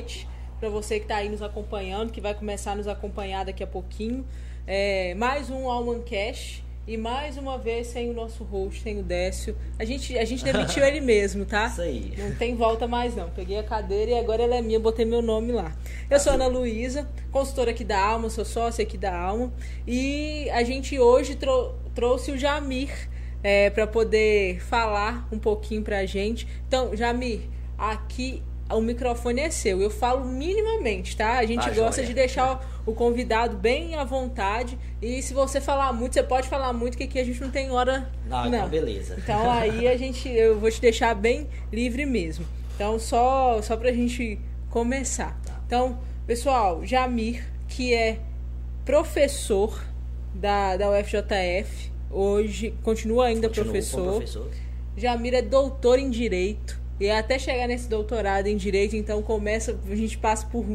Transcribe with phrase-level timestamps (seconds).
[0.00, 0.26] noite
[0.58, 3.66] para você que está aí nos acompanhando, que vai começar a nos acompanhar daqui a
[3.66, 4.26] pouquinho.
[4.66, 6.62] É, mais um Alman Cash.
[6.88, 9.56] E mais uma vez sem o nosso host, sem o Décio.
[9.78, 11.66] A gente, a gente demitiu ele mesmo, tá?
[11.66, 12.14] Isso aí.
[12.18, 13.30] Não tem volta mais não.
[13.30, 15.76] Peguei a cadeira e agora ela é minha, botei meu nome lá.
[16.10, 19.52] Eu sou Ana Luísa, consultora aqui da Alma, sou sócia aqui da Alma.
[19.86, 22.90] E a gente hoje trou trouxe o Jamir
[23.42, 26.48] é, para poder falar um pouquinho pra gente.
[26.66, 27.42] Então, Jamir,
[27.78, 28.42] aqui
[28.76, 29.80] o microfone é seu.
[29.82, 31.38] Eu falo minimamente, tá?
[31.38, 32.06] A gente Tá, gosta joia.
[32.06, 34.78] de deixar o, o convidado bem à vontade.
[35.02, 37.70] E se você falar muito, você pode falar muito, que aqui a gente não tem
[37.70, 38.10] hora.
[38.26, 39.16] Não, então beleza.
[39.18, 42.46] Então aí a gente, eu vou te deixar bem livre mesmo.
[42.74, 44.38] Então só só pra gente
[44.70, 45.38] começar.
[45.66, 48.18] Então, pessoal, Jamir, que é
[48.84, 49.84] professor
[50.34, 54.12] da, da UFJF, hoje continua ainda Continuo como professor.
[54.16, 54.50] professor.
[54.96, 56.79] Jamir é doutor em direito.
[57.00, 60.66] E até chegar nesse doutorado em direito, então começa, a gente passa por,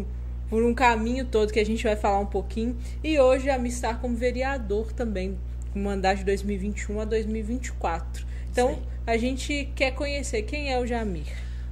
[0.50, 2.76] por um caminho todo que a gente vai falar um pouquinho.
[3.04, 5.38] E hoje Jamir está como vereador também,
[5.72, 8.26] com mandato de 2021 a 2024.
[8.52, 8.82] Então Sim.
[9.06, 11.28] a gente quer conhecer quem é o Jamir.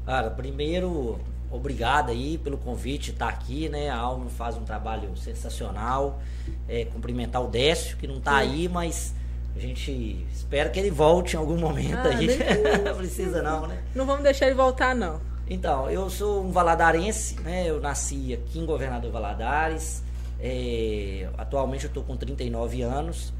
[0.05, 3.89] Cara, primeiro, obrigado aí pelo convite de estar aqui, né?
[3.89, 6.21] A Alma faz um trabalho sensacional.
[6.69, 9.15] É, cumprimentar o Décio, que não tá aí, mas
[9.55, 11.95] a gente espera que ele volte em algum momento.
[11.97, 13.83] Ah, a gente nem- não precisa não, né?
[13.95, 15.21] Não vamos deixar ele voltar, não.
[15.49, 17.69] Então, eu sou um valadarense, né?
[17.69, 20.01] Eu nasci aqui em Governador Valadares.
[20.39, 23.33] É, atualmente eu estou com 39 anos.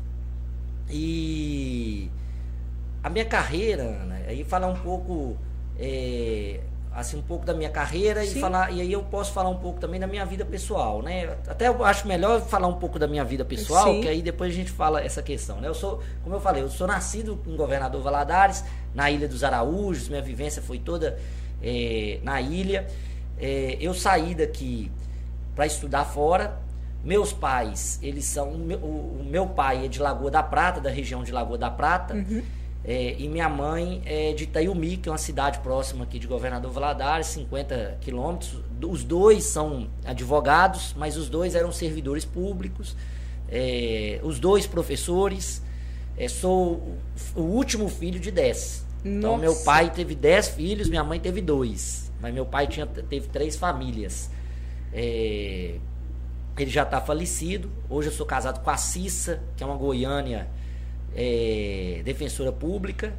[0.89, 2.09] E
[3.01, 4.25] a minha carreira, né?
[4.27, 5.35] aí falar um pouco,
[5.79, 6.59] é,
[6.95, 8.37] assim, um pouco da minha carreira Sim.
[8.37, 11.35] e falar, e aí eu posso falar um pouco também da minha vida pessoal, né?
[11.47, 14.01] Até eu acho melhor falar um pouco da minha vida pessoal, Sim.
[14.01, 15.67] que aí depois a gente fala essa questão, né?
[15.67, 20.07] Eu sou, como eu falei, eu sou nascido em Governador Valadares, na Ilha dos Araújos,
[20.07, 21.17] minha vivência foi toda
[21.61, 22.87] é, na ilha.
[23.39, 24.91] É, eu saí daqui
[25.55, 26.61] para estudar fora.
[27.03, 28.51] Meus pais, eles são.
[28.51, 31.69] O meu, o meu pai é de Lagoa da Prata, da região de Lagoa da
[31.69, 32.13] Prata.
[32.85, 36.69] É, e minha mãe é de Itaiumi, que é uma cidade próxima aqui de Governador
[36.71, 38.59] Valadares, 50 quilômetros.
[38.85, 42.95] Os dois são advogados, mas os dois eram servidores públicos.
[43.49, 45.61] É, os dois professores.
[46.17, 46.97] É, sou
[47.35, 48.85] o- último filho de 10.
[49.03, 52.11] Então, meu pai teve 10 filhos, minha mãe teve dois.
[52.21, 54.29] Mas meu pai tinha, teve três famílias.
[54.93, 55.75] É,
[56.57, 57.69] ele já está falecido.
[57.89, 60.47] Hoje eu sou casado com a Cissa, que é uma goiânia
[61.15, 63.13] é, defensora pública.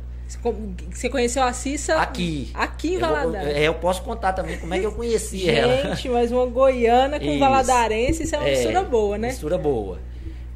[0.90, 1.96] Você conheceu a Cissa?
[1.96, 2.50] Aqui.
[2.54, 3.56] Aqui em Eu Valadares.
[3.56, 5.90] é, eu posso contar também como é que eu conheci ela.
[5.94, 7.38] Gente, mas uma goiana com Isso.
[7.38, 9.28] valadarense, isso é uma É, mistura boa, né?
[9.28, 9.98] Mistura boa.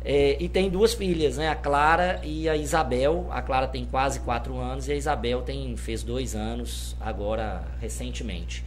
[0.04, 1.48] É, e tem duas filhas, né?
[1.48, 3.26] A Clara e a Isabel.
[3.30, 8.64] A Clara tem quase quatro anos e a Isabel tem, fez dois anos agora recentemente.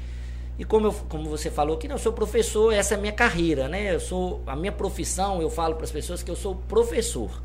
[0.59, 3.11] E como, eu, como você falou que não, eu sou professor, essa é a minha
[3.13, 3.95] carreira, né?
[3.95, 5.41] Eu sou a minha profissão.
[5.41, 7.41] Eu falo para as pessoas que eu sou professor.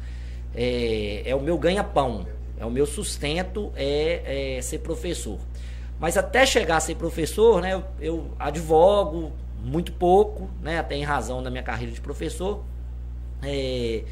[0.56, 2.26] É, é o meu ganha-pão,
[2.58, 5.38] é o meu sustento é, é ser professor.
[6.00, 7.74] Mas até chegar a ser professor, né?
[7.74, 10.78] Eu, eu advogo muito pouco, né?
[10.78, 12.64] Até em razão da minha carreira de professor.
[13.42, 14.02] É,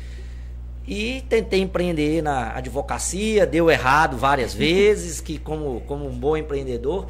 [0.86, 7.06] e tentei empreender na advocacia, deu errado várias vezes, que como, como um bom empreendedor.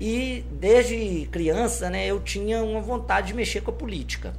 [0.00, 4.34] E desde criança, né, eu tinha uma vontade de mexer com a política.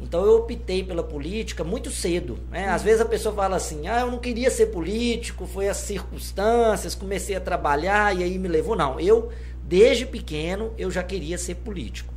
[0.00, 2.38] Então eu optei pela política muito cedo.
[2.50, 2.68] Né?
[2.68, 6.94] Às vezes a pessoa fala assim: ah, eu não queria ser político, foi as circunstâncias,
[6.94, 8.74] comecei a trabalhar e aí me levou.
[8.74, 9.30] Não, eu,
[9.62, 12.12] desde pequeno, eu já queria ser político.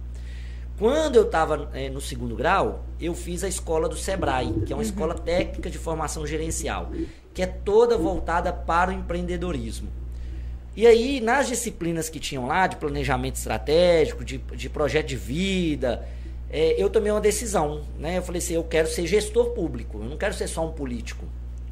[0.80, 4.82] Quando eu estava no segundo grau, eu fiz a escola do Sebrae, que é uma
[4.82, 6.92] escola técnica de formação gerencial,
[7.32, 9.88] que é toda voltada para o empreendedorismo.
[10.76, 16.04] E aí, nas disciplinas que tinham lá, de planejamento estratégico, de, de projeto de vida,
[16.54, 17.82] é, eu tomei uma decisão.
[17.98, 18.20] Né?
[18.20, 21.26] Eu falei assim: eu quero ser gestor público, eu não quero ser só um político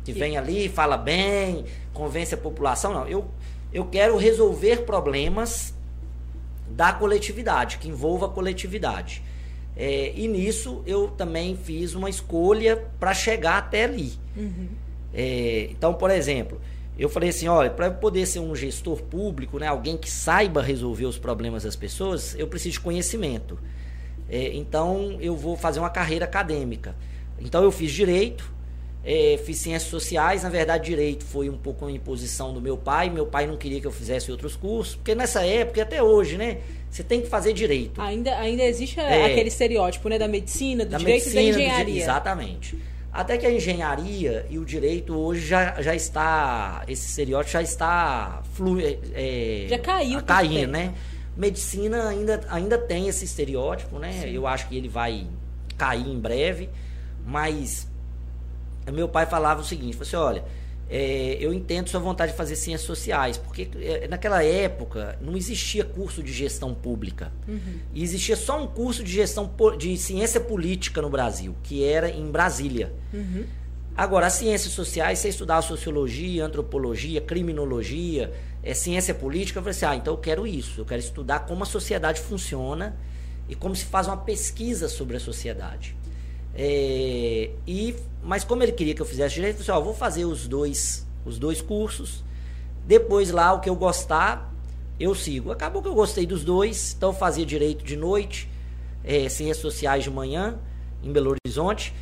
[0.03, 2.91] que vem ali, fala bem, convence a população.
[2.91, 3.23] Não, eu,
[3.71, 5.75] eu quero resolver problemas
[6.67, 9.21] da coletividade, que envolva a coletividade.
[9.77, 14.13] É, e nisso eu também fiz uma escolha para chegar até ali.
[15.13, 16.59] É, então, por exemplo,
[16.97, 21.05] eu falei assim, olha, para poder ser um gestor público, né, alguém que saiba resolver
[21.05, 23.59] os problemas das pessoas, eu preciso de conhecimento.
[24.31, 26.95] É, então, eu vou fazer uma carreira acadêmica.
[27.39, 28.49] Então, eu fiz direito,
[29.03, 30.43] é, fiz ciências sociais.
[30.43, 33.09] Na verdade, direito foi um pouco uma imposição do meu pai.
[33.09, 36.37] Meu pai não queria que eu fizesse outros cursos, porque nessa época, e até hoje,
[36.37, 37.99] né, você tem que fazer direito.
[38.01, 39.25] Ainda, ainda existe É.
[39.25, 40.17] aquele estereótipo, né?
[40.17, 42.01] Da medicina, do da direito medicina, e do da engenharia.
[42.01, 42.77] exatamente.
[43.13, 48.41] Até que a engenharia e o direito hoje já, já está, esse estereótipo já está
[48.53, 48.77] flu,
[49.13, 50.93] é, Já caiu caindo, né?
[51.35, 54.21] Medicina ainda, ainda tem esse estereótipo, né?
[54.21, 54.29] Sim.
[54.29, 55.27] Eu acho que ele vai
[55.77, 56.69] cair em breve,
[57.25, 57.87] mas
[58.91, 60.43] meu pai falava o seguinte, falou assim, olha,
[60.89, 65.85] é, eu entendo sua vontade de fazer ciências sociais, porque é, naquela época não existia
[65.85, 67.31] curso de gestão pública.
[67.47, 67.79] Uhum.
[67.93, 72.29] E existia só um curso de gestão de ciência política no Brasil, que era em
[72.29, 72.93] Brasília.
[73.13, 73.45] Uhum.
[73.95, 79.85] Agora, as ciências sociais, você estudar sociologia, antropologia, criminologia, é, ciência política, eu falei assim,
[79.85, 82.95] ah, então eu quero isso, eu quero estudar como a sociedade funciona
[83.49, 85.95] e como se faz uma pesquisa sobre a sociedade.
[86.53, 89.93] É, e, mas como ele queria que eu fizesse direito, eu falei assim, ó, vou
[89.93, 92.23] fazer os dois, os dois cursos,
[92.85, 94.53] depois lá o que eu gostar,
[94.99, 95.51] eu sigo.
[95.51, 98.49] Acabou que eu gostei dos dois, então eu fazia direito de noite,
[99.03, 100.59] é, ciências sociais de manhã,
[101.03, 101.93] em Belo Horizonte.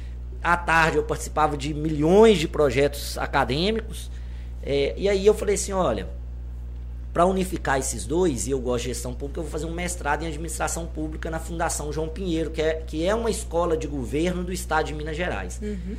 [0.41, 4.09] À tarde eu participava de milhões de projetos acadêmicos.
[4.61, 6.09] É, e aí eu falei assim, olha,
[7.13, 10.23] para unificar esses dois, e eu gosto de gestão pública, eu vou fazer um mestrado
[10.23, 14.44] em administração pública na Fundação João Pinheiro, que é, que é uma escola de governo
[14.44, 15.59] do estado de Minas Gerais.
[15.61, 15.95] Uhum.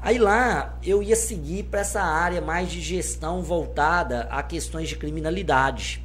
[0.00, 4.96] Aí lá eu ia seguir para essa área mais de gestão voltada a questões de
[4.96, 6.04] criminalidade,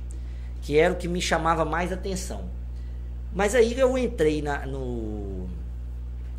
[0.62, 2.46] que era o que me chamava mais atenção.
[3.34, 5.50] Mas aí eu entrei na, no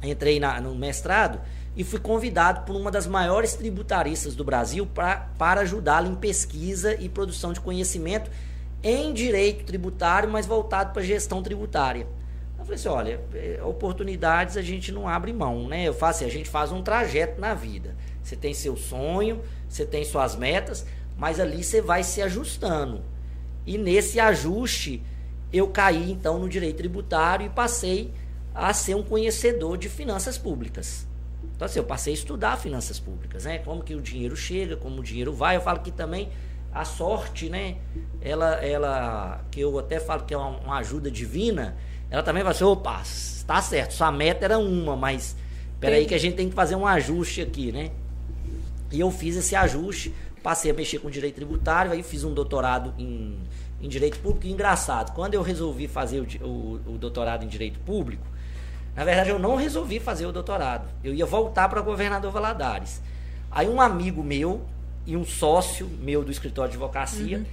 [0.03, 1.41] entrei na, no mestrado
[1.77, 6.95] e fui convidado por uma das maiores tributaristas do Brasil pra, para ajudá-la em pesquisa
[6.95, 8.31] e produção de conhecimento
[8.83, 12.07] em direito tributário, mas voltado para gestão tributária.
[12.59, 15.85] Eu falei assim, olha, é, oportunidades a gente não abre mão, né?
[15.85, 17.97] Eu faço assim, a gente faz um trajeto na vida.
[18.23, 20.85] Você tem seu sonho, você tem suas metas,
[21.17, 23.03] mas ali você vai se ajustando.
[23.67, 25.03] E nesse ajuste,
[25.53, 28.13] eu caí então no direito tributário e passei
[28.55, 31.07] a ser um conhecedor de finanças públicas.
[31.61, 33.59] Então, assim, eu passei a estudar finanças públicas, né?
[33.59, 35.57] Como que o dinheiro chega, como o dinheiro vai.
[35.57, 36.31] Eu falo que também
[36.73, 37.77] a sorte, né?
[38.19, 41.77] Ela, ela que eu até falo que é uma, uma ajuda divina,
[42.09, 45.37] ela também vai ser, opa, está certo, sua meta era uma, mas
[45.79, 47.91] peraí que a gente tem que fazer um ajuste aqui, né?
[48.91, 52.95] E eu fiz esse ajuste, passei a mexer com direito tributário, aí fiz um doutorado
[52.97, 53.39] em,
[53.83, 54.47] em direito público.
[54.47, 58.27] E engraçado, quando eu resolvi fazer o, o, o doutorado em direito público,
[58.95, 60.89] na verdade, eu não resolvi fazer o doutorado.
[61.03, 63.01] Eu ia voltar para governador Valadares.
[63.51, 64.63] Aí um amigo meu
[65.07, 67.45] e um sócio meu do escritório de advocacia, uhum.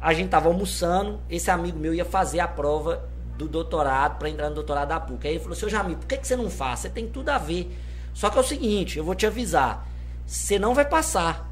[0.00, 4.48] a gente tava almoçando, esse amigo meu ia fazer a prova do doutorado para entrar
[4.48, 5.26] no doutorado da PUC.
[5.26, 6.80] Aí ele falou: "Seu Jamil, por que, que você não faz?
[6.80, 7.74] Você tem tudo a ver.
[8.12, 9.88] Só que é o seguinte, eu vou te avisar,
[10.26, 11.48] você não vai passar.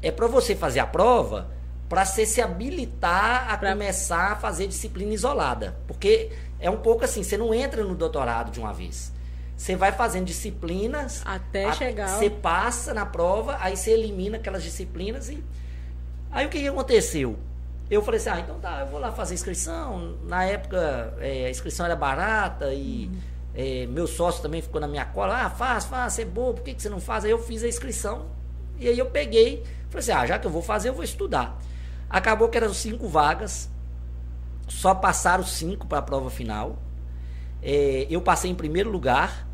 [0.00, 1.54] É para você fazer a prova
[1.88, 3.70] para você se habilitar a pra...
[3.70, 6.30] começar a fazer disciplina isolada, porque
[6.64, 9.12] é um pouco assim, você não entra no doutorado de uma vez.
[9.54, 11.20] Você vai fazendo disciplinas.
[11.22, 12.08] Até a, chegar.
[12.08, 15.44] Você passa na prova, aí você elimina aquelas disciplinas e.
[16.30, 17.38] Aí o que, que aconteceu?
[17.90, 20.16] Eu falei assim, ah, então tá, eu vou lá fazer inscrição.
[20.24, 23.18] Na época é, a inscrição era barata e uhum.
[23.54, 25.44] é, meu sócio também ficou na minha cola.
[25.44, 27.26] Ah, faz, faz, você é bobo, por que, que você não faz?
[27.26, 28.24] Aí eu fiz a inscrição
[28.78, 31.60] e aí eu peguei, falei assim, ah, já que eu vou fazer, eu vou estudar.
[32.08, 33.68] Acabou que eram cinco vagas,
[34.68, 36.78] só passaram cinco para a prova final.
[37.62, 39.46] É, eu passei em primeiro lugar.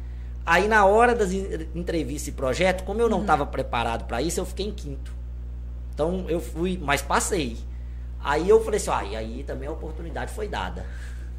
[0.45, 3.51] Aí na hora das entrevistas e projeto, como eu não estava uhum.
[3.51, 5.13] preparado para isso, eu fiquei em quinto.
[5.95, 7.59] Então eu fui, mas passei.
[8.23, 10.85] Aí eu falei assim, ah, e aí também a oportunidade foi dada.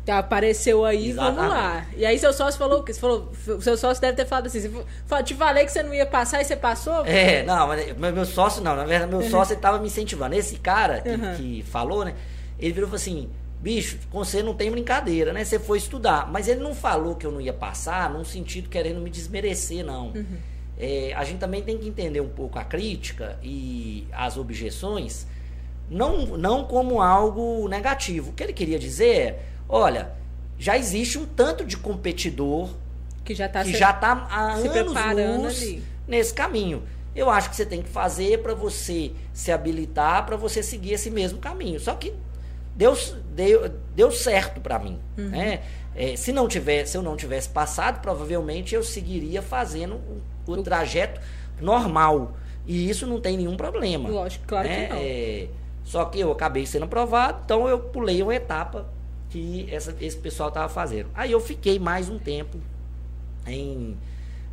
[0.06, 1.36] Tá, apareceu aí, Exatamente.
[1.36, 1.86] vamos lá.
[1.96, 4.68] E aí seu sócio falou que falou, seu sócio deve ter falado assim,
[5.06, 7.06] você, te falei que você não ia passar e você passou?
[7.06, 10.34] É, não, mas meu sócio não, na verdade meu sócio estava me incentivando.
[10.34, 11.36] Esse cara que, uhum.
[11.36, 12.16] que falou, né?
[12.58, 13.30] Ele virou e falou assim:
[13.62, 15.46] bicho, com você não tem brincadeira, né?
[15.46, 16.30] Você foi estudar.
[16.32, 20.08] Mas ele não falou que eu não ia passar num sentido querendo me desmerecer, não.
[20.08, 20.38] Uhum.
[20.77, 25.27] É, a gente também tem que entender um pouco a crítica e as objeções,
[25.88, 28.32] não, não como algo negativo.
[28.32, 29.39] O que ele queria dizer é,
[29.70, 30.12] olha,
[30.58, 32.70] já existe um tanto de competidor
[33.24, 33.63] que já está
[33.94, 35.84] tá há se preparando ali.
[36.08, 36.82] nesse caminho.
[37.15, 41.12] Eu acho que você tem que fazer para você se habilitar, para você seguir esse
[41.12, 41.80] mesmo caminho.
[41.80, 42.13] Só que
[42.75, 42.96] deu,
[43.34, 45.00] deu, deu certo para mim.
[45.18, 45.30] Uhum.
[45.30, 45.62] Né?
[45.96, 49.96] É, se não tivesse, se eu não tivesse passado, provavelmente eu seguiria fazendo
[50.48, 51.20] o, o trajeto
[51.60, 52.34] normal.
[52.66, 54.10] E isso não tem nenhum problema.
[54.10, 54.86] Lógico, claro né?
[54.86, 55.00] que não.
[55.00, 55.48] É,
[55.84, 58.88] só que eu acabei sendo aprovado, então eu pulei uma etapa
[59.30, 61.10] que essa, esse pessoal estava fazendo.
[61.13, 62.58] Aí eu fiquei mais um tempo
[63.48, 63.98] em,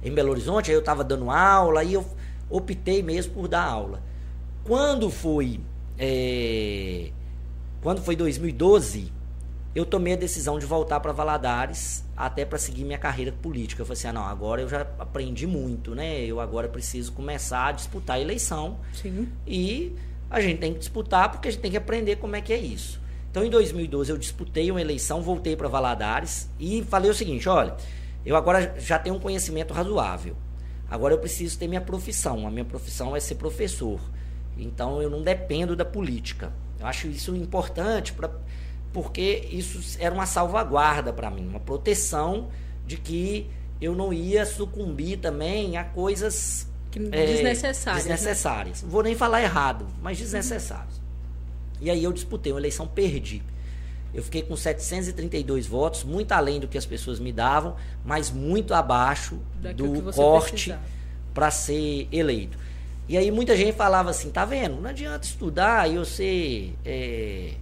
[0.02, 2.06] em Belo Horizonte, aí eu estava dando aula, aí eu
[2.48, 4.02] optei mesmo por dar aula.
[4.64, 5.60] Quando foi
[5.98, 7.10] é,
[7.82, 9.12] quando foi 2012,
[9.74, 13.82] eu tomei a decisão de voltar para Valadares, até para seguir minha carreira política.
[13.82, 16.20] Eu falei assim: ah, não, agora eu já aprendi muito, né?
[16.24, 18.78] Eu agora preciso começar a disputar a eleição.
[18.92, 19.28] Sim.
[19.46, 19.94] E
[20.28, 22.58] a gente tem que disputar porque a gente tem que aprender como é que é
[22.58, 23.00] isso.
[23.30, 27.76] Então, em 2012, eu disputei uma eleição, voltei para Valadares e falei o seguinte: olha,
[28.26, 30.34] eu agora já tenho um conhecimento razoável.
[30.90, 32.46] Agora eu preciso ter minha profissão.
[32.46, 34.00] A minha profissão é ser professor.
[34.56, 36.52] Então, eu não dependo da política.
[36.80, 38.30] Eu acho isso importante pra,
[38.92, 42.48] porque isso era uma salvaguarda para mim, uma proteção
[42.86, 46.66] de que eu não ia sucumbir também a coisas
[47.12, 48.04] é, desnecessárias.
[48.04, 48.82] Desnecessárias.
[48.82, 48.88] Né?
[48.90, 50.96] Vou nem falar errado, mas desnecessárias.
[50.96, 51.02] Uhum.
[51.80, 53.42] E aí eu disputei uma eleição, perdi.
[54.12, 58.72] Eu fiquei com 732 votos, muito além do que as pessoas me davam, mas muito
[58.72, 60.74] abaixo Daquilo do corte
[61.34, 62.58] para ser eleito.
[63.08, 64.80] E aí muita gente falava assim, tá vendo?
[64.80, 67.52] Não adianta estudar e ser, é,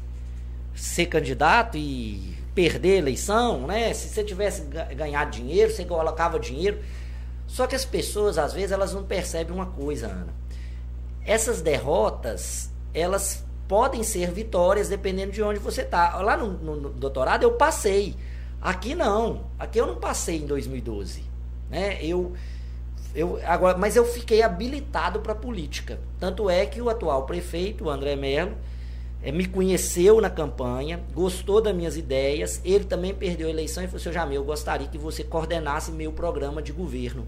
[0.75, 3.93] ser candidato e perder a eleição, né?
[3.95, 4.63] Se você tivesse
[4.97, 6.81] ganhado dinheiro, você colocava dinheiro.
[7.47, 10.35] Só que as pessoas, às vezes, elas não percebem uma coisa, Ana.
[11.25, 16.17] Essas derrotas, elas podem ser vitórias dependendo de onde você está.
[16.21, 18.17] Lá no, no, no, doutorado eu passei.
[18.61, 19.47] Aqui não.
[19.59, 21.23] Aqui eu não passei em 2012.
[21.71, 21.99] Né?
[22.03, 22.33] Eu,
[23.17, 25.99] eu, agora, mas eu fiquei habilitado para política.
[26.21, 28.55] Tanto é que o atual prefeito, o André Melo,
[29.23, 32.61] é, me conheceu na campanha, gostou das minhas ideias.
[32.63, 36.13] Ele também perdeu a eleição e falou: Seu Jamil, eu gostaria que você coordenasse meu
[36.13, 37.27] programa de governo.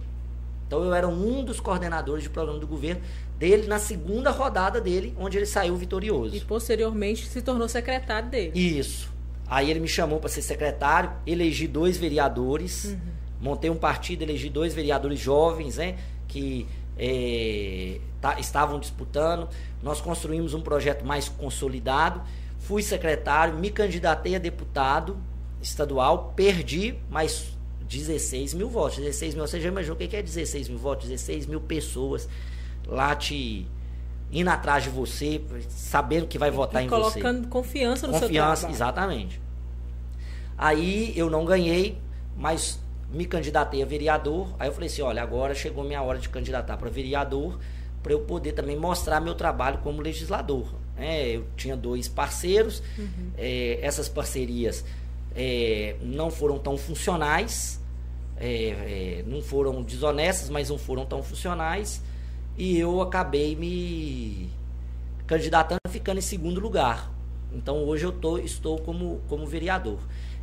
[0.67, 3.01] Então eu era um dos coordenadores de programa do governo
[3.39, 6.37] dele na segunda rodada dele, onde ele saiu vitorioso.
[6.37, 8.53] E posteriormente se tornou secretário dele.
[8.55, 9.11] Isso.
[9.47, 12.99] Aí ele me chamou para ser secretário, elegi dois vereadores, uhum.
[13.41, 16.67] Montei um partido, elegi dois vereadores jovens, né, que
[16.99, 19.49] é, tá, estavam disputando.
[19.83, 22.21] Nós construímos um projeto mais consolidado.
[22.59, 25.17] Fui secretário, me candidatei a deputado
[25.63, 27.57] estadual, perdi, mas
[27.89, 28.99] 16 mil votos.
[28.99, 31.09] 16 mil, você já imaginou o que é 16 mil votos?
[31.09, 32.29] 16 mil pessoas
[32.87, 33.67] lá te
[34.31, 37.21] indo atrás de você, sabendo que vai votar e em colocando você.
[37.21, 38.75] Colocando confiança no confiança, seu trabalho.
[38.75, 39.41] exatamente.
[40.57, 41.97] Aí eu não ganhei,
[42.37, 42.79] mas
[43.13, 44.55] me candidatei a vereador.
[44.59, 47.59] Aí eu falei assim: olha, agora chegou minha hora de candidatar para vereador,
[48.03, 50.67] para eu poder também mostrar meu trabalho como legislador.
[50.97, 53.31] É, eu tinha dois parceiros, uhum.
[53.37, 54.85] é, essas parcerias
[55.35, 57.81] é, não foram tão funcionais,
[58.37, 62.03] é, é, não foram desonestas, mas não foram tão funcionais,
[62.57, 64.51] e eu acabei me
[65.27, 67.13] candidatando ficando em segundo lugar.
[67.53, 70.01] Então hoje eu tô, estou como, como vereador.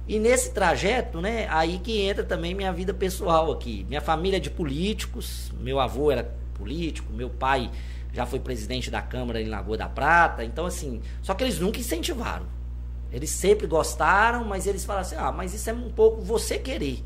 [0.08, 3.86] E nesse trajeto, né, aí que entra também minha vida pessoal aqui.
[3.90, 7.72] Minha família é de políticos, meu avô era político, meu pai
[8.14, 11.80] já foi presidente da Câmara em Lagoa da Prata, então assim, só que eles nunca
[11.80, 12.46] incentivaram.
[13.12, 17.04] Eles sempre gostaram, mas eles falaram assim: "Ah, mas isso é um pouco você querer"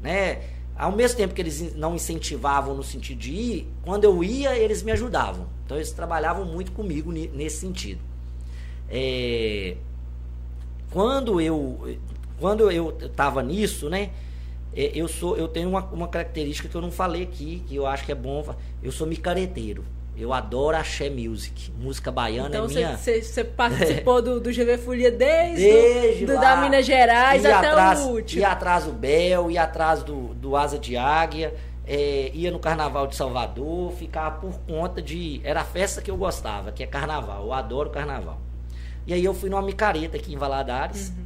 [0.00, 0.40] né?
[0.76, 4.82] Ao mesmo tempo que eles não incentivavam no sentido de ir, quando eu ia, eles
[4.82, 5.46] me ajudavam.
[5.64, 8.00] Então eles trabalhavam muito comigo nesse sentido.
[8.88, 9.76] É,
[10.90, 11.98] quando eu
[12.38, 14.10] quando eu estava nisso, né?
[14.74, 17.86] É, eu sou eu tenho uma, uma característica que eu não falei aqui, que eu
[17.86, 18.44] acho que é bom.
[18.82, 19.84] Eu sou micareteiro.
[20.18, 21.70] Eu adoro axé music.
[21.78, 22.96] Música baiana então, é minha.
[22.96, 28.00] Você participou do, do GV Folia desde, desde do, do da Minas Gerais até atrás,
[28.00, 28.40] o último.
[28.40, 31.54] Ia atrás do Bel, ia atrás do, do Asa de Águia,
[31.86, 35.40] é, ia no Carnaval de Salvador, ficava por conta de.
[35.44, 37.44] Era a festa que eu gostava, que é carnaval.
[37.44, 38.40] Eu adoro carnaval.
[39.06, 41.10] E aí eu fui numa micareta aqui em Valadares.
[41.10, 41.25] Uhum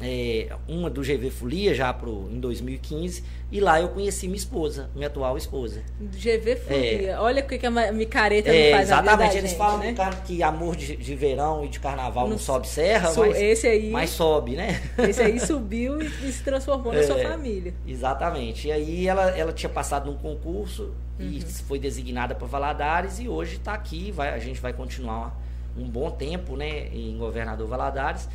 [0.00, 4.88] é, uma do GV Folia já pro, em 2015 e lá eu conheci minha esposa,
[4.94, 5.82] minha atual esposa.
[6.00, 9.78] GV Folia, é, olha o que, que a micareta é, faz Exatamente, eles gente, falam
[9.78, 9.94] né?
[10.24, 13.66] que amor de, de, verão e de carnaval não, não sobe serra, so, mas, esse
[13.66, 14.80] aí, mas sobe, né?
[14.98, 17.74] Esse aí subiu e, e se transformou na sua é, família.
[17.86, 18.68] Exatamente.
[18.68, 21.26] E aí ela, ela tinha passado num concurso uhum.
[21.26, 25.36] e foi designada para Valadares e hoje está aqui, vai, a gente vai continuar
[25.76, 28.28] um bom tempo né, em Governador Valadares.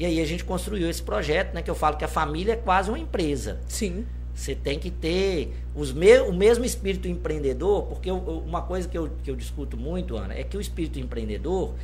[0.00, 1.60] E aí a gente construiu esse projeto, né?
[1.60, 3.60] Que eu falo que a família é quase uma empresa.
[3.68, 4.06] Sim.
[4.34, 8.96] Você tem que ter os me o mesmo espírito empreendedor, porque eu, uma coisa que
[8.96, 11.74] eu, que eu discuto muito, Ana, é que o espírito empreendedor,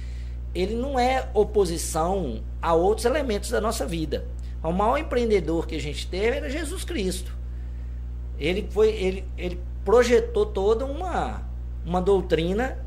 [0.54, 4.25] ele não é oposição a outros elementos da nossa vida.
[4.62, 7.30] O maior empreendedor que a gente teve era Jesus Cristo.
[8.38, 11.42] Ele foi, ele, ele projetou toda uma,
[11.85, 12.78] uma doutrina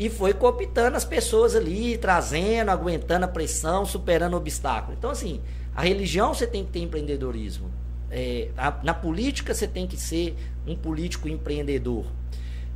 [0.00, 4.96] e foi cooptando as pessoas ali, trazendo, aguentando a pressão, superando obstáculos.
[4.96, 5.42] Então, assim,
[5.76, 7.70] a religião você tem que ter empreendedorismo.
[8.10, 10.34] É, a, na política você tem que ser
[10.66, 12.06] um político empreendedor.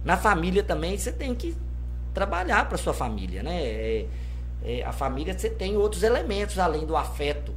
[0.05, 1.57] Na família também você tem que
[2.13, 3.59] trabalhar para sua família, né?
[3.59, 4.07] É,
[4.63, 7.55] é, a família você tem outros elementos além do afeto,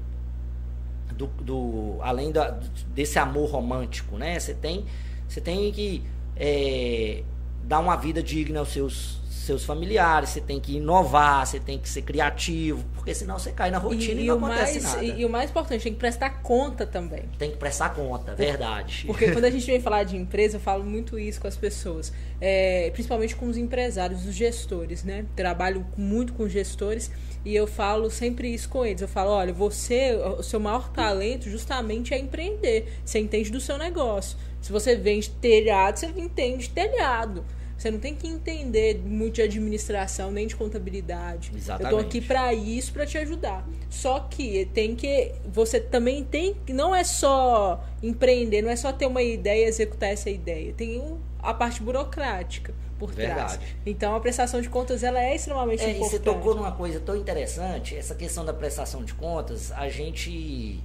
[1.14, 2.58] do, do além da,
[2.96, 4.40] desse amor romântico, né?
[4.40, 4.86] Você tem,
[5.28, 6.04] você tem que
[6.38, 7.22] é,
[7.66, 11.88] dar uma vida digna aos seus seus familiares, você tem que inovar, você tem que
[11.88, 15.06] ser criativo, porque senão você cai na rotina e, e não acontece mais, nada.
[15.06, 17.24] E, e, o mais importante, tem que prestar conta também.
[17.38, 19.04] Tem que prestar conta, verdade.
[19.06, 22.12] Porque quando a gente vem falar de empresa, eu falo muito isso com as pessoas,
[22.42, 25.26] é, principalmente com os empresários, os gestores, né?
[25.36, 27.12] Trabalho muito com gestores
[27.46, 29.02] e eu falo sempre isso com eles.
[29.02, 33.00] Eu falo, olha, você, o seu maior talento justamente é empreender.
[33.06, 34.38] Você entende do seu negócio.
[34.62, 37.46] Se você vende telhado, você entende telhado.
[37.78, 41.52] Você não tem que entender muito de administração nem de contabilidade.
[41.56, 41.94] Exatamente.
[41.94, 43.68] Eu tô aqui para isso, para te ajudar.
[43.90, 49.06] Só que tem que você também tem não é só empreender, não é só ter
[49.06, 50.74] uma ideia e executar essa ideia.
[50.74, 53.58] Tem a parte burocrática por Verdade.
[53.58, 53.76] trás.
[53.86, 56.08] Então a prestação de contas ela é extremamente é, importante.
[56.08, 60.84] E você tocou numa coisa tão interessante, essa questão da prestação de contas, a gente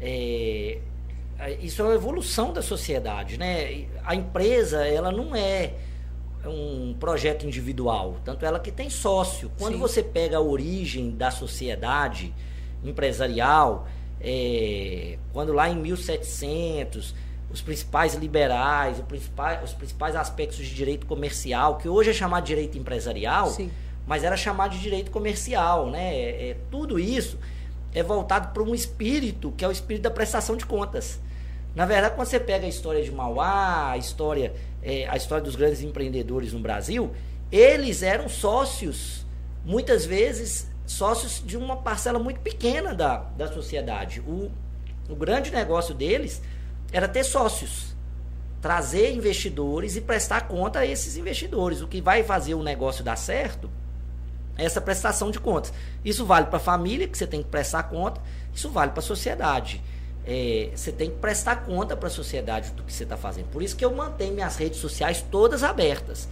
[0.00, 0.78] é,
[1.60, 3.86] isso é uma evolução da sociedade, né?
[4.04, 5.74] A empresa, ela não é
[6.46, 9.50] um projeto individual, tanto ela que tem sócio.
[9.58, 9.80] Quando Sim.
[9.80, 12.32] você pega a origem da sociedade
[12.82, 13.86] empresarial,
[14.20, 17.14] é, quando lá em 1700
[17.50, 22.44] os principais liberais, os principais, os principais aspectos de direito comercial, que hoje é chamado
[22.44, 23.70] de direito empresarial, Sim.
[24.06, 26.14] mas era chamado de direito comercial, né?
[26.14, 27.38] É, é tudo isso
[27.94, 31.20] é voltado para um espírito que é o espírito da prestação de contas.
[31.74, 34.52] Na verdade, quando você pega a história de Mauá, a história
[34.82, 37.12] é, a história dos grandes empreendedores no Brasil,
[37.50, 39.26] eles eram sócios,
[39.64, 44.20] muitas vezes sócios de uma parcela muito pequena da, da sociedade.
[44.20, 44.50] O,
[45.08, 46.42] o grande negócio deles
[46.92, 47.94] era ter sócios,
[48.60, 51.80] trazer investidores e prestar conta a esses investidores.
[51.80, 53.70] O que vai fazer o negócio dar certo
[54.56, 55.72] é essa prestação de contas.
[56.04, 58.20] Isso vale para a família, que você tem que prestar conta,
[58.52, 59.80] isso vale para a sociedade
[60.32, 63.46] é, você tem que prestar conta para a sociedade do que você está fazendo.
[63.46, 66.28] Por isso que eu mantenho minhas redes sociais todas abertas.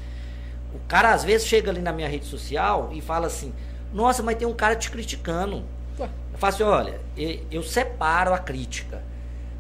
[0.72, 3.52] O cara às vezes chega ali na minha rede social e fala assim:
[3.92, 5.64] Nossa, mas tem um cara te criticando.
[5.98, 9.02] Eu falo assim: Olha, eu, eu separo a crítica.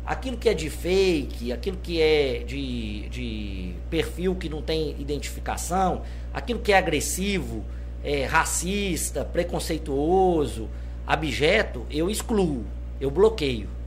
[0.06, 6.02] Aquilo que é de fake, aquilo que é de, de perfil que não tem identificação,
[6.32, 7.64] aquilo que é agressivo,
[8.04, 10.68] é, racista, preconceituoso,
[11.04, 12.64] abjeto, eu excluo,
[13.00, 13.77] eu bloqueio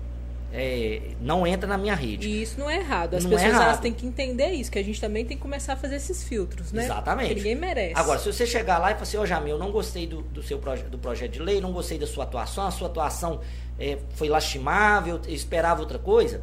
[0.54, 2.28] é, não entra na minha rede.
[2.28, 3.16] E isso não é errado.
[3.16, 3.82] As não é pessoas é errado.
[3.82, 6.72] têm que entender isso, que a gente também tem que começar a fazer esses filtros,
[6.72, 6.84] né?
[6.84, 7.28] Exatamente.
[7.28, 7.94] Porque ninguém merece.
[7.96, 10.22] Agora, se você chegar lá e falar assim, ô oh, Jamil, eu não gostei do,
[10.22, 13.40] do seu proje do projeto de lei, não gostei da sua atuação, a sua atuação
[13.80, 16.42] é, foi lastimável, eu esperava outra coisa,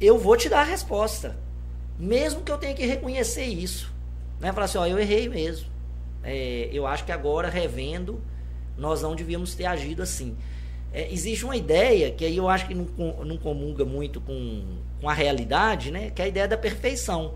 [0.00, 1.36] eu vou te dar a resposta.
[1.98, 3.92] Mesmo que eu tenha que reconhecer isso.
[4.40, 4.52] Né?
[4.52, 5.68] Falar assim, ó, oh, eu errei mesmo.
[6.22, 8.22] É, eu acho que agora, revendo,
[8.76, 10.36] nós não devíamos ter agido assim
[10.94, 12.86] é, existe uma ideia que aí eu acho que não,
[13.24, 16.10] não comunga muito com, com a realidade, né?
[16.10, 17.34] Que é a ideia da perfeição.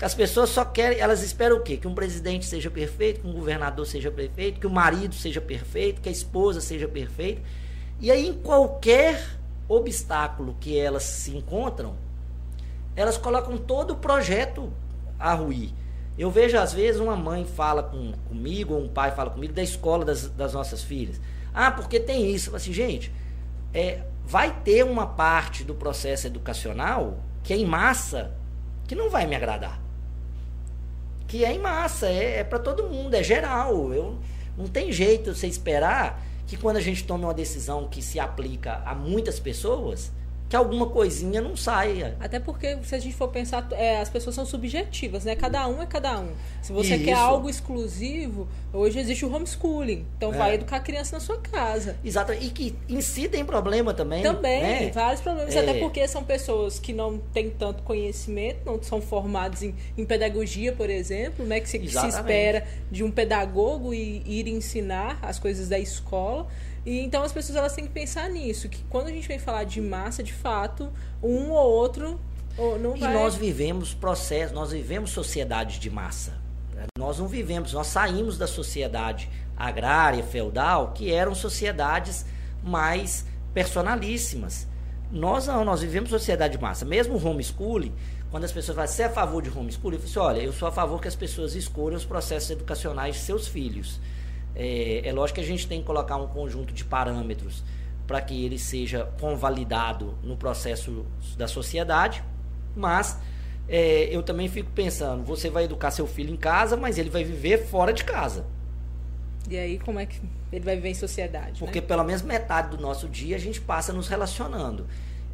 [0.00, 1.76] As pessoas só querem, elas esperam o quê?
[1.76, 6.00] Que um presidente seja perfeito, que um governador seja perfeito, que o marido seja perfeito,
[6.00, 7.42] que a esposa seja perfeita.
[8.00, 9.20] E aí, em qualquer
[9.68, 11.96] obstáculo que elas se encontram,
[12.94, 14.72] elas colocam todo o projeto
[15.18, 15.70] a ruir.
[16.16, 19.62] Eu vejo, às vezes, uma mãe fala com, comigo, ou um pai fala comigo da
[19.62, 21.20] escola das, das nossas filhas.
[21.54, 22.54] Ah, porque tem isso.
[22.56, 23.12] Assim, gente,
[23.72, 28.34] é, vai ter uma parte do processo educacional que é em massa
[28.88, 29.80] que não vai me agradar.
[31.28, 33.92] Que é em massa, é, é para todo mundo, é geral.
[33.92, 34.18] Eu,
[34.56, 38.82] não tem jeito você esperar que quando a gente tome uma decisão que se aplica
[38.84, 40.12] a muitas pessoas,
[40.48, 42.16] que alguma coisinha não saia.
[42.20, 45.34] Até porque, se a gente for pensar, é, as pessoas são subjetivas, né?
[45.34, 46.28] Cada um é cada um.
[46.62, 47.04] Se você Isso.
[47.04, 50.06] quer algo exclusivo, hoje existe o homeschooling.
[50.16, 50.36] Então, é.
[50.36, 51.96] vai educar a criança na sua casa.
[52.04, 52.32] Exato.
[52.34, 54.22] E que em si tem problema também.
[54.22, 54.90] Também, né?
[54.90, 55.54] vários problemas.
[55.56, 55.60] É.
[55.60, 60.72] Até porque são pessoas que não têm tanto conhecimento, não são formados em, em pedagogia,
[60.72, 61.60] por exemplo, né?
[61.60, 66.46] Que se, que se espera de um pedagogo e ir ensinar as coisas da escola.
[66.84, 69.64] E então as pessoas elas têm que pensar nisso, que quando a gente vem falar
[69.64, 70.92] de massa, de fato,
[71.22, 72.20] um ou outro
[72.80, 73.10] não vai...
[73.10, 76.42] E nós vivemos processo, nós vivemos sociedade de massa.
[76.98, 82.26] Nós não vivemos, nós saímos da sociedade agrária, feudal, que eram sociedades
[82.62, 84.66] mais personalíssimas.
[85.10, 86.84] Nós não, nós vivemos sociedade de massa.
[86.84, 87.94] Mesmo o homeschooling,
[88.30, 89.96] quando as pessoas falam, você é a favor de homeschooling?
[89.96, 93.14] Eu falo assim, olha, eu sou a favor que as pessoas escolham os processos educacionais
[93.14, 94.00] de seus filhos.
[94.54, 97.62] É, é lógico que a gente tem que colocar um conjunto de parâmetros
[98.06, 102.22] para que ele seja convalidado no processo da sociedade,
[102.76, 103.18] mas
[103.68, 107.24] é, eu também fico pensando, você vai educar seu filho em casa, mas ele vai
[107.24, 108.46] viver fora de casa.
[109.48, 110.20] E aí como é que
[110.52, 111.58] ele vai viver em sociedade?
[111.58, 111.86] Porque né?
[111.86, 114.86] pelo menos metade do nosso dia a gente passa nos relacionando.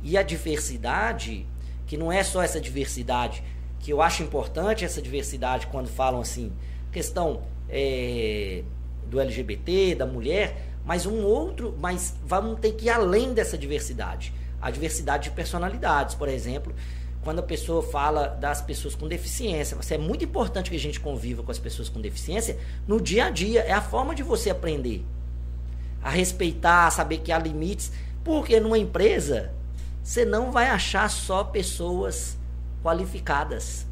[0.03, 1.47] E a diversidade,
[1.87, 3.43] que não é só essa diversidade
[3.81, 6.53] que eu acho importante essa diversidade quando falam assim,
[6.93, 8.63] questão é,
[9.11, 14.33] do LGBT, da mulher, mas um outro, mas vamos ter que ir além dessa diversidade.
[14.61, 16.75] A diversidade de personalidades, por exemplo,
[17.23, 21.43] quando a pessoa fala das pessoas com deficiência, é muito importante que a gente conviva
[21.43, 25.05] com as pessoas com deficiência no dia a dia, é a forma de você aprender
[26.03, 27.93] a respeitar, a saber que há limites,
[28.25, 29.53] porque numa empresa
[30.03, 32.39] você não vai achar só pessoas
[32.83, 33.87] qualificadas.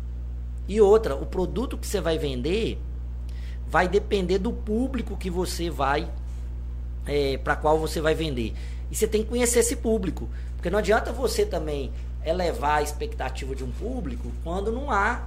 [0.66, 2.80] E outra, o produto que você vai vender
[3.70, 6.08] vai depender do público que você vai
[7.06, 8.54] é, para qual você vai vender.
[8.90, 11.92] E você tem que conhecer esse público, porque não adianta você também
[12.24, 15.26] elevar a expectativa de um público quando não há,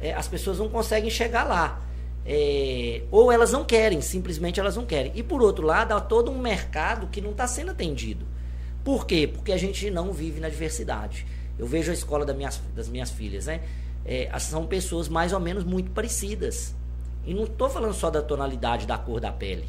[0.00, 1.80] é, as pessoas não conseguem chegar lá.
[2.26, 5.12] É, ou elas não querem, simplesmente elas não querem.
[5.14, 8.24] E por outro lado, há todo um mercado que não está sendo atendido.
[8.82, 9.26] Por quê?
[9.32, 11.26] Porque a gente não vive na diversidade.
[11.58, 13.60] Eu vejo a escola das minhas, das minhas filhas, né?
[14.04, 16.74] É, são pessoas mais ou menos muito parecidas.
[17.26, 19.66] E não estou falando só da tonalidade da cor da pele.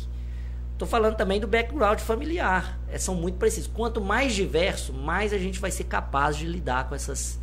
[0.74, 2.78] Estou falando também do background familiar.
[2.90, 3.72] É, são muito precisos.
[3.74, 7.40] Quanto mais diverso, mais a gente vai ser capaz de lidar com essas,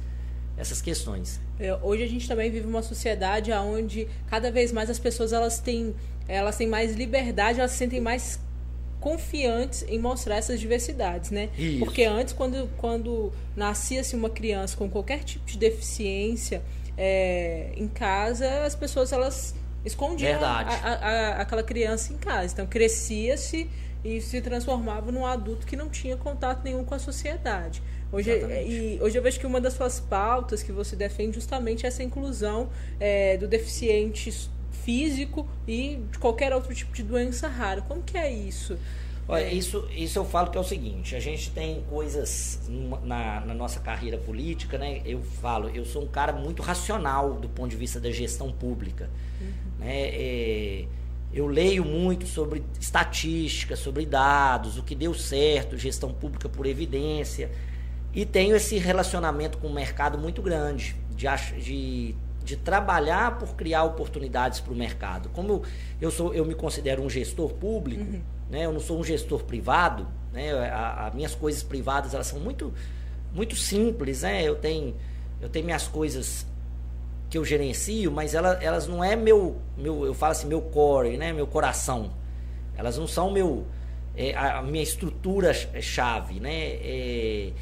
[0.57, 1.41] essas questões.
[1.59, 5.59] É, hoje a gente também vive uma sociedade onde cada vez mais as pessoas elas
[5.61, 5.95] têm,
[6.29, 8.39] elas têm mais liberdade, elas se sentem mais
[9.01, 11.49] confiantes em mostrar essas diversidades, né?
[11.59, 11.79] Isso.
[11.81, 16.63] Porque antes, quando, quando nascia-se uma criança com qualquer tipo de deficiência
[16.97, 22.53] é, em casa, as pessoas elas escondia a, a, aquela criança em casa.
[22.53, 23.69] Então crescia-se
[24.05, 27.83] e se transformava num adulto que não tinha contato nenhum com a sociedade.
[28.11, 31.89] Hoje, e, hoje eu vejo que uma das suas pautas que você defende justamente é
[31.89, 32.69] essa inclusão
[33.01, 34.51] é, do deficiente
[34.85, 37.81] físico e de qualquer outro tipo de doença rara.
[37.83, 38.77] Como que é isso?
[39.29, 39.55] Olha, é.
[39.55, 42.61] isso, isso eu falo que é o seguinte, a gente tem coisas
[43.05, 45.01] na, na, nossa carreira política, né?
[45.05, 49.09] Eu falo, eu sou um cara muito racional do ponto de vista da gestão pública.
[49.41, 49.49] Uhum.
[49.79, 50.09] Né?
[50.09, 50.85] É,
[51.33, 57.51] eu leio muito sobre estatística, sobre dados, o que deu certo, gestão pública por evidência,
[58.13, 61.27] e tenho esse relacionamento com o mercado muito grande, de,
[61.59, 65.31] de, de trabalhar por criar oportunidades para o mercado.
[65.31, 65.63] Como
[65.99, 68.21] eu, sou, eu me considero um gestor público, uhum.
[68.53, 68.67] Né?
[68.67, 70.53] eu não sou um gestor privado, né?
[70.71, 72.73] as minhas coisas privadas elas são muito,
[73.33, 74.43] muito simples, né?
[74.43, 74.95] eu, tenho,
[75.41, 76.47] eu tenho minhas coisas
[77.31, 81.17] que eu gerencio, mas ela, elas não é meu, meu, eu falo assim, meu core,
[81.17, 82.13] né, meu coração.
[82.77, 83.65] Elas não são meu,
[84.15, 86.53] é, a minha estrutura chave, né?
[86.53, 87.53] É,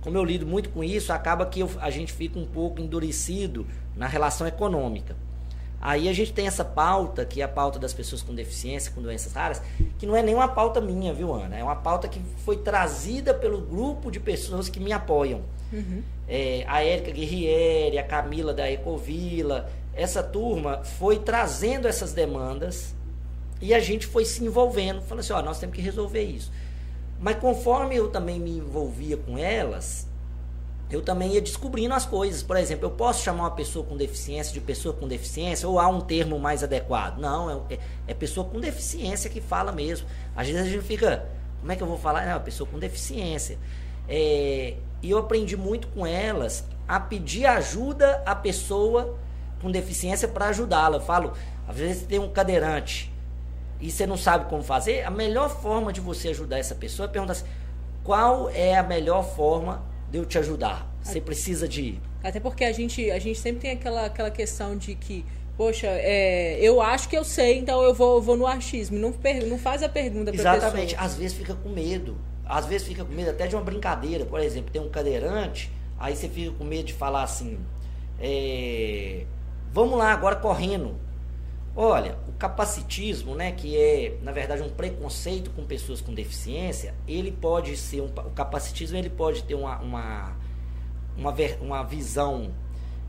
[0.00, 3.66] como eu lido muito com isso, acaba que eu, a gente fica um pouco endurecido
[3.94, 5.14] na relação econômica.
[5.80, 9.00] Aí a gente tem essa pauta, que é a pauta das pessoas com deficiência, com
[9.00, 9.62] doenças raras,
[9.96, 11.56] que não é nenhuma pauta minha, viu, Ana?
[11.56, 15.42] É uma pauta que foi trazida pelo grupo de pessoas que me apoiam.
[15.72, 16.02] Uhum.
[16.26, 22.94] É, a Érica Guerrieri, a Camila da Ecovila, essa turma foi trazendo essas demandas
[23.60, 26.50] e a gente foi se envolvendo, falando assim, ó, nós temos que resolver isso.
[27.20, 30.07] Mas conforme eu também me envolvia com elas,
[30.90, 32.42] eu também ia descobrindo as coisas.
[32.42, 35.86] Por exemplo, eu posso chamar uma pessoa com deficiência de pessoa com deficiência ou há
[35.88, 37.18] um termo mais adequado?
[37.18, 40.06] Não, é, é pessoa com deficiência que fala mesmo.
[40.34, 41.26] Às vezes a gente fica,
[41.60, 42.24] como é que eu vou falar?
[42.24, 43.58] Não, é pessoa com deficiência.
[44.08, 49.18] É, e eu aprendi muito com elas a pedir ajuda à pessoa
[49.60, 50.96] com deficiência para ajudá-la.
[50.96, 51.34] Eu falo,
[51.68, 53.12] às vezes tem um cadeirante
[53.80, 57.08] e você não sabe como fazer, a melhor forma de você ajudar essa pessoa é
[57.08, 57.44] perguntar assim,
[58.02, 60.90] qual é a melhor forma de eu te ajudar?
[61.02, 61.98] Você precisa de...
[62.22, 65.24] Até porque a gente, a gente sempre tem aquela, aquela questão de que
[65.56, 68.96] poxa, é, eu acho que eu sei, então eu vou, vou no achismo.
[68.96, 69.12] Não,
[69.48, 70.94] não faz a pergunta para Exatamente.
[70.96, 72.16] Às vezes fica com medo
[72.48, 74.24] às vezes fica com medo até de uma brincadeira.
[74.24, 77.58] Por exemplo, tem um cadeirante, aí você fica com medo de falar assim:
[78.18, 79.26] é,
[79.70, 80.96] vamos lá agora correndo.
[81.80, 87.30] Olha, o capacitismo, né, que é na verdade um preconceito com pessoas com deficiência, ele
[87.30, 90.36] pode ser um, o capacitismo ele pode ter uma uma,
[91.16, 92.50] uma, uma visão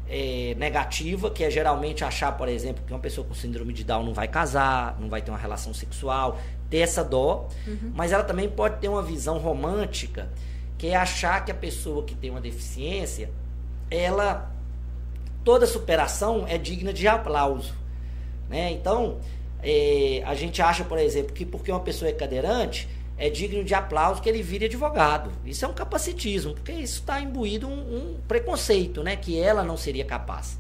[0.08, 4.04] é, negativa, que é geralmente achar, por exemplo, que uma pessoa com síndrome de Down
[4.04, 7.92] não vai casar, não vai ter uma relação sexual, ter essa dó, uhum.
[7.96, 10.30] mas ela também pode ter uma visão romântica,
[10.78, 13.32] que é achar que a pessoa que tem uma deficiência,
[13.90, 14.52] ela
[15.44, 17.74] toda superação é digna de aplauso,
[18.50, 18.72] né?
[18.72, 19.20] Então,
[19.62, 23.74] é, a gente acha, por exemplo, que porque uma pessoa é cadeirante, é digno de
[23.74, 25.32] aplauso que ele vire advogado.
[25.46, 29.16] Isso é um capacitismo, porque isso está imbuído um, um preconceito, né?
[29.16, 30.58] Que ela não seria capaz.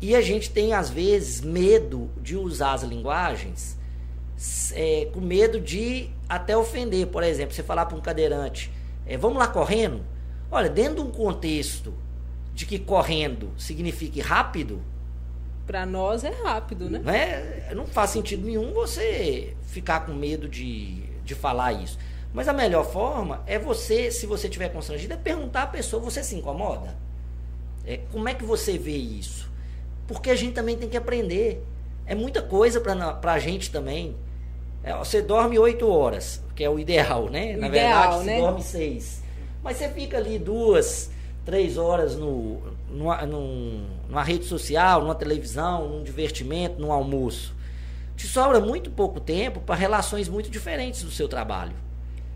[0.00, 3.76] E a gente tem, às vezes, medo de usar as linguagens
[4.72, 7.08] é, com medo de até ofender.
[7.08, 8.70] Por exemplo, você falar para um cadeirante,
[9.06, 10.04] é, vamos lá correndo.
[10.50, 11.92] Olha, dentro de um contexto
[12.54, 14.80] de que correndo signifique rápido,
[15.66, 17.00] para nós é rápido, né?
[17.02, 21.98] Não, é, não faz sentido nenhum você ficar com medo de, de falar isso.
[22.32, 26.22] Mas a melhor forma é você, se você tiver constrangido, é perguntar à pessoa: você
[26.22, 26.96] se incomoda?
[27.86, 29.50] É, como é que você vê isso?
[30.06, 31.64] Porque a gente também tem que aprender.
[32.06, 34.16] É muita coisa para a gente também.
[34.82, 37.54] É, você dorme oito horas, que é o ideal, né?
[37.56, 38.34] O Na ideal, verdade, né?
[38.34, 39.22] você dorme seis.
[39.62, 41.10] Mas você fica ali duas,
[41.44, 43.24] três horas no, numa,
[44.14, 47.52] numa rede social, numa televisão, num divertimento, num almoço.
[48.16, 51.74] Te sobra muito pouco tempo para relações muito diferentes do seu trabalho.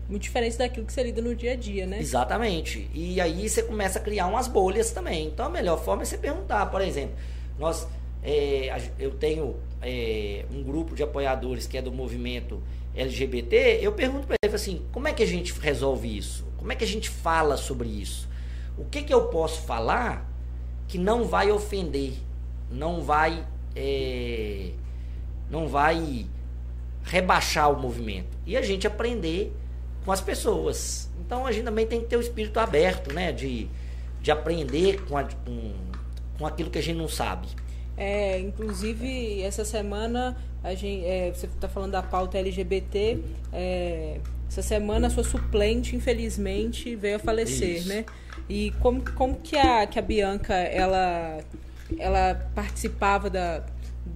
[0.09, 2.01] Muito diferente daquilo que você lida no dia a dia, né?
[2.01, 2.89] Exatamente.
[2.93, 5.27] E aí você começa a criar umas bolhas também.
[5.27, 7.15] Então a melhor forma é você perguntar, por exemplo,
[7.57, 7.87] nós,
[8.21, 12.61] é, eu tenho é, um grupo de apoiadores que é do movimento
[12.93, 16.45] LGBT, eu pergunto para ele assim, como é que a gente resolve isso?
[16.57, 18.27] Como é que a gente fala sobre isso?
[18.77, 20.28] O que, que eu posso falar
[20.89, 22.13] que não vai ofender,
[22.69, 24.71] não vai, é,
[25.49, 26.25] não vai
[27.03, 28.35] rebaixar o movimento?
[28.45, 29.53] E a gente aprender
[30.03, 31.07] com as pessoas.
[31.23, 33.31] Então a gente também tem que ter o espírito aberto, né?
[33.31, 33.69] De,
[34.19, 35.73] de aprender com, a, com,
[36.39, 37.47] com aquilo que a gente não sabe.
[37.95, 43.19] É, inclusive, essa semana, a gente, é, você está falando da pauta LGBT.
[43.53, 47.89] É, essa semana, a sua suplente, infelizmente, veio a falecer, Isso.
[47.89, 48.05] né?
[48.49, 51.37] E como, como que, a, que a Bianca ela,
[51.97, 53.63] ela participava da,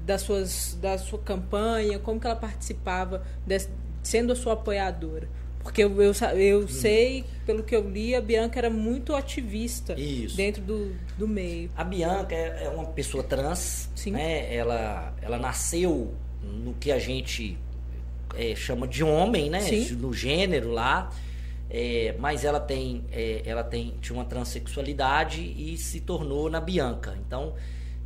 [0.05, 1.99] das suas, da sua campanha?
[1.99, 3.69] Como que ela participava, des-
[4.01, 5.27] sendo a sua apoiadora?
[5.61, 10.35] Porque eu, eu, eu sei, pelo que eu li, a Bianca era muito ativista Isso.
[10.35, 11.69] dentro do, do meio.
[11.77, 14.11] A Bianca é é uma pessoa trans, Sim.
[14.11, 14.53] né?
[14.53, 17.57] Ela, ela nasceu no que a gente
[18.35, 19.61] é, chama de homem, né?
[19.61, 19.95] Sim.
[19.95, 21.09] No gênero lá.
[21.75, 27.17] É, mas ela tem, é, ela tem tinha uma transexualidade e se tornou na Bianca.
[27.25, 27.55] Então,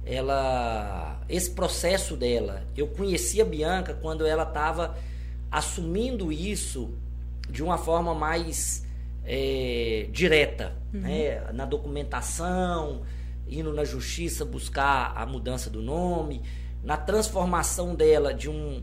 [0.06, 4.96] ela, esse processo dela, eu conheci a Bianca quando ela estava
[5.52, 6.92] assumindo isso
[7.50, 8.86] de uma forma mais
[9.26, 11.52] é, direta, né?
[11.52, 13.02] na documentação,
[13.50, 16.42] indo na justiça buscar a mudança do nome,
[16.82, 18.82] na transformação dela de um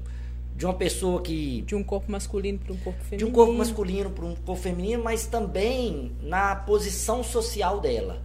[0.56, 3.18] de uma pessoa que De um corpo masculino para um corpo feminino.
[3.18, 8.22] de um corpo masculino para um corpo feminino, mas também na posição social dela.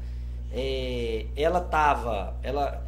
[0.51, 2.83] É, ela estava, ela,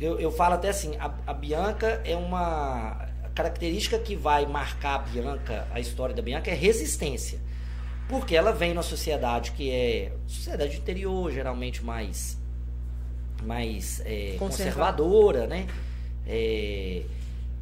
[0.00, 4.98] eu, eu falo até assim, a, a Bianca é uma característica que vai marcar a
[4.98, 7.38] Bianca, a história da Bianca é resistência,
[8.08, 12.38] porque ela vem numa sociedade que é sociedade interior, geralmente mais
[13.44, 14.38] mais é, Conservadora.
[14.38, 15.66] conservadora, né?
[16.26, 17.02] É,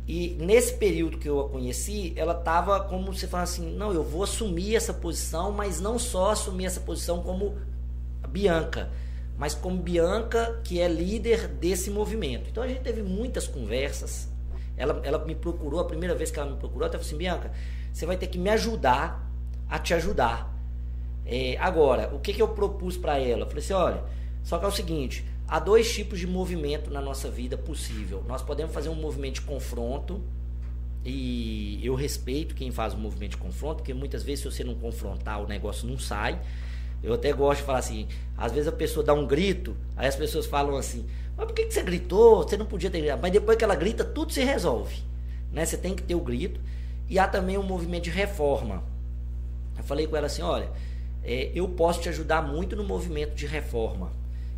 [0.06, 4.02] e nesse período que eu a conheci, ela estava como você fala assim, não, eu
[4.02, 7.56] vou assumir essa posição, mas não só assumir essa posição como
[8.28, 8.90] Bianca,
[9.38, 12.50] mas como Bianca que é líder desse movimento.
[12.50, 14.28] Então a gente teve muitas conversas.
[14.76, 17.50] Ela, ela me procurou, a primeira vez que ela me procurou, ela falou assim, Bianca,
[17.92, 19.30] você vai ter que me ajudar
[19.68, 20.52] a te ajudar.
[21.24, 23.42] É, agora, o que, que eu propus para ela?
[23.42, 24.04] Eu falei assim, olha,
[24.42, 28.22] só que é o seguinte, há dois tipos de movimento na nossa vida possível.
[28.26, 30.22] Nós podemos fazer um movimento de confronto,
[31.04, 34.74] e eu respeito quem faz o movimento de confronto, porque muitas vezes se você não
[34.74, 36.40] confrontar, o negócio não sai.
[37.02, 40.16] Eu até gosto de falar assim, às vezes a pessoa dá um grito, aí as
[40.16, 41.04] pessoas falam assim,
[41.37, 42.42] mas por que, que você gritou?
[42.42, 43.20] Você não podia ter gritado.
[43.20, 45.02] Mas depois que ela grita, tudo se resolve.
[45.52, 45.66] Né?
[45.66, 46.61] Você tem que ter o grito.
[47.09, 48.83] E há também um movimento de reforma.
[49.76, 50.70] Eu falei com ela assim, olha,
[51.22, 54.12] é, eu posso te ajudar muito no movimento de reforma.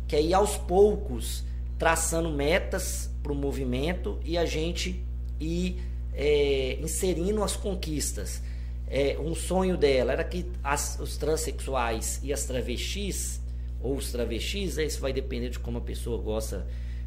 [0.07, 1.43] Que é ir aos poucos
[1.77, 5.03] traçando metas para o movimento e a gente
[5.39, 5.81] ir
[6.13, 8.41] é, inserindo as conquistas.
[8.89, 13.41] É, um sonho dela era que as, os transexuais e as travestis,
[13.81, 16.65] ou os travestis, isso vai depender de como a pessoa gosta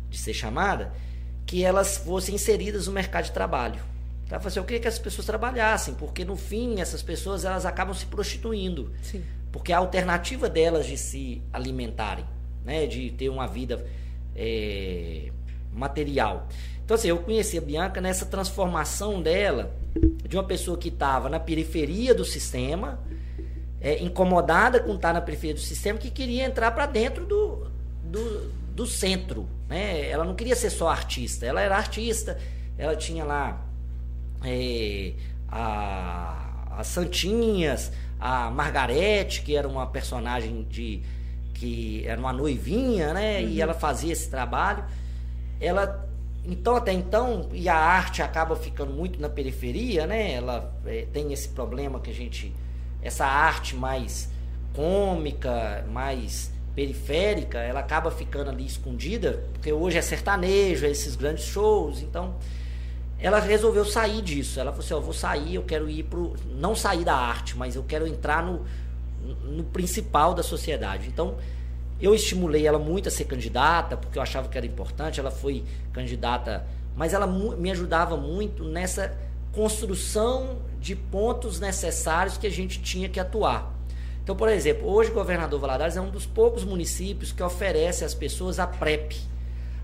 [0.08, 0.92] de ser chamada,
[1.46, 3.82] que elas fossem inseridas no mercado de trabalho.
[4.30, 8.06] Assim, eu queria que as pessoas trabalhassem, porque no fim essas pessoas elas acabam se
[8.06, 8.92] prostituindo.
[9.02, 9.24] Sim.
[9.50, 12.24] Porque a alternativa delas de se alimentarem,
[12.64, 13.84] né, de ter uma vida
[14.34, 15.30] é,
[15.72, 16.48] material.
[16.84, 19.72] Então, assim, eu conheci a Bianca nessa transformação dela
[20.28, 22.98] de uma pessoa que estava na periferia do sistema,
[23.80, 27.70] é, incomodada com estar na periferia do sistema, que queria entrar para dentro do,
[28.02, 29.48] do, do centro.
[29.68, 30.08] Né?
[30.10, 32.38] Ela não queria ser só artista, ela era artista,
[32.76, 33.64] ela tinha lá
[34.44, 35.12] é,
[35.48, 41.02] a, as Santinhas, a Margarete, que era uma personagem de
[41.60, 43.42] que era uma noivinha, né?
[43.42, 44.82] E ela fazia esse trabalho.
[45.60, 46.08] Ela
[46.42, 50.32] então até então e a arte acaba ficando muito na periferia, né?
[50.32, 52.50] Ela é, tem esse problema que a gente
[53.02, 54.30] essa arte mais
[54.72, 61.44] cômica, mais periférica, ela acaba ficando ali escondida, porque hoje é sertanejo, é esses grandes
[61.44, 62.36] shows, então
[63.18, 64.58] ela resolveu sair disso.
[64.58, 66.34] Ela falou assim: eu vou sair, eu quero ir pro.
[66.46, 68.64] Não sair da arte, mas eu quero entrar no,
[69.44, 71.08] no principal da sociedade.
[71.08, 71.36] Então,
[72.00, 75.20] eu estimulei ela muito a ser candidata, porque eu achava que era importante.
[75.20, 79.16] Ela foi candidata, mas ela me ajudava muito nessa
[79.52, 83.74] construção de pontos necessários que a gente tinha que atuar.
[84.22, 88.14] Então, por exemplo, hoje o governador Valadares é um dos poucos municípios que oferece às
[88.14, 89.16] pessoas a PrEP.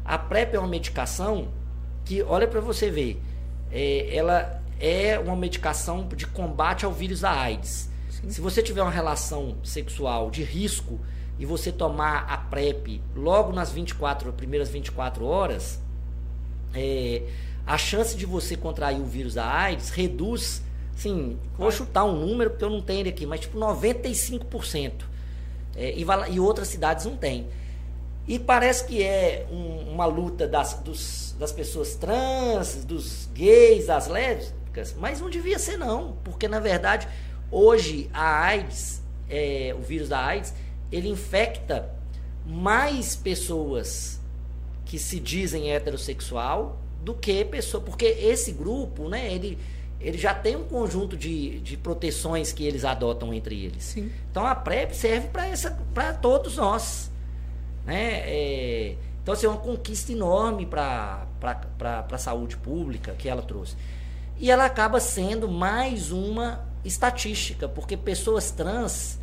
[0.05, 1.49] A PrEP é uma medicação
[2.05, 3.21] que, olha para você ver,
[3.73, 7.91] é, ela é uma medicação de combate ao vírus da AIDS.
[8.21, 8.31] Sim.
[8.31, 10.99] Se você tiver uma relação sexual de risco
[11.39, 15.81] e você tomar a PrEP logo nas 24, primeiras 24 horas,
[16.75, 17.23] é,
[17.67, 20.63] a chance de você contrair o vírus da AIDS reduz,
[20.97, 24.93] sim, vou chutar um número porque eu não tenho ele aqui, mas tipo 95%.
[25.75, 27.47] É, e, e outras cidades não têm.
[28.27, 34.09] E parece que é um, uma luta das, dos, das pessoas trans, dos gays, das
[34.09, 37.07] lésbicas, mas não devia ser não, porque na verdade
[37.51, 40.55] hoje a AIDS, é, o vírus da AIDS,
[40.91, 41.91] ele infecta
[42.47, 44.21] mais pessoas
[44.85, 49.59] que se dizem heterossexual do que pessoa, porque esse grupo, né, ele,
[50.01, 53.85] ele já tem um conjunto de, de proteções que eles adotam entre eles.
[53.85, 54.11] Sim.
[54.31, 55.29] Então a PrEP serve
[55.93, 57.11] para todos nós.
[57.85, 58.23] Né?
[58.25, 61.27] É, então, assim, é uma conquista enorme para
[62.13, 63.77] a saúde pública que ela trouxe.
[64.39, 69.19] E ela acaba sendo mais uma estatística, porque pessoas trans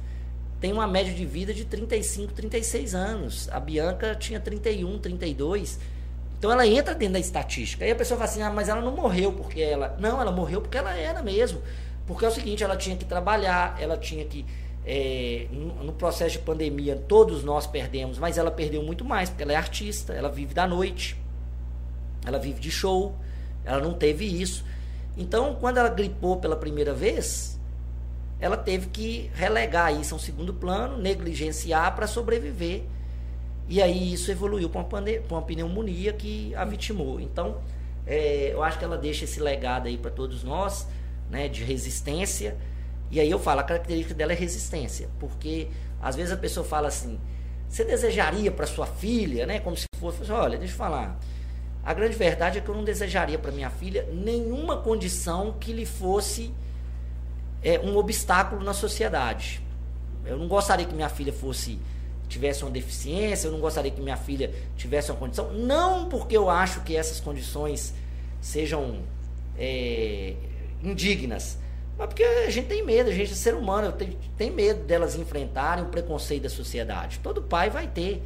[0.60, 3.50] têm uma média de vida de 35, 36 anos.
[3.52, 5.80] A Bianca tinha 31, 32.
[6.38, 7.86] Então ela entra dentro da estatística.
[7.86, 9.96] Aí a pessoa fala assim: ah, mas ela não morreu porque ela.
[10.00, 11.62] Não, ela morreu porque ela era mesmo.
[12.06, 14.46] Porque é o seguinte: ela tinha que trabalhar, ela tinha que
[14.86, 19.54] é, no processo de pandemia, todos nós perdemos, mas ela perdeu muito mais, porque ela
[19.54, 21.18] é artista, ela vive da noite,
[22.26, 23.16] ela vive de show,
[23.64, 24.66] ela não teve isso.
[25.16, 27.53] Então, quando ela gripou pela primeira vez,
[28.44, 32.84] ela teve que relegar isso a um segundo plano, negligenciar para sobreviver.
[33.70, 37.20] E aí isso evoluiu para uma, uma pneumonia que a vitimou.
[37.20, 37.62] Então,
[38.06, 40.88] é, eu acho que ela deixa esse legado aí para todos nós,
[41.30, 42.58] né, de resistência
[43.14, 45.68] e aí eu falo, a característica dela é resistência, porque
[46.02, 47.20] às vezes a pessoa fala assim,
[47.70, 51.20] você desejaria para sua filha, né, como se fosse, olha, deixa eu falar,
[51.84, 55.86] a grande verdade é que eu não desejaria para minha filha nenhuma condição que lhe
[55.86, 56.52] fosse
[57.64, 59.62] é, um obstáculo na sociedade.
[60.26, 61.80] Eu não gostaria que minha filha fosse
[62.28, 66.50] tivesse uma deficiência, eu não gostaria que minha filha tivesse uma condição, não porque eu
[66.50, 67.94] acho que essas condições
[68.42, 69.00] sejam
[69.58, 70.34] é,
[70.84, 71.60] indignas,
[71.98, 75.16] mas porque a gente tem medo, a gente é ser humano, tem, tem medo delas
[75.16, 77.20] enfrentarem o preconceito da sociedade.
[77.22, 78.24] Todo pai vai ter.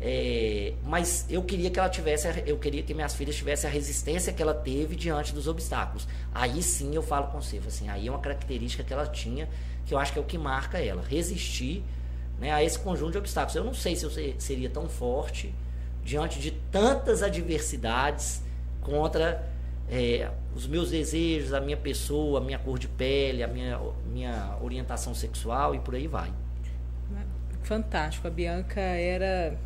[0.00, 4.32] É, mas eu queria que ela tivesse, eu queria que minhas filhas tivessem a resistência
[4.32, 6.06] que ela teve diante dos obstáculos.
[6.34, 9.48] Aí sim eu falo com você, assim, aí é uma característica que ela tinha,
[9.86, 11.82] que eu acho que é o que marca ela, resistir
[12.38, 13.54] né, a esse conjunto de obstáculos.
[13.56, 15.54] Eu não sei se eu seria tão forte
[16.02, 18.42] diante de tantas adversidades
[18.82, 19.48] contra
[19.88, 24.56] é, os meus desejos, a minha pessoa, a minha cor de pele, a minha, minha
[24.60, 26.32] orientação sexual e por aí vai.
[27.62, 28.28] Fantástico.
[28.28, 29.56] A Bianca era.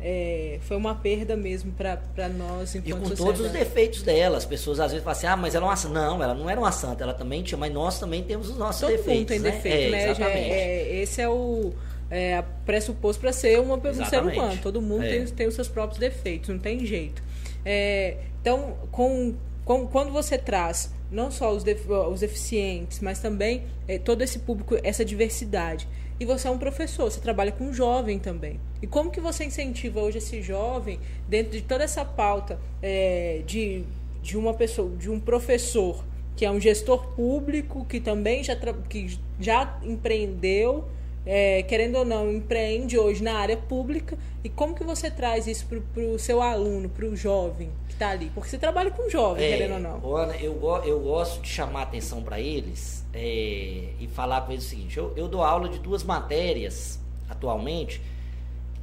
[0.00, 2.74] É, foi uma perda mesmo para nós.
[2.74, 3.16] E com sociedade.
[3.16, 4.36] todos os defeitos dela.
[4.36, 5.94] As pessoas às vezes falam assim: ah, mas ela é uma santa.
[5.94, 8.80] Não, ela não era uma santa, ela também tinha, mas nós também temos os nossos
[8.80, 9.18] Todo defeitos.
[9.18, 9.50] Mundo tem né?
[9.50, 10.10] defeito, né?
[10.10, 10.50] Exatamente.
[10.50, 11.72] É, esse é o
[12.10, 14.58] é, pressuposto para ser uma, um ser humano.
[14.62, 15.10] Todo mundo é.
[15.10, 17.22] tem, tem os seus próprios defeitos, não tem jeito.
[17.64, 21.64] É, então, com quando você traz não só os,
[22.12, 25.88] os deficientes, mas também é, todo esse público, essa diversidade.
[26.18, 28.60] E você é um professor, você trabalha com um jovem também.
[28.80, 33.84] E como que você incentiva hoje esse jovem dentro de toda essa pauta é, de,
[34.22, 36.04] de uma pessoa, de um professor
[36.36, 38.56] que é um gestor público que também já,
[38.88, 40.84] que já empreendeu
[41.26, 45.66] é, querendo ou não, empreende hoje na área pública e como que você traz isso
[45.66, 48.30] para o seu aluno, para o jovem que está ali?
[48.34, 50.16] Porque você trabalha com jovem, é, querendo ou não.
[50.16, 54.68] Ana, eu, eu gosto de chamar atenção para eles é, e falar com eles o
[54.68, 56.98] seguinte, eu, eu dou aula de duas matérias
[57.28, 58.02] atualmente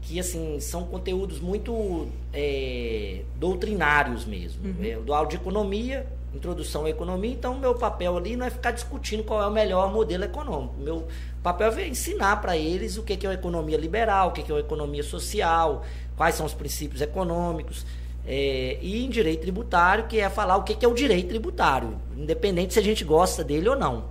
[0.01, 4.65] que assim são conteúdos muito é, doutrinários mesmo.
[4.65, 4.83] Uhum.
[4.83, 8.71] Eu dou aula de economia, introdução à economia, então meu papel ali não é ficar
[8.71, 10.75] discutindo qual é o melhor modelo econômico.
[10.79, 11.07] Meu
[11.43, 14.59] papel é ensinar para eles o que é uma economia liberal, o que é uma
[14.59, 15.83] economia social,
[16.17, 17.85] quais são os princípios econômicos.
[18.25, 22.73] É, e em direito tributário, que é falar o que é o direito tributário, independente
[22.73, 24.05] se a gente gosta dele ou não.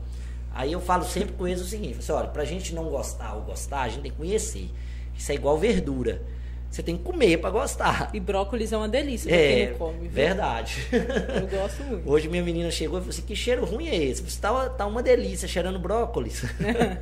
[0.53, 3.35] Aí eu falo sempre com eles o seguinte: assim, olha, para a gente não gostar
[3.35, 4.69] ou gostar, a gente tem que conhecer.
[5.17, 6.23] Isso é igual verdura.
[6.71, 8.11] Você tem que comer para gostar.
[8.15, 9.99] E brócolis é uma delícia pra É, quem não come.
[10.03, 10.11] viu?
[10.11, 10.77] verdade.
[10.93, 12.09] Eu gosto muito.
[12.09, 14.23] Hoje minha menina chegou e falou assim, que cheiro ruim é esse?
[14.23, 16.45] Você tá, tá uma delícia, cheirando brócolis.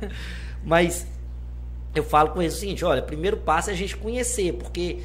[0.65, 1.05] Mas
[1.95, 4.99] eu falo com eles o seguinte, olha, primeiro passo é a gente conhecer, porque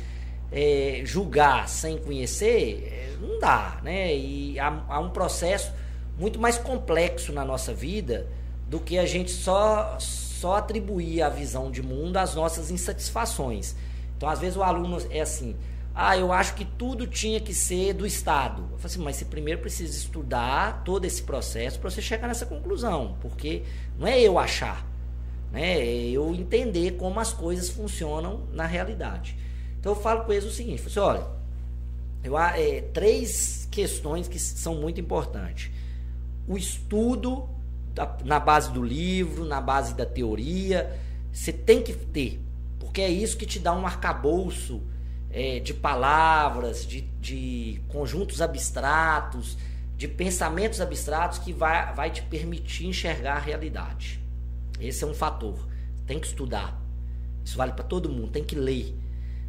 [0.55, 4.15] é, julgar sem conhecer é, não dá, né?
[4.17, 5.73] E há, há um processo
[6.17, 8.29] muito mais complexo na nossa vida
[8.69, 13.75] do que a gente só, só atribuir a visão de mundo às nossas insatisfações.
[14.17, 15.57] Então, às vezes o aluno é assim,
[15.93, 18.63] ah, eu acho que tudo tinha que ser do Estado.
[18.63, 22.47] Eu falo assim, mas você primeiro precisa estudar todo esse processo para você chegar nessa
[22.47, 23.65] conclusão, porque
[23.99, 24.87] não é eu achar,
[25.51, 25.81] né?
[25.81, 29.37] É eu entender como as coisas funcionam na realidade.
[29.85, 31.27] Então eu falo com eles o seguinte, assim, olha,
[32.23, 35.71] eu, é, três questões que são muito importantes.
[36.49, 37.47] O estudo
[37.93, 40.99] da- na base do livro, na base da teoria,
[41.31, 42.41] você tem que ter,
[42.81, 44.81] porque é isso que te dá um arcabouço
[45.31, 49.59] é, de palavras, de, de conjuntos abstratos,
[49.99, 54.19] de pensamentos abstratos que vai, vai te permitir enxergar a realidade.
[54.81, 55.59] Esse é um fator.
[56.07, 56.81] Tem que estudar.
[57.45, 58.31] Isso vale para todo mundo.
[58.31, 59.04] Tem que ler.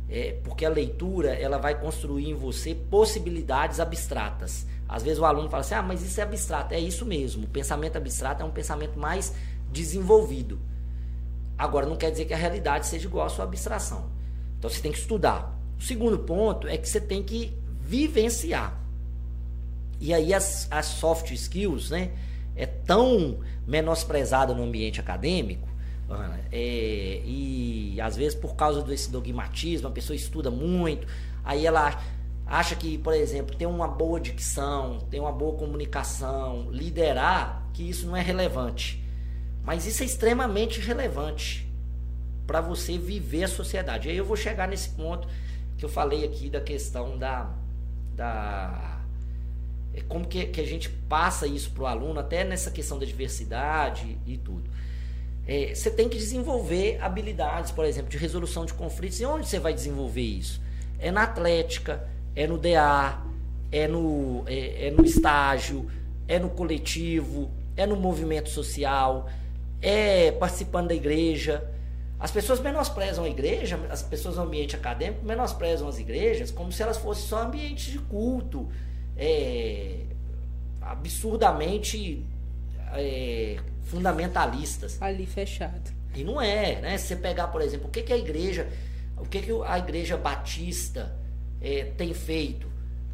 [0.08, 4.68] É, porque a leitura ela vai construir em você possibilidades abstratas.
[4.88, 6.74] Às vezes o aluno fala assim: ah, mas isso é abstrato.
[6.74, 7.45] É isso mesmo.
[7.45, 9.34] O pensamento abstrato é um pensamento mais
[9.72, 10.60] desenvolvido.
[11.58, 14.10] Agora, não quer dizer que a realidade seja igual à sua abstração.
[14.60, 15.58] Então você tem que estudar.
[15.78, 18.80] O segundo ponto é que você tem que vivenciar.
[19.99, 22.12] E aí as, as soft skills, né,
[22.56, 25.68] é tão menosprezada no ambiente acadêmico,
[26.10, 31.08] Ana, é, e às vezes por causa desse dogmatismo, a pessoa estuda muito,
[31.43, 31.99] aí ela
[32.45, 38.06] acha que, por exemplo, ter uma boa dicção, ter uma boa comunicação, liderar, que isso
[38.06, 39.03] não é relevante.
[39.64, 41.68] Mas isso é extremamente relevante
[42.45, 44.08] para você viver a sociedade.
[44.08, 45.28] E aí eu vou chegar nesse ponto
[45.76, 47.51] que eu falei aqui da questão da,
[48.16, 49.01] da
[49.95, 53.06] é como que, que a gente passa isso para o aluno, até nessa questão da
[53.06, 54.70] diversidade e tudo.
[55.47, 59.19] É, você tem que desenvolver habilidades, por exemplo, de resolução de conflitos.
[59.19, 60.61] E onde você vai desenvolver isso?
[60.97, 63.21] É na atlética, é no DA,
[63.71, 65.89] é no, é, é no estágio,
[66.27, 69.29] é no coletivo, é no movimento social,
[69.81, 71.69] é participando da igreja.
[72.19, 76.81] As pessoas menosprezam a igreja, as pessoas no ambiente acadêmico menosprezam as igrejas como se
[76.81, 78.67] elas fossem só ambientes de culto,
[79.17, 80.05] é,
[80.81, 82.25] absurdamente
[82.93, 85.01] é, fundamentalistas.
[85.01, 85.91] Ali fechado.
[86.13, 86.97] E não é, né?
[86.97, 88.67] Se você pegar, por exemplo, o que, que a igreja,
[89.17, 91.15] o que, que a igreja batista
[91.61, 92.67] é, tem feito?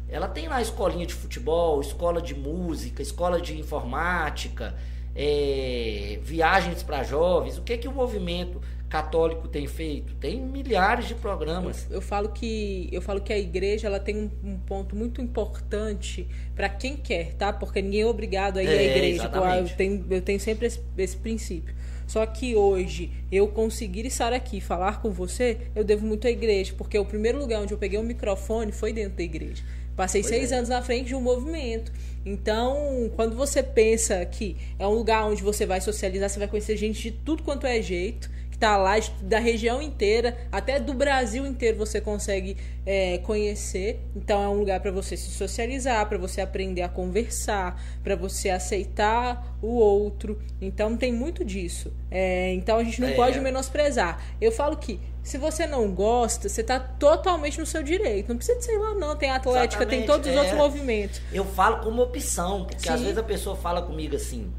[0.08, 4.74] Ela tem lá escolinha de futebol, escola de música, escola de informática,
[5.14, 7.58] é, viagens para jovens.
[7.58, 8.60] O que que o movimento
[8.92, 10.14] católico tem feito?
[10.16, 11.86] Tem milhares de programas.
[11.90, 16.28] Eu falo que eu falo que a igreja ela tem um, um ponto muito importante
[16.54, 17.54] para quem quer, tá?
[17.54, 19.14] Porque ninguém é obrigado a ir à É, igreja.
[19.22, 19.70] exatamente.
[19.70, 21.74] Eu tenho, eu tenho sempre esse, esse princípio.
[22.06, 26.74] Só que hoje eu conseguir estar aqui falar com você, eu devo muito à igreja,
[26.76, 29.62] porque o primeiro lugar onde eu peguei um microfone foi dentro da igreja.
[29.96, 30.56] Passei Pois seis é.
[30.56, 31.90] anos na frente de um movimento.
[32.26, 36.76] Então, quando você pensa que é um lugar onde você vai socializar, você vai conhecer
[36.76, 38.30] gente de tudo quanto é jeito,
[38.62, 42.56] tá lá da região inteira, até do Brasil inteiro você consegue
[42.86, 44.00] é, conhecer.
[44.14, 48.50] Então, é um lugar para você se socializar, para você aprender a conversar, para você
[48.50, 50.38] aceitar o outro.
[50.60, 51.92] Então, tem muito disso.
[52.08, 53.14] É, então, a gente não É.
[53.14, 54.22] pode menosprezar.
[54.40, 58.28] Eu falo que se você não gosta, você tá totalmente no seu direito.
[58.28, 59.16] Não precisa de sei lá, não.
[59.16, 60.38] Tem atlética, tem Exatamente, todos os é.
[60.38, 61.20] outros movimentos.
[61.32, 63.06] Eu falo como opção, porque às Sim.
[63.06, 64.52] vezes a pessoa fala comigo assim: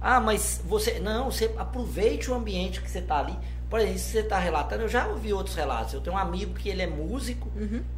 [0.00, 3.36] "Ah, mas você não, você aproveite o ambiente que você está ali".
[3.68, 5.94] Por exemplo, se você está relatando, eu já ouvi outros relatos.
[5.94, 7.48] Eu tenho um amigo que ele é músico,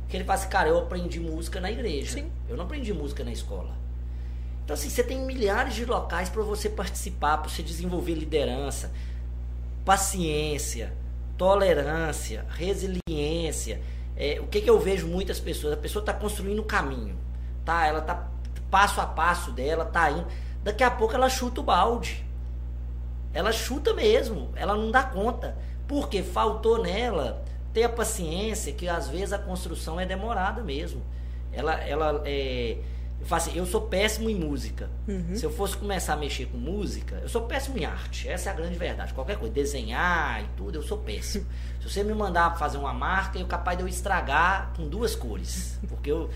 [0.08, 2.12] que ele fala assim: "Cara, eu aprendi música na igreja.
[2.12, 2.30] Sim.
[2.48, 3.74] Eu não aprendi música na escola".
[4.64, 8.92] Então assim, você tem milhares de locais para você participar, para você desenvolver liderança,
[9.84, 10.92] paciência,
[11.36, 13.80] tolerância, resiliência.
[14.16, 15.72] É, o que, que eu vejo muitas pessoas?
[15.72, 17.16] A pessoa está construindo o caminho,
[17.64, 17.86] tá?
[17.86, 18.28] Ela tá
[18.70, 20.26] passo a passo dela, tá indo.
[20.62, 22.24] Daqui a pouco ela chuta o balde.
[23.34, 25.56] Ela chuta mesmo, ela não dá conta.
[25.88, 31.02] Porque faltou nela ter a paciência, que às vezes a construção é demorada mesmo.
[31.52, 32.78] Ela, ela é,
[33.20, 34.90] eu, falo assim, eu sou péssimo em música.
[35.36, 38.28] Se eu fosse começar a mexer com música, eu sou péssimo em arte.
[38.28, 39.14] Essa é a grande verdade.
[39.14, 41.46] Qualquer coisa, desenhar e tudo, eu sou péssimo.
[41.80, 45.78] Se você me mandar fazer uma marca, eu capaz de eu estragar com duas cores,
[45.88, 46.30] porque eu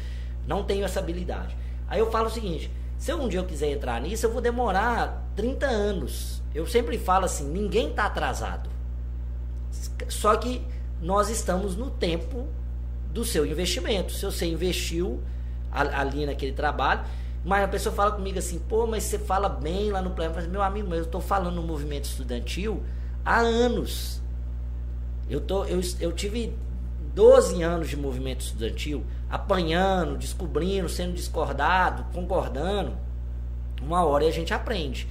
[0.46, 1.56] não tenho essa habilidade.
[1.88, 5.30] Aí eu falo o seguinte: se um dia eu quiser entrar nisso, eu vou demorar
[5.36, 6.42] 30 anos.
[6.54, 8.70] Eu sempre falo assim: ninguém está atrasado.
[10.08, 10.66] Só que
[11.00, 12.48] nós estamos no tempo
[13.12, 14.12] do seu investimento.
[14.12, 15.22] Se você investiu
[15.70, 17.04] ali naquele trabalho,
[17.44, 20.30] mas a pessoa fala comigo assim, pô, mas você fala bem lá no plano.
[20.30, 22.82] Eu falo, meu amigo, mas eu estou falando no movimento estudantil
[23.24, 24.22] há anos.
[25.28, 26.56] Eu, tô, eu, eu tive
[27.16, 32.94] 12 anos de movimento estudantil, apanhando, descobrindo, sendo discordado, concordando.
[33.80, 35.08] Uma hora a gente aprende.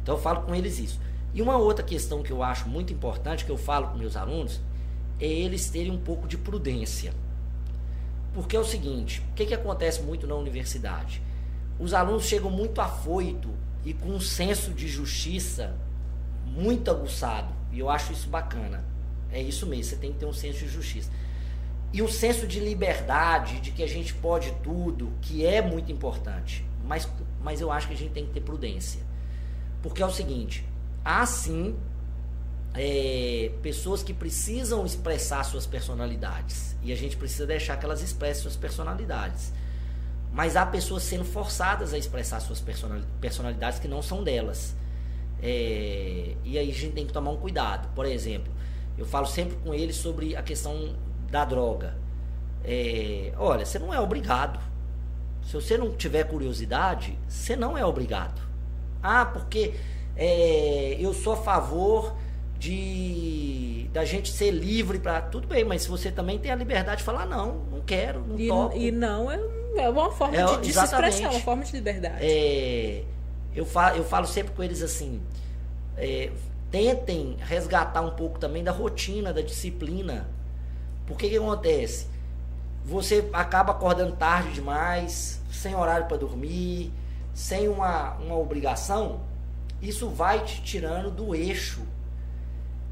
[0.00, 1.00] Então eu falo com eles isso.
[1.34, 4.60] E uma outra questão que eu acho muito importante, que eu falo com meus alunos,
[5.18, 7.12] é eles terem um pouco de prudência.
[8.32, 11.20] Porque é o seguinte, o que, que acontece muito na universidade?
[11.76, 13.50] Os alunos chegam muito afoito
[13.84, 15.74] e com um senso de justiça
[16.46, 17.52] muito aguçado.
[17.72, 18.84] E eu acho isso bacana.
[19.32, 21.10] É isso mesmo, você tem que ter um senso de justiça.
[21.92, 26.64] E o senso de liberdade, de que a gente pode tudo, que é muito importante.
[26.84, 27.08] Mas,
[27.42, 29.00] mas eu acho que a gente tem que ter prudência.
[29.82, 30.66] Porque é o seguinte,
[31.04, 31.76] há sim
[32.74, 36.76] é, pessoas que precisam expressar suas personalidades.
[36.82, 39.52] E a gente precisa deixar que elas expressem suas personalidades.
[40.30, 42.62] Mas há pessoas sendo forçadas a expressar suas
[43.20, 44.76] personalidades que não são delas.
[45.42, 47.88] É, e aí a gente tem que tomar um cuidado.
[47.94, 48.52] Por exemplo,
[48.96, 50.94] eu falo sempre com eles sobre a questão
[51.30, 51.94] da droga.
[52.64, 54.58] É, olha, você não é obrigado.
[55.42, 58.40] Se você não tiver curiosidade, você não é obrigado.
[59.02, 59.74] Ah, porque
[60.16, 62.14] é, eu sou a favor
[62.58, 66.98] de da gente ser livre para tudo bem, mas se você também tem a liberdade
[66.98, 68.76] de falar não, não quero, não e, toco.
[68.76, 69.40] E não é,
[69.76, 72.18] é uma forma é, de, de se expressar, uma forma de liberdade.
[72.20, 73.04] É,
[73.54, 75.22] eu falo, eu falo sempre com eles assim,
[75.96, 76.30] é,
[76.70, 80.28] tentem resgatar um pouco também da rotina, da disciplina.
[81.08, 82.06] Porque que acontece?
[82.84, 86.92] Você acaba acordando tarde demais, sem horário para dormir,
[87.32, 89.20] sem uma, uma obrigação,
[89.80, 91.82] isso vai te tirando do eixo.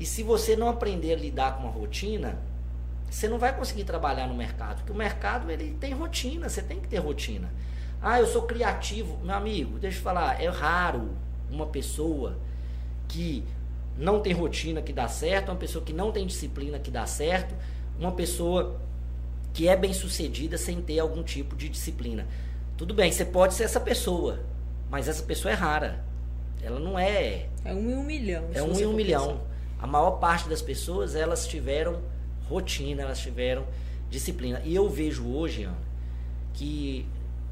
[0.01, 2.39] E se você não aprender a lidar com uma rotina,
[3.11, 6.81] você não vai conseguir trabalhar no mercado, porque o mercado ele tem rotina, você tem
[6.81, 7.51] que ter rotina.
[8.01, 11.11] Ah, eu sou criativo, meu amigo, deixa eu falar, é raro
[11.51, 12.37] uma pessoa
[13.09, 13.45] que
[13.97, 17.55] não tem rotina que dá certo, uma pessoa que não tem disciplina que dá certo,
[17.99, 18.81] uma pessoa
[19.53, 22.27] que é bem sucedida sem ter algum tipo de disciplina.
[22.77, 24.41] Tudo bem, você pode ser essa pessoa,
[24.91, 26.05] mas essa pessoa é rara.
[26.63, 27.49] Ela não é.
[27.65, 28.45] É um em um milhão.
[28.53, 29.29] É um em um milhão.
[29.29, 29.57] Pensar.
[29.79, 32.01] A maior parte das pessoas, elas tiveram
[32.49, 33.65] rotina, elas tiveram
[34.11, 34.61] disciplina.
[34.65, 35.77] E eu vejo hoje, Ana,
[36.55, 37.07] que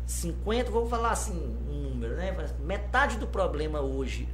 [0.07, 1.37] 50, vou falar assim,
[1.69, 2.35] um número, né?
[2.61, 4.29] Metade do problema hoje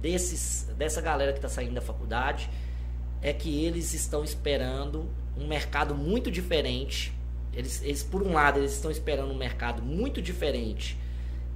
[0.00, 2.48] desses, dessa galera que está saindo da faculdade
[3.22, 7.16] é que eles estão esperando um mercado muito diferente
[7.56, 10.96] eles, eles, por um lado, eles estão esperando um mercado muito diferente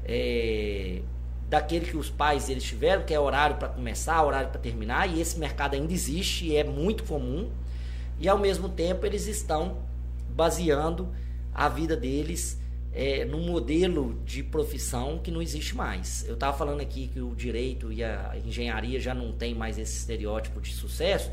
[0.02, 1.02] é,
[1.46, 5.20] daquele que os pais eles tiveram, que é horário para começar, horário para terminar, e
[5.20, 7.50] esse mercado ainda existe e é muito comum.
[8.18, 9.82] E ao mesmo tempo eles estão
[10.30, 11.12] baseando
[11.52, 12.58] a vida deles
[12.94, 16.24] é, modelo de profissão que não existe mais.
[16.26, 19.98] Eu estava falando aqui que o direito e a engenharia já não tem mais esse
[19.98, 21.30] estereótipo de sucesso.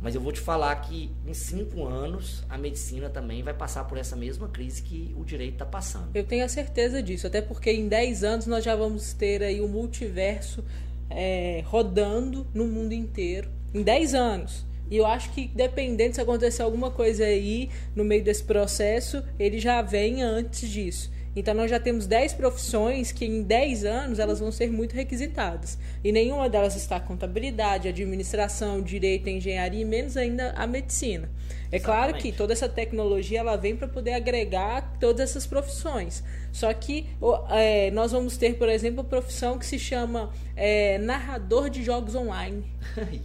[0.00, 3.98] Mas eu vou te falar que em cinco anos a medicina também vai passar por
[3.98, 6.10] essa mesma crise que o direito está passando.
[6.14, 9.60] Eu tenho a certeza disso, até porque em 10 anos nós já vamos ter aí
[9.60, 10.62] o multiverso
[11.08, 13.50] é, rodando no mundo inteiro.
[13.74, 14.66] Em 10 anos.
[14.90, 19.58] E eu acho que, dependendo se acontecer alguma coisa aí no meio desse processo, ele
[19.58, 21.10] já vem antes disso.
[21.36, 25.78] Então nós já temos 10 profissões que em 10 anos elas vão ser muito requisitadas.
[26.02, 31.28] E nenhuma delas está contabilidade, administração, direito, engenharia e menos ainda a medicina.
[31.70, 31.82] É Exatamente.
[31.84, 36.24] claro que toda essa tecnologia ela vem para poder agregar todas essas profissões.
[36.50, 37.06] Só que
[37.50, 42.14] é, nós vamos ter, por exemplo, a profissão que se chama é, narrador de jogos
[42.14, 42.64] online.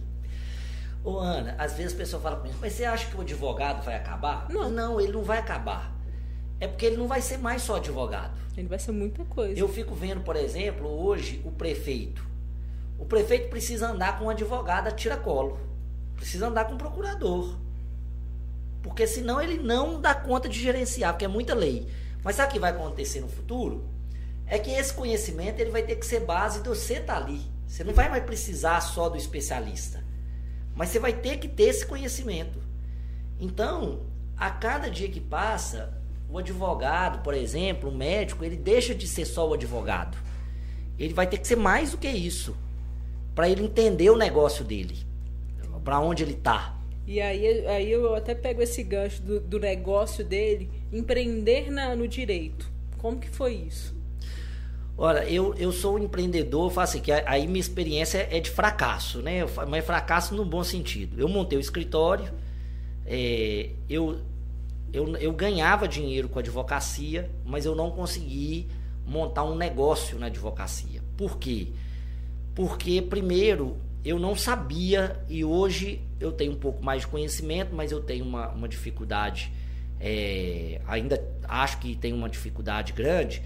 [1.02, 3.96] Ô Ana, às vezes a pessoa fala comigo, mas você acha que o advogado vai
[3.96, 4.46] acabar?
[4.50, 5.91] Não, não ele não vai acabar
[6.62, 8.38] é porque ele não vai ser mais só advogado.
[8.56, 9.58] Ele vai ser muita coisa.
[9.58, 12.24] Eu fico vendo, por exemplo, hoje o prefeito.
[13.00, 15.58] O prefeito precisa andar com um advogado a tiracolo.
[16.14, 17.58] Precisa andar com um procurador.
[18.80, 21.88] Porque senão ele não dá conta de gerenciar, porque é muita lei.
[22.22, 23.84] Mas sabe o que vai acontecer no futuro?
[24.46, 27.40] É que esse conhecimento ele vai ter que ser base de você estar tá ali.
[27.66, 30.04] Você não vai mais precisar só do especialista.
[30.76, 32.60] Mas você vai ter que ter esse conhecimento.
[33.40, 34.06] Então,
[34.36, 36.00] a cada dia que passa,
[36.32, 40.16] o advogado, por exemplo, o médico, ele deixa de ser só o advogado.
[40.98, 42.56] Ele vai ter que ser mais do que isso
[43.34, 44.96] para ele entender o negócio dele,
[45.84, 46.74] para onde ele está.
[47.06, 52.08] E aí, aí eu até pego esse gancho do, do negócio dele, empreender na, no
[52.08, 52.70] direito.
[52.98, 53.94] Como que foi isso?
[54.96, 59.20] Olha, eu, eu sou um empreendedor, faço assim, que aí minha experiência é de fracasso,
[59.20, 59.40] né?
[59.68, 61.20] Mas fracasso no bom sentido.
[61.20, 62.32] Eu montei o escritório,
[63.04, 64.18] é, eu,
[64.92, 68.68] eu, eu ganhava dinheiro com advocacia, mas eu não consegui
[69.06, 71.00] montar um negócio na advocacia.
[71.16, 71.68] Por quê?
[72.54, 77.90] Porque, primeiro, eu não sabia e hoje eu tenho um pouco mais de conhecimento, mas
[77.90, 79.52] eu tenho uma, uma dificuldade,
[79.98, 83.42] é, ainda acho que tem uma dificuldade grande,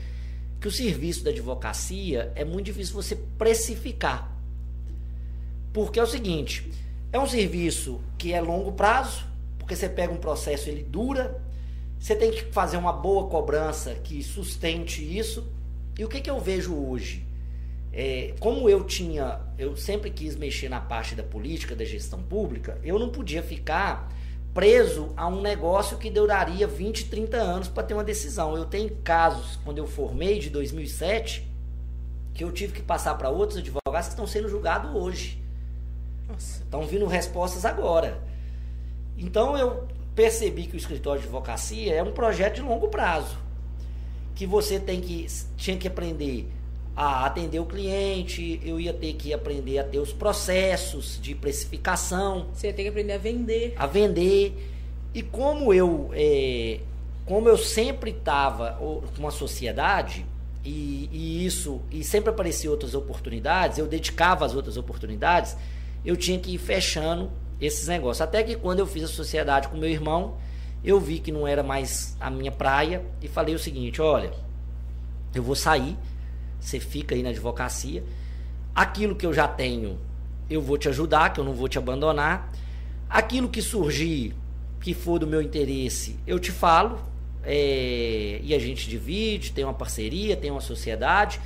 [0.61, 4.35] que o serviço da advocacia é muito difícil você precificar.
[5.73, 6.71] Porque é o seguinte,
[7.13, 9.25] é um serviço que é longo prazo,
[9.67, 11.43] porque você pega um processo, ele dura,
[11.99, 15.45] você tem que fazer uma boa cobrança que sustente isso.
[15.99, 17.27] E o que, que eu vejo hoje?
[17.93, 22.79] É, como eu tinha, eu sempre quis mexer na parte da política, da gestão pública,
[22.85, 24.09] eu não podia ficar
[24.55, 28.57] preso a um negócio que duraria 20, 30 anos para ter uma decisão.
[28.57, 31.45] Eu tenho casos, quando eu formei, de 2007,
[32.33, 35.43] que eu tive que passar para outros advogados que estão sendo julgados hoje.
[36.29, 36.62] Nossa.
[36.62, 38.36] Estão vindo respostas agora.
[39.17, 43.37] Então eu percebi que o escritório de advocacia é um projeto de longo prazo.
[44.35, 46.49] Que você tem que, tinha que aprender
[46.95, 52.47] a atender o cliente, eu ia ter que aprender a ter os processos de precificação.
[52.53, 53.75] Você ia ter que aprender a vender.
[53.77, 54.73] A vender.
[55.12, 56.81] E como eu, é,
[57.27, 60.25] como eu sempre estava com uma sociedade,
[60.64, 65.57] e, e, isso, e sempre apareciam outras oportunidades, eu dedicava as outras oportunidades,
[66.05, 67.31] eu tinha que ir fechando
[67.61, 68.21] esses negócios.
[68.21, 70.37] Até que quando eu fiz a sociedade com meu irmão,
[70.85, 74.33] eu vi que não era mais a minha praia e falei o seguinte: olha,
[75.35, 75.97] eu vou sair
[76.67, 78.03] você fica aí na advocacia.
[78.75, 79.99] Aquilo que eu já tenho,
[80.51, 82.53] eu vou te ajudar, que eu não vou te abandonar.
[83.09, 84.35] Aquilo que surgir,
[84.81, 86.99] que for do meu interesse, eu te falo.
[87.45, 91.41] É, e a gente divide, tem uma parceria, tem uma sociedade.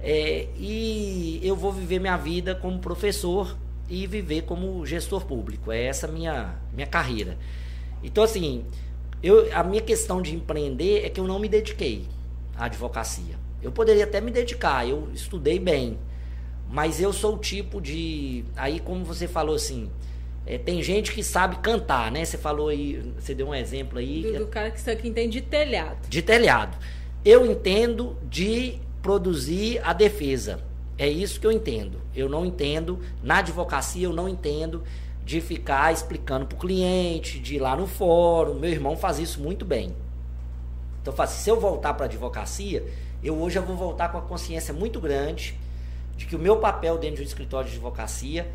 [0.00, 3.56] É, e eu vou viver minha vida como professor
[3.90, 5.70] e viver como gestor público.
[5.70, 7.36] É essa minha minha carreira.
[8.02, 8.64] Então assim,
[9.22, 12.06] eu, a minha questão de empreender é que eu não me dediquei
[12.56, 13.38] à advocacia.
[13.62, 15.98] Eu poderia até me dedicar, eu estudei bem,
[16.70, 18.44] mas eu sou o tipo de.
[18.56, 19.90] Aí, como você falou assim,
[20.46, 22.24] é, tem gente que sabe cantar, né?
[22.24, 24.22] Você falou aí, você deu um exemplo aí.
[24.22, 26.08] Do, do cara que, que entende de telhado.
[26.08, 26.78] De telhado.
[27.24, 30.60] Eu entendo de produzir a defesa.
[31.00, 31.98] É isso que eu entendo.
[32.14, 34.82] Eu não entendo, na advocacia, eu não entendo
[35.24, 38.58] de ficar explicando para o cliente, de ir lá no fórum.
[38.58, 39.96] Meu irmão faz isso muito bem.
[41.00, 42.84] Então, se eu voltar para a advocacia,
[43.24, 45.58] eu hoje eu vou voltar com a consciência muito grande
[46.18, 48.46] de que o meu papel dentro de um escritório de advocacia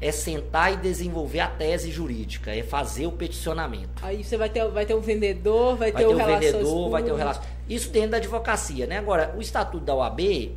[0.00, 4.02] é sentar e desenvolver a tese jurídica, é fazer o peticionamento.
[4.02, 7.02] Aí você vai ter, vai ter um vendedor, vai, vai ter, ter o vendedor, vai
[7.02, 7.42] ter o relação.
[7.68, 8.96] Isso dentro da advocacia, né?
[8.96, 10.52] Agora, o estatuto da OAB,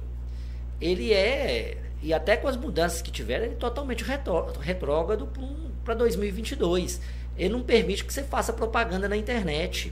[0.79, 5.27] ele é e até com as mudanças que tiveram, ele é totalmente retrógrado
[5.83, 7.01] para 2022.
[7.35, 9.91] Ele não permite que você faça propaganda na internet.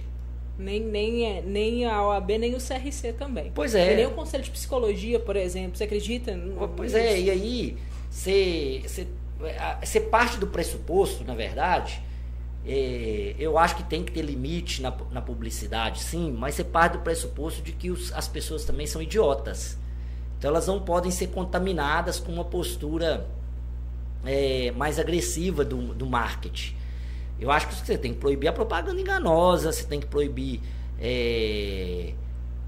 [0.57, 3.51] Nem, nem, é, nem a OAB, nem o CRC também.
[3.55, 3.93] Pois é.
[3.93, 5.75] E nem o Conselho de Psicologia, por exemplo.
[5.75, 6.39] Você acredita?
[6.77, 7.77] Pois é, e aí
[8.11, 9.07] você, você,
[9.83, 11.99] você parte do pressuposto, na verdade,
[12.63, 16.93] é, eu acho que tem que ter limite na, na publicidade, sim, mas você parte
[16.93, 19.81] do pressuposto de que os, as pessoas também são idiotas.
[20.43, 23.25] Então elas não podem ser contaminadas com uma postura
[24.25, 26.75] é, mais agressiva do, do marketing.
[27.39, 30.59] Eu acho que você tem que proibir a propaganda enganosa, você tem que proibir
[30.99, 32.13] é,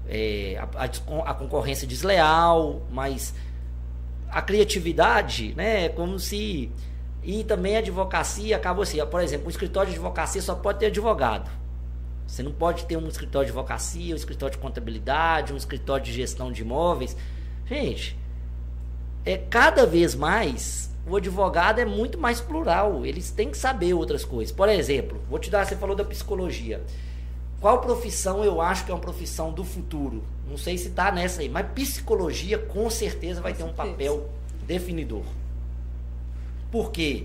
[0.08, 3.34] é, a, a, a, concorrência desleal, mas
[4.30, 6.72] a criatividade, né, é como se.
[7.22, 9.04] E também a advocacia acabou assim.
[9.04, 11.50] Por exemplo, um escritório de advocacia só pode ter advogado.
[12.26, 16.14] Você não pode ter um escritório de advocacia, um escritório de contabilidade, um escritório de
[16.14, 17.14] gestão de imóveis.
[17.68, 18.16] Gente,
[19.24, 23.06] é cada vez mais o advogado é muito mais plural.
[23.06, 24.54] Eles têm que saber outras coisas.
[24.54, 26.82] Por exemplo, vou te dar, você falou da psicologia.
[27.60, 30.22] Qual profissão eu acho que é uma profissão do futuro?
[30.48, 33.88] Não sei se está nessa aí, mas psicologia com certeza vai com ter certeza.
[33.88, 34.30] um papel
[34.66, 35.22] definidor.
[36.70, 37.24] Por quê?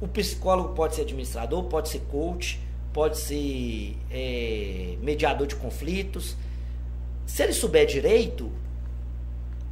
[0.00, 2.60] O psicólogo pode ser administrador, pode ser coach,
[2.92, 6.36] pode ser é, mediador de conflitos.
[7.26, 8.50] Se ele souber direito,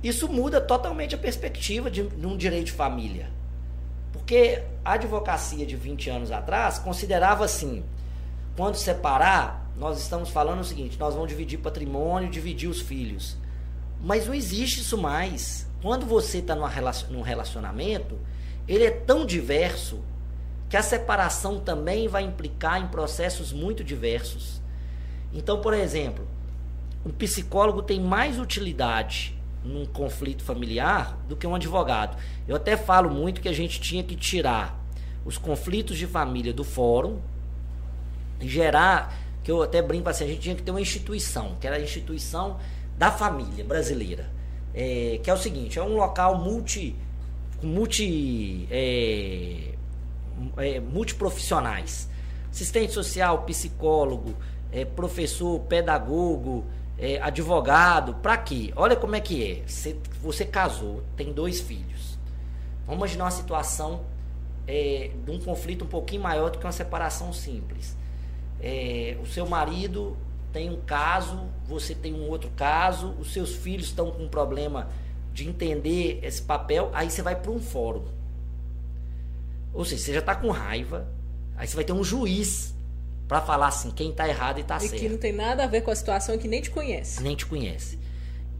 [0.03, 3.31] isso muda totalmente a perspectiva de, de um direito de família.
[4.13, 7.85] Porque a advocacia de 20 anos atrás considerava assim:
[8.57, 13.37] quando separar, nós estamos falando o seguinte, nós vamos dividir patrimônio, dividir os filhos.
[14.03, 15.71] Mas não existe isso mais.
[15.81, 18.19] Quando você está num relacionamento,
[18.69, 20.01] ele é tão diverso
[20.69, 24.61] que a separação também vai implicar em processos muito diversos.
[25.33, 26.27] Então, por exemplo,
[27.05, 32.17] um psicólogo tem mais utilidade num conflito familiar do que um advogado.
[32.47, 34.79] Eu até falo muito que a gente tinha que tirar
[35.25, 37.21] os conflitos de família do fórum
[38.41, 41.77] gerar, que eu até brinco assim, a gente tinha que ter uma instituição, que era
[41.77, 42.59] a instituição
[42.99, 44.31] da família brasileira.
[44.75, 46.97] É, que é o seguinte, é um local multi,
[47.63, 49.75] multi, é,
[50.57, 52.09] é, multiprofissionais.
[52.51, 54.35] Assistente social, psicólogo,
[54.71, 56.65] é, professor, pedagogo,
[57.03, 58.73] é, advogado, para quê?
[58.77, 59.67] Olha como é que é.
[59.67, 62.17] Você, você casou, tem dois filhos.
[62.87, 64.05] Vamos imaginar uma situação
[64.69, 67.97] é, de um conflito um pouquinho maior do que uma separação simples.
[68.61, 70.17] É, o seu marido
[70.53, 74.89] tem um caso, você tem um outro caso, os seus filhos estão com um problema
[75.33, 78.05] de entender esse papel, aí você vai para um fórum.
[79.75, 81.09] Ou seja, você já está com raiva,
[81.57, 82.73] aí você vai ter um juiz
[83.33, 84.95] para falar assim, quem está errado e está certo.
[84.95, 87.23] E que não tem nada a ver com a situação que nem te conhece.
[87.23, 87.99] Nem te conhece.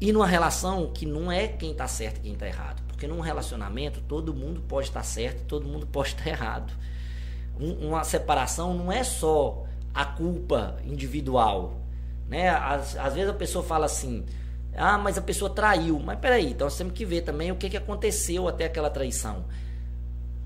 [0.01, 2.83] E numa relação que não é quem está certo e quem está errado.
[2.89, 6.73] Porque num relacionamento todo mundo pode estar tá certo, todo mundo pode estar tá errado.
[7.61, 11.79] Um, uma separação não é só a culpa individual.
[12.27, 12.49] Né?
[12.49, 14.25] Às, às vezes a pessoa fala assim,
[14.75, 15.99] ah, mas a pessoa traiu.
[15.99, 19.45] Mas peraí, então nós temos que ver também o que, que aconteceu até aquela traição.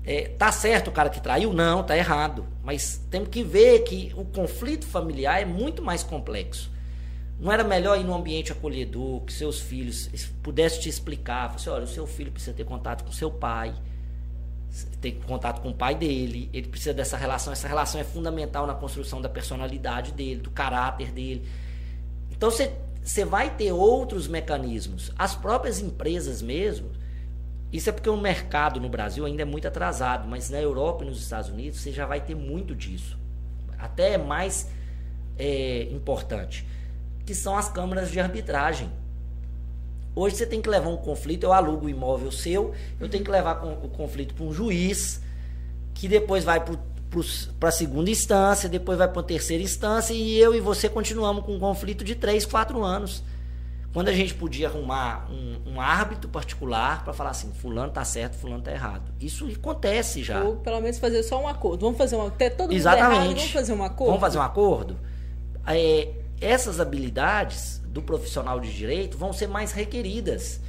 [0.09, 1.51] É, tá certo o cara que traiu?
[1.51, 2.47] Não, tá errado.
[2.63, 6.71] Mas temos que ver que o conflito familiar é muito mais complexo.
[7.37, 10.09] Não era melhor ir num ambiente acolhedor, que seus filhos
[10.41, 13.75] pudessem te explicar, assim, olha, o seu filho precisa ter contato com seu pai,
[15.01, 18.73] ter contato com o pai dele, ele precisa dessa relação, essa relação é fundamental na
[18.73, 21.47] construção da personalidade dele, do caráter dele.
[22.31, 22.71] Então você,
[23.25, 25.11] vai ter outros mecanismos.
[25.17, 26.89] As próprias empresas mesmo,
[27.71, 31.07] isso é porque o mercado no Brasil ainda é muito atrasado, mas na Europa e
[31.07, 33.17] nos Estados Unidos você já vai ter muito disso.
[33.77, 34.69] Até é mais
[35.37, 36.65] é, importante.
[37.25, 38.89] Que são as câmaras de arbitragem.
[40.15, 43.29] Hoje você tem que levar um conflito, eu alugo o imóvel seu, eu tenho que
[43.29, 45.21] levar o conflito para um juiz,
[45.93, 50.55] que depois vai para a segunda instância, depois vai para a terceira instância, e eu
[50.55, 53.23] e você continuamos com um conflito de 3, 4 anos.
[53.93, 58.35] Quando a gente podia arrumar um, um árbitro particular para falar assim, fulano tá certo,
[58.35, 59.11] fulano tá errado.
[59.19, 60.43] Isso acontece já.
[60.43, 61.85] Ou pelo menos fazer só um acordo.
[61.85, 63.15] Vamos fazer um até todo Exatamente.
[63.15, 64.09] errado, vamos fazer um acordo.
[64.11, 64.99] Vamos fazer um acordo.
[65.65, 70.61] É, essas habilidades do profissional de direito vão ser mais requeridas.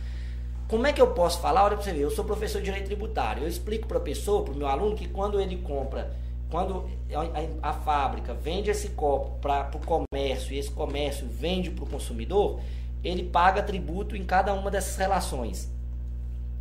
[0.68, 1.64] Como é que eu posso falar?
[1.64, 3.42] Olha para você ver, eu sou professor de direito tributário.
[3.42, 6.14] Eu explico para a pessoa, para o meu aluno, que quando ele compra,
[6.50, 6.88] quando
[7.62, 11.88] a, a fábrica vende esse copo para o comércio e esse comércio vende para o
[11.88, 12.60] consumidor,
[13.02, 15.70] ele paga tributo em cada uma dessas relações.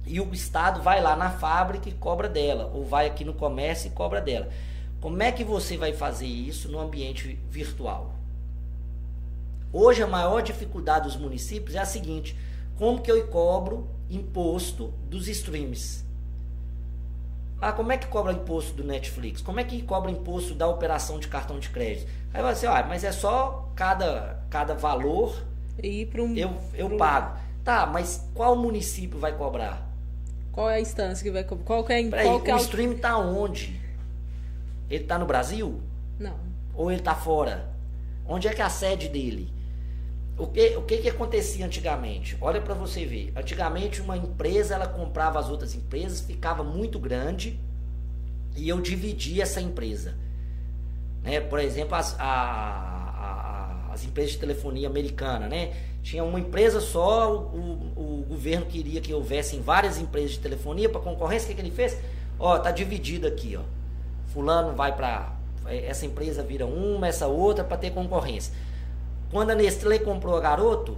[0.05, 3.87] E o Estado vai lá na fábrica e cobra dela, ou vai aqui no comércio
[3.87, 4.49] e cobra dela.
[5.01, 8.13] Como é que você vai fazer isso no ambiente virtual?
[9.71, 12.37] Hoje a maior dificuldade dos municípios é a seguinte:
[12.77, 16.05] como que eu cobro imposto dos streams?
[17.59, 19.41] Ah, como é que cobra imposto do Netflix?
[19.41, 22.07] Como é que cobra imposto da operação de cartão de crédito?
[22.33, 25.35] Aí ser, ah, mas é só cada, cada valor
[25.81, 26.35] e para um.
[26.35, 26.97] Eu, eu um...
[26.97, 27.39] pago.
[27.63, 29.85] Tá, mas qual município vai cobrar?
[30.51, 31.65] Qual é a instância que vai cobrar?
[31.65, 33.79] Qual que é, Peraí, qual que é o stream está onde?
[34.89, 35.81] Ele está no Brasil?
[36.17, 36.35] Não.
[36.73, 37.69] Ou ele está fora?
[38.25, 39.51] Onde é que é a sede dele?
[40.37, 42.37] O que, o que, que acontecia antigamente?
[42.39, 43.33] Olha para você ver.
[43.35, 47.59] Antigamente uma empresa ela comprava as outras empresas, ficava muito grande
[48.55, 50.15] e eu dividia essa empresa.
[51.23, 51.39] Né?
[51.39, 52.96] Por exemplo, as, a,
[53.97, 55.73] as empresas de telefonia americana, né?
[56.03, 61.01] Tinha uma empresa só, o, o, governo queria que houvessem várias empresas de telefonia para
[61.01, 61.97] concorrência, o que, que ele fez?
[62.39, 63.63] Ó, tá dividido aqui, ó.
[64.27, 65.33] Fulano vai para
[65.65, 68.53] essa empresa vira uma, essa outra para ter concorrência.
[69.31, 70.97] Quando a Nestlé comprou a Garoto,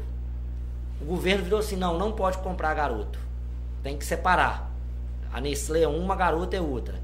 [1.01, 3.17] o governo virou assim: não, não pode comprar a Garoto.
[3.81, 4.69] Tem que separar.
[5.33, 6.99] A Nestlé é uma, a Garoto é outra.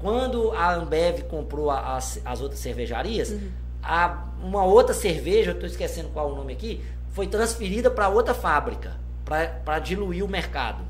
[0.00, 5.68] Quando a Ambev comprou as, as outras cervejarias, uhum a, uma outra cerveja, eu estou
[5.68, 10.84] esquecendo qual é o nome aqui, foi transferida para outra fábrica, para diluir o mercado.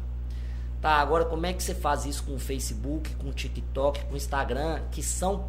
[0.81, 4.15] Tá, agora como é que você faz isso com o Facebook, com o TikTok, com
[4.15, 5.49] o Instagram, que são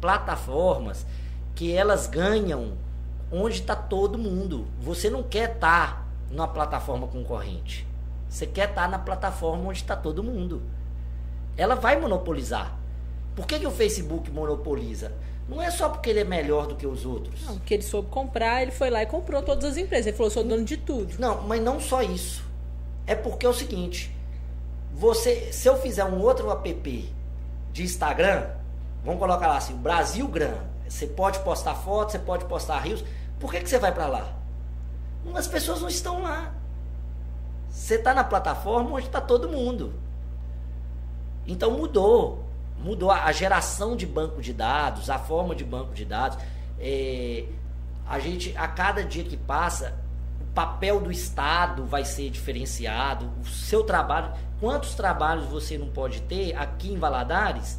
[0.00, 1.06] plataformas
[1.54, 2.72] que elas ganham
[3.30, 4.66] onde está todo mundo.
[4.80, 7.86] Você não quer estar tá numa plataforma concorrente.
[8.28, 10.62] Você quer estar tá na plataforma onde está todo mundo.
[11.56, 12.76] Ela vai monopolizar.
[13.34, 15.12] Por que, que o Facebook monopoliza?
[15.48, 17.42] Não é só porque ele é melhor do que os outros.
[17.46, 20.08] Não, porque ele soube comprar, ele foi lá e comprou todas as empresas.
[20.08, 21.14] Ele falou, sou dono de tudo.
[21.18, 22.44] Não, mas não só isso.
[23.06, 24.14] É porque é o seguinte,
[24.92, 27.14] você, se eu fizer um outro app
[27.72, 28.46] de Instagram,
[29.02, 33.02] vamos colocar lá assim, Brasil Gran, você pode postar fotos, você pode postar rios,
[33.40, 34.34] por que, que você vai para lá?
[35.34, 36.52] As pessoas não estão lá.
[37.70, 39.94] Você está na plataforma onde está todo mundo.
[41.46, 42.44] Então mudou.
[42.82, 46.38] Mudou a geração de banco de dados, a forma de banco de dados.
[46.78, 47.44] É,
[48.06, 49.94] a gente, a cada dia que passa,
[50.40, 56.22] o papel do Estado vai ser diferenciado, o seu trabalho, quantos trabalhos você não pode
[56.22, 57.78] ter aqui em Valadares,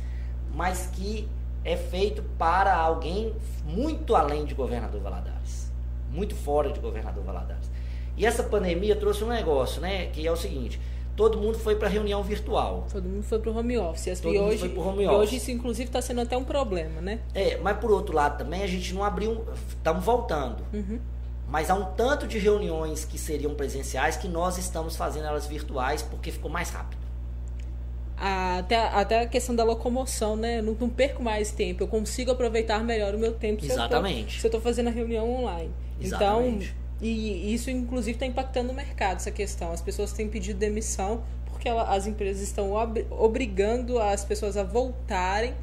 [0.53, 1.27] mas que
[1.63, 3.33] é feito para alguém
[3.65, 5.71] muito além de governador Valadares,
[6.11, 7.69] muito fora de governador Valadares.
[8.15, 10.79] E essa pandemia trouxe um negócio, né, que é o seguinte,
[11.19, 12.87] todo mundo foi para reunião virtual.
[12.89, 14.21] Todo mundo foi para o home office.
[14.21, 15.19] Todo e mundo hoje, foi pro home e office.
[15.19, 17.19] hoje isso inclusive está sendo até um problema, né?
[17.35, 20.63] É, mas por outro lado também a gente não abriu, estamos voltando.
[20.73, 20.97] Uhum.
[21.45, 26.01] Mas há um tanto de reuniões que seriam presenciais que nós estamos fazendo elas virtuais
[26.01, 27.01] porque ficou mais rápido.
[28.15, 30.59] Até, até a questão da locomoção, né?
[30.59, 34.39] Eu não, não perco mais tempo, eu consigo aproveitar melhor o meu tempo Exatamente.
[34.39, 35.71] se eu tô fazendo a reunião online.
[35.99, 36.67] Exatamente.
[36.67, 39.71] Então, e isso inclusive está impactando o mercado, essa questão.
[39.71, 44.63] As pessoas têm pedido demissão porque ela- as empresas estão ob- obrigando as pessoas a
[44.63, 45.53] voltarem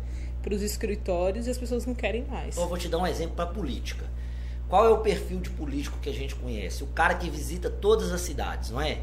[0.43, 2.55] para os escritórios e as pessoas não querem mais.
[2.55, 4.05] Então, eu vou te dar um exemplo para política.
[4.69, 6.83] Qual é o perfil de político que a gente conhece?
[6.83, 9.01] O cara que visita todas as cidades, não é?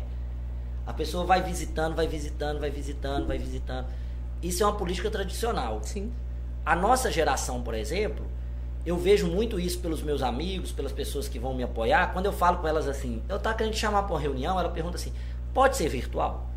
[0.85, 3.87] A pessoa vai visitando, vai visitando, vai visitando, vai visitando.
[4.41, 5.79] Isso é uma política tradicional.
[5.83, 6.11] Sim.
[6.65, 8.25] A nossa geração, por exemplo,
[8.85, 12.11] eu vejo muito isso pelos meus amigos, pelas pessoas que vão me apoiar.
[12.11, 14.69] Quando eu falo com elas assim, eu tá querendo te chamar para uma reunião, ela
[14.69, 15.13] pergunta assim:
[15.53, 16.49] pode ser virtual?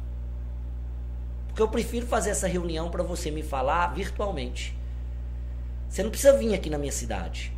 [1.47, 4.77] Porque eu prefiro fazer essa reunião para você me falar virtualmente.
[5.89, 7.53] Você não precisa vir aqui na minha cidade.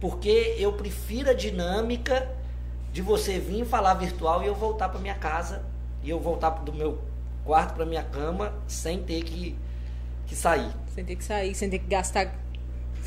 [0.00, 2.28] Porque eu prefiro a dinâmica
[2.92, 5.64] de você vir falar virtual e eu voltar para minha casa
[6.02, 7.00] e eu voltar do meu
[7.44, 9.56] quarto para minha cama sem ter que,
[10.26, 12.34] que sair, Sem ter que sair, sem ter que gastar.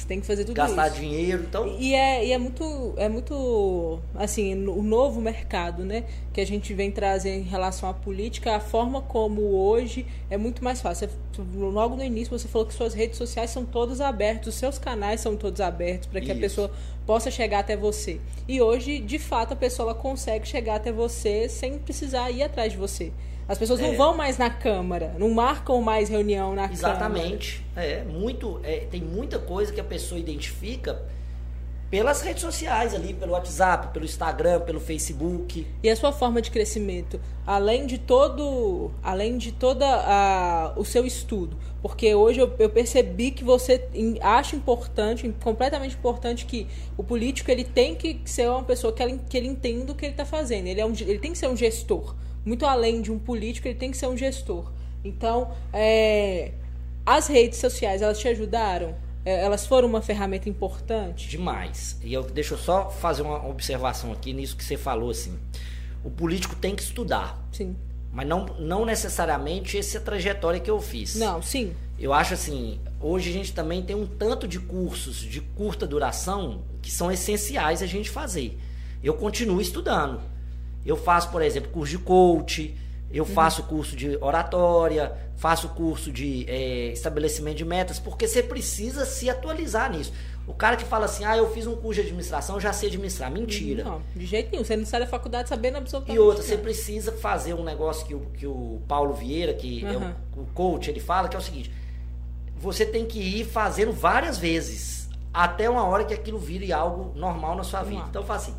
[0.02, 1.00] Você tem que fazer tudo gastar isso.
[1.00, 1.44] dinheiro.
[1.48, 6.46] Então, E é, e é muito, é muito, assim, o novo mercado, né, que a
[6.46, 11.08] gente vem trazer em relação à política, a forma como hoje é muito mais fácil.
[11.08, 11.22] Você-
[11.56, 15.22] Logo no início você falou que suas redes sociais são todas abertas, os seus canais
[15.22, 16.42] são todos abertos para que a Isso.
[16.42, 16.72] pessoa
[17.06, 18.20] possa chegar até você.
[18.48, 22.78] E hoje, de fato, a pessoa consegue chegar até você sem precisar ir atrás de
[22.78, 23.12] você.
[23.48, 23.96] As pessoas não É.
[23.96, 26.74] vão mais na câmara, não marcam mais reunião na câmara.
[26.74, 27.66] exatamente.
[27.76, 31.02] É, muito, é, tem muita coisa que a pessoa identifica
[31.90, 35.68] pelas redes sociais ali, pelo WhatsApp, pelo Instagram, pelo Facebook.
[35.84, 41.06] E a sua forma de crescimento, além de todo, além de toda a, o seu
[41.06, 43.86] estudo, porque hoje eu, eu percebi que você
[44.22, 46.66] acha importante, completamente importante que
[46.96, 50.06] o político ele tem que ser uma pessoa que, ela, que ele entenda o que
[50.06, 50.68] ele está fazendo.
[50.68, 52.16] Ele é um, ele tem que ser um gestor,
[52.46, 54.72] muito além de um político, ele tem que ser um gestor.
[55.04, 56.52] Então, é,
[57.06, 61.30] as redes sociais elas te ajudaram, É, elas foram uma ferramenta importante.
[61.30, 61.96] Demais.
[62.04, 65.38] E eu deixa eu só fazer uma observação aqui nisso que você falou assim.
[66.04, 67.76] O político tem que estudar, Sim.
[68.12, 71.14] mas não, não necessariamente essa é trajetória que eu fiz.
[71.18, 71.72] Não, sim.
[72.00, 76.64] Eu acho assim, hoje a gente também tem um tanto de cursos de curta duração
[76.82, 78.58] que são essenciais a gente fazer.
[79.04, 80.20] Eu continuo estudando.
[80.86, 82.76] Eu faço, por exemplo, curso de coach,
[83.14, 89.06] eu faço curso de oratória, faço curso de eh, estabelecimento de metas, porque você precisa
[89.06, 90.14] se atualizar nisso.
[90.48, 92.90] O cara que fala assim, ah, eu fiz um curso de administração, eu já sei
[92.90, 93.32] administrar.
[93.32, 93.84] Mentira.
[93.84, 94.64] Não, de jeito nenhum.
[94.64, 98.16] Você não sai da faculdade sabendo absolutamente E outra, você precisa fazer um negócio que
[98.16, 100.16] o, que o Paulo Vieira, que é Aham.
[100.36, 101.72] o, o coach, ele fala, que é o seguinte:
[102.58, 107.56] você tem que ir fazendo várias vezes, até uma hora que aquilo vire algo normal
[107.56, 108.04] na sua vida.
[108.10, 108.56] Então, eu falo assim,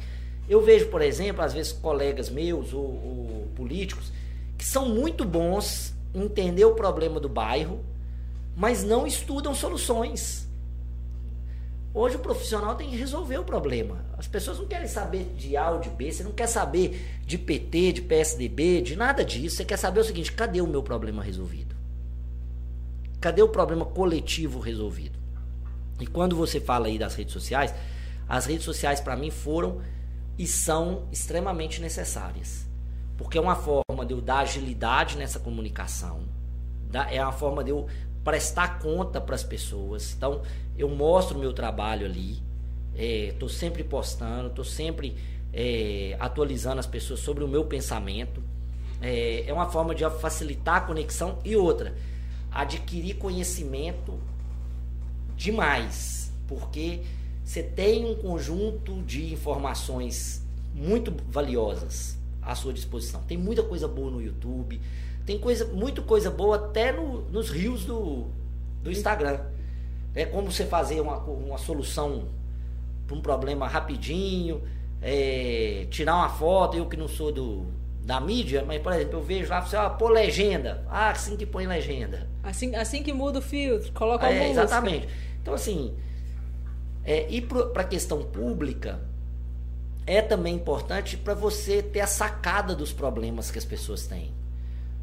[0.48, 4.12] eu vejo, por exemplo, às vezes colegas meus ou, ou políticos
[4.58, 7.84] que são muito bons em entender o problema do bairro,
[8.54, 10.48] mas não estudam soluções.
[11.94, 14.04] Hoje o profissional tem que resolver o problema.
[14.16, 17.36] As pessoas não querem saber de A ou de B, você não quer saber de
[17.36, 19.56] PT, de PSDB, de nada disso.
[19.56, 21.74] Você quer saber o seguinte: cadê o meu problema resolvido?
[23.20, 25.18] Cadê o problema coletivo resolvido?
[26.00, 27.74] E quando você fala aí das redes sociais,
[28.28, 29.80] as redes sociais para mim foram
[30.38, 32.66] e são extremamente necessárias.
[33.16, 36.22] Porque é uma forma de eu dar agilidade nessa comunicação,
[37.10, 37.86] é uma forma de eu
[38.24, 40.14] prestar conta para as pessoas.
[40.14, 40.42] Então,
[40.76, 42.42] eu mostro o meu trabalho ali,
[42.94, 45.16] estou sempre postando, estou sempre
[45.52, 48.42] é, atualizando as pessoas sobre o meu pensamento.
[49.00, 51.94] É, é uma forma de facilitar a conexão e outra,
[52.50, 54.18] adquirir conhecimento
[55.36, 57.00] demais, porque
[57.44, 60.42] você tem um conjunto de informações
[60.74, 63.22] muito valiosas à sua disposição.
[63.22, 64.80] Tem muita coisa boa no YouTube,
[65.26, 68.26] tem coisa, muita coisa boa até no- nos rios do,
[68.82, 69.40] do Instagram.
[70.14, 72.28] É como você fazer uma, uma solução
[73.06, 74.62] para um problema rapidinho,
[75.00, 77.66] é, tirar uma foto, eu que não sou do,
[78.04, 80.84] da mídia, mas, por exemplo, eu vejo lá, você, ó, pô, legenda.
[80.88, 82.28] Ah, assim que põe legenda.
[82.42, 84.62] Assim, assim que muda o filtro, coloca a É, música.
[84.64, 85.08] exatamente.
[85.40, 85.94] Então, assim,
[87.04, 89.00] é, e para a questão pública,
[90.06, 94.32] é também importante para você ter a sacada dos problemas que as pessoas têm.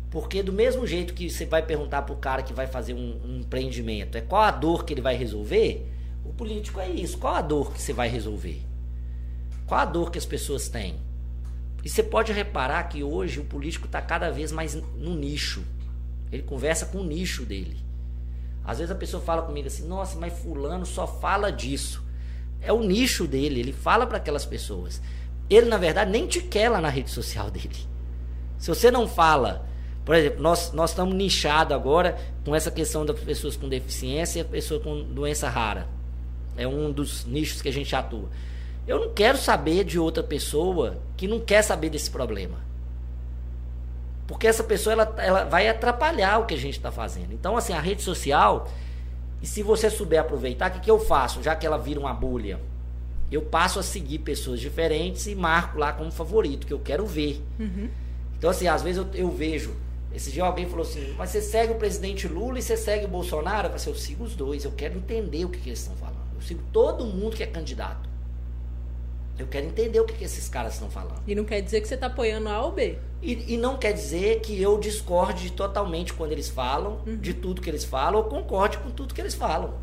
[0.10, 3.22] Porque do mesmo jeito que você vai perguntar para o cara que vai fazer um,
[3.24, 5.88] um empreendimento, é qual a dor que ele vai resolver,
[6.26, 7.18] o político é isso.
[7.18, 8.62] Qual a dor que você vai resolver?
[9.66, 10.96] Qual a dor que as pessoas têm?
[11.84, 15.64] E você pode reparar que hoje o político está cada vez mais no nicho.
[16.32, 17.78] Ele conversa com o nicho dele.
[18.70, 22.04] Às vezes a pessoa fala comigo assim: nossa, mas Fulano só fala disso.
[22.62, 25.02] É o nicho dele, ele fala para aquelas pessoas.
[25.50, 27.76] Ele, na verdade, nem te quer lá na rede social dele.
[28.60, 29.68] Se você não fala,
[30.06, 32.16] por exemplo, nós, nós estamos nichados agora
[32.46, 35.88] com essa questão das pessoas com deficiência e a pessoa com doença rara.
[36.56, 38.30] É um dos nichos que a gente atua.
[38.88, 42.69] Eu não quero saber de outra pessoa que não quer saber desse problema.
[44.30, 47.34] Porque essa pessoa ela, ela vai atrapalhar o que a gente está fazendo.
[47.34, 48.70] Então, assim, a rede social,
[49.42, 51.42] e se você souber aproveitar, o que, que eu faço?
[51.42, 52.60] Já que ela vira uma bolha,
[53.32, 57.44] eu passo a seguir pessoas diferentes e marco lá como favorito, que eu quero ver.
[57.60, 57.90] Uhum.
[58.38, 59.76] Então, assim, às vezes eu, eu vejo.
[60.14, 63.10] Esse dia alguém falou assim, mas você segue o presidente Lula e você segue o
[63.10, 63.68] Bolsonaro?
[63.68, 65.96] Eu falei assim, eu sigo os dois, eu quero entender o que, que eles estão
[65.96, 66.20] falando.
[66.36, 68.08] Eu sigo todo mundo que é candidato.
[69.40, 71.22] Eu quero entender o que, que esses caras estão falando.
[71.26, 72.98] E não quer dizer que você está apoiando A ou B.
[73.22, 77.70] E, e não quer dizer que eu discorde totalmente quando eles falam, de tudo que
[77.70, 79.74] eles falam, ou concorde com tudo que eles falam.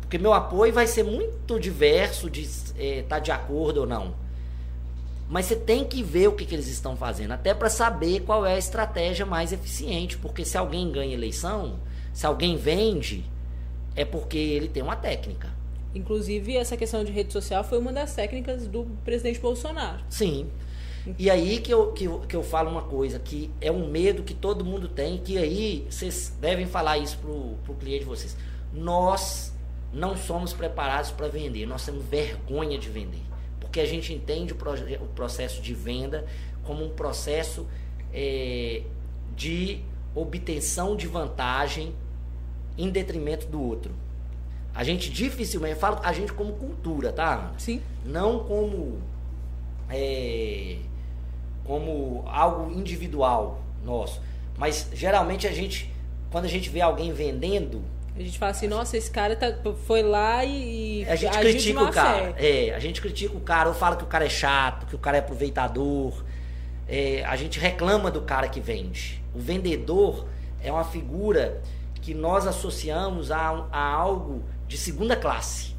[0.00, 4.12] Porque meu apoio vai ser muito diverso de estar tá de acordo ou não.
[5.28, 8.44] Mas você tem que ver o que, que eles estão fazendo, até para saber qual
[8.44, 10.18] é a estratégia mais eficiente.
[10.18, 11.78] Porque se alguém ganha eleição,
[12.12, 13.24] se alguém vende,
[13.94, 15.61] é porque ele tem uma técnica.
[15.94, 20.02] Inclusive, essa questão de rede social foi uma das técnicas do presidente Bolsonaro.
[20.08, 20.48] Sim.
[21.18, 24.22] E aí que eu, que, eu, que eu falo uma coisa, que é um medo
[24.22, 28.36] que todo mundo tem, que aí vocês devem falar isso pro, pro cliente de vocês.
[28.72, 29.52] Nós
[29.92, 33.22] não somos preparados para vender, nós temos vergonha de vender.
[33.60, 36.24] Porque a gente entende o, o processo de venda
[36.62, 37.66] como um processo
[38.12, 38.82] é,
[39.34, 39.80] de
[40.14, 41.94] obtenção de vantagem
[42.78, 43.92] em detrimento do outro.
[44.74, 47.34] A gente dificilmente, eu falo a gente como cultura, tá?
[47.34, 47.52] Ana?
[47.58, 47.82] Sim.
[48.04, 48.98] não como
[49.90, 50.76] é,
[51.64, 54.20] como algo individual nosso,
[54.56, 55.92] mas geralmente a gente
[56.30, 57.84] quando a gente vê alguém vendendo,
[58.16, 59.54] A gente fala assim, nossa, esse cara tá-
[59.86, 62.34] foi lá e, a gente critica o cara.
[62.34, 62.68] fé.
[62.68, 64.98] É, a gente critica o cara, ou fala que o cara é chato, que o
[64.98, 66.24] cara é aproveitador.
[66.88, 69.22] É, a gente reclama do cara que vende.
[69.34, 70.26] O vendedor
[70.62, 71.62] é uma figura
[72.02, 74.42] que nós associamos a, a algo
[74.72, 75.74] de segunda classe.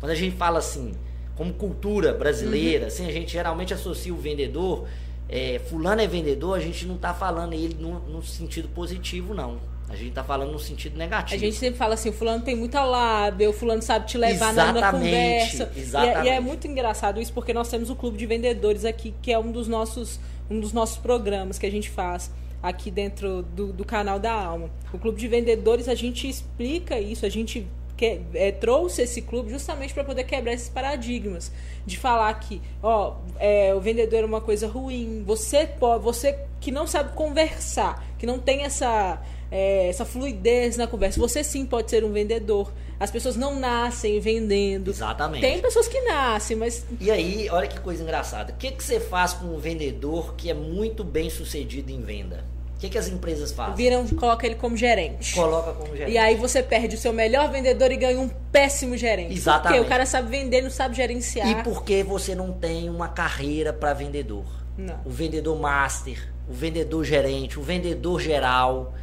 [0.00, 0.92] Quando a gente fala assim,
[1.36, 4.88] como cultura brasileira, assim, a gente geralmente associa o vendedor,
[5.28, 9.60] é, fulano é vendedor, a gente não está falando ele no, no sentido positivo, não.
[9.88, 11.34] A gente está falando no sentido negativo.
[11.36, 14.52] A gente sempre fala assim, o fulano tem muita lábia, o fulano sabe te levar
[14.52, 15.72] na, na Exatamente, conversa.
[15.76, 19.14] E é- E, é, muito engraçado isso, porque nós temos o Clube de Vendedores aqui,
[19.22, 20.18] que é um dos nossos,
[20.50, 22.30] um dos nossos programas que a gente faz
[22.62, 24.68] aqui dentro do, do canal da Alma.
[24.92, 27.66] O Clube de Vendedores, a gente explica isso, a gente
[27.98, 31.52] que- é, trouxe esse clube justamente para poder quebrar esses paradigmas.
[31.84, 36.70] De falar que, ó, é, o vendedor é uma coisa ruim, você pode, você que
[36.70, 39.20] não sabe conversar, que não tem essa
[39.50, 41.18] é, essa fluidez na conversa.
[41.18, 42.70] Você sim pode ser um vendedor.
[43.00, 44.90] As pessoas não nascem vendendo.
[44.90, 45.40] Exatamente.
[45.40, 48.52] Tem pessoas que nascem, mas E aí, olha que coisa engraçada.
[48.52, 52.44] O que, que você faz com um vendedor que é muito bem sucedido em venda?
[52.78, 53.74] O que, que as empresas fazem?
[53.74, 55.34] viram, coloca ele como gerente.
[55.34, 56.12] Coloca como gerente.
[56.12, 59.34] E aí você perde o seu melhor vendedor e ganha um péssimo gerente.
[59.34, 59.78] Exatamente.
[59.78, 61.48] Porque o cara sabe vender, não sabe gerenciar.
[61.48, 64.44] E por que você não tem uma carreira para vendedor?
[64.76, 64.96] Não.
[65.04, 68.94] O vendedor master, o vendedor gerente, o vendedor geral,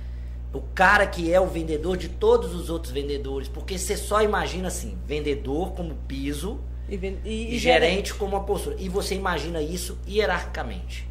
[0.53, 3.49] o cara que é o vendedor de todos os outros vendedores.
[3.49, 8.45] Porque você só imagina assim, vendedor como piso E, e- e e gerente como uma
[8.45, 8.77] postura.
[8.79, 11.05] E você imagina isso hierarquicamente.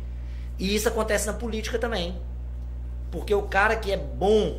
[0.58, 2.16] E isso acontece na política também.
[3.14, 4.58] Porque o cara que é bom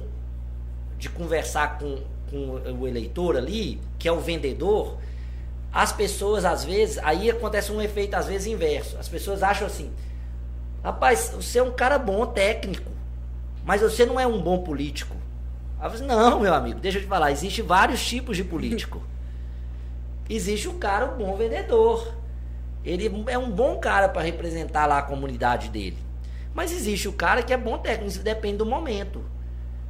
[0.98, 1.98] de conversar com,
[2.30, 4.98] com o eleitor ali, que é o vendedor,
[5.74, 8.98] as pessoas às vezes, aí acontece um efeito às vezes inverso.
[8.98, 9.92] As pessoas acham assim:
[10.82, 12.90] rapaz, você é um cara bom técnico,
[13.66, 15.18] mas você não é um bom político.
[15.78, 19.04] Aí você, não, meu amigo, deixa eu te falar, existe vários tipos de político.
[20.28, 22.16] Existe o cara, o bom vendedor.
[22.84, 26.05] Ele é um bom cara para representar lá a comunidade dele.
[26.56, 29.22] Mas existe o cara que é bom técnico, isso depende do momento.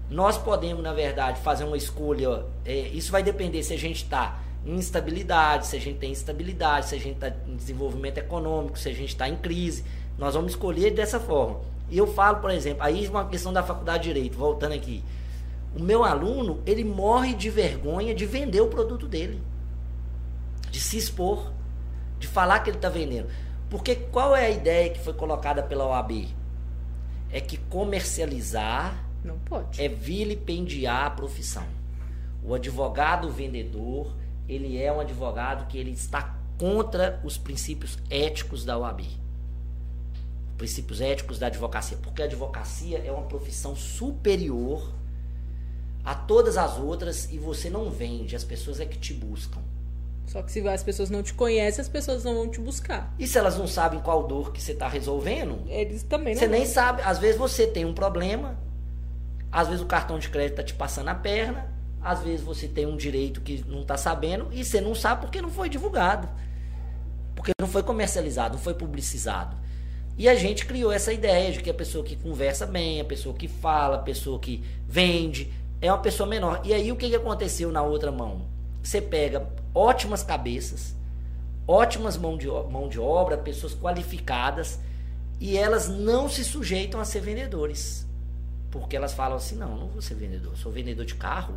[0.10, 2.44] Nós podemos, na verdade, fazer uma escolha.
[2.66, 6.88] é, isso vai depender se a gente está em instabilidade, se a gente tem instabilidade,
[6.88, 9.86] se a gente está em desenvolvimento econômico, se a gente está em crise.
[10.18, 11.62] Nós vamos escolher dessa forma.
[11.88, 15.04] E eu falo, por exemplo, aí uma questão da faculdade de direito, voltando aqui.
[15.78, 19.40] O meu aluno, ele morre de vergonha de vender o produto dele,
[20.72, 21.52] de se expor,
[22.18, 23.28] de falar que ele está vendendo.
[23.70, 26.28] Porque qual é a ideia que foi colocada pela OAB?
[27.36, 29.82] É que comercializar não pode.
[29.82, 31.66] é vilipendiar a profissão.
[32.42, 34.16] O advogado vendedor,
[34.48, 39.02] ele é um advogado que ele está contra os princípios éticos da OAB.
[40.58, 44.94] Princípios éticos da advocacia, porque a advocacia é uma profissão superior
[46.06, 49.60] a todas as outras e você não vende, as pessoas é que te buscam.
[50.28, 53.14] Só que se as pessoas não te conhecem, as pessoas não vão te buscar.
[53.18, 56.48] E se elas não sabem qual dor que você está resolvendo, Eles também não você
[56.48, 57.02] nem sabe.
[57.04, 58.58] Às vezes você tem um problema,
[59.52, 61.72] às vezes o cartão de crédito está te passando a perna,
[62.02, 65.42] às vezes você tem um direito que não está sabendo e você não sabe porque
[65.42, 66.28] não foi divulgado.
[67.36, 69.56] Porque não foi comercializado, não foi publicizado.
[70.18, 73.36] E a gente criou essa ideia de que a pessoa que conversa bem, a pessoa
[73.36, 75.52] que fala, a pessoa que vende,
[75.82, 76.62] é uma pessoa menor.
[76.64, 78.48] E aí o que, que aconteceu na outra mão?
[78.82, 80.96] Você pega ótimas cabeças,
[81.68, 84.80] ótimas mão de, mão de obra, pessoas qualificadas,
[85.40, 88.08] e elas não se sujeitam a ser vendedores.
[88.72, 91.56] Porque elas falam assim: não, não vou ser vendedor, sou vendedor de carro,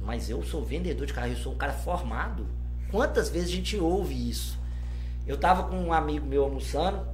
[0.00, 2.46] mas eu sou vendedor de carro, eu sou um cara formado.
[2.90, 4.58] Quantas vezes a gente ouve isso?
[5.26, 7.06] Eu estava com um amigo meu almoçando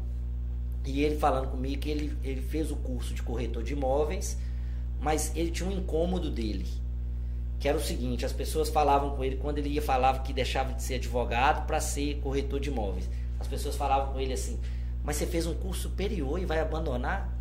[0.85, 4.39] e ele falando comigo que ele, ele fez o curso de corretor de imóveis,
[5.01, 6.67] mas ele tinha um incômodo dele.
[7.65, 10.75] Que era o seguinte, as pessoas falavam com ele quando ele ia falava que deixava
[10.75, 13.09] de ser advogado para ser corretor de imóveis.
[13.41, 14.61] As pessoas falavam com ele assim:
[15.03, 17.35] "Mas você fez um curso superior e vai abandonar?"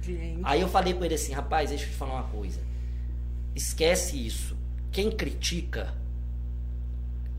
[0.00, 2.60] Gente, Aí eu falei com ele assim, rapaz, deixa eu te falar uma coisa.
[3.52, 4.56] Esquece isso.
[4.92, 5.92] Quem critica,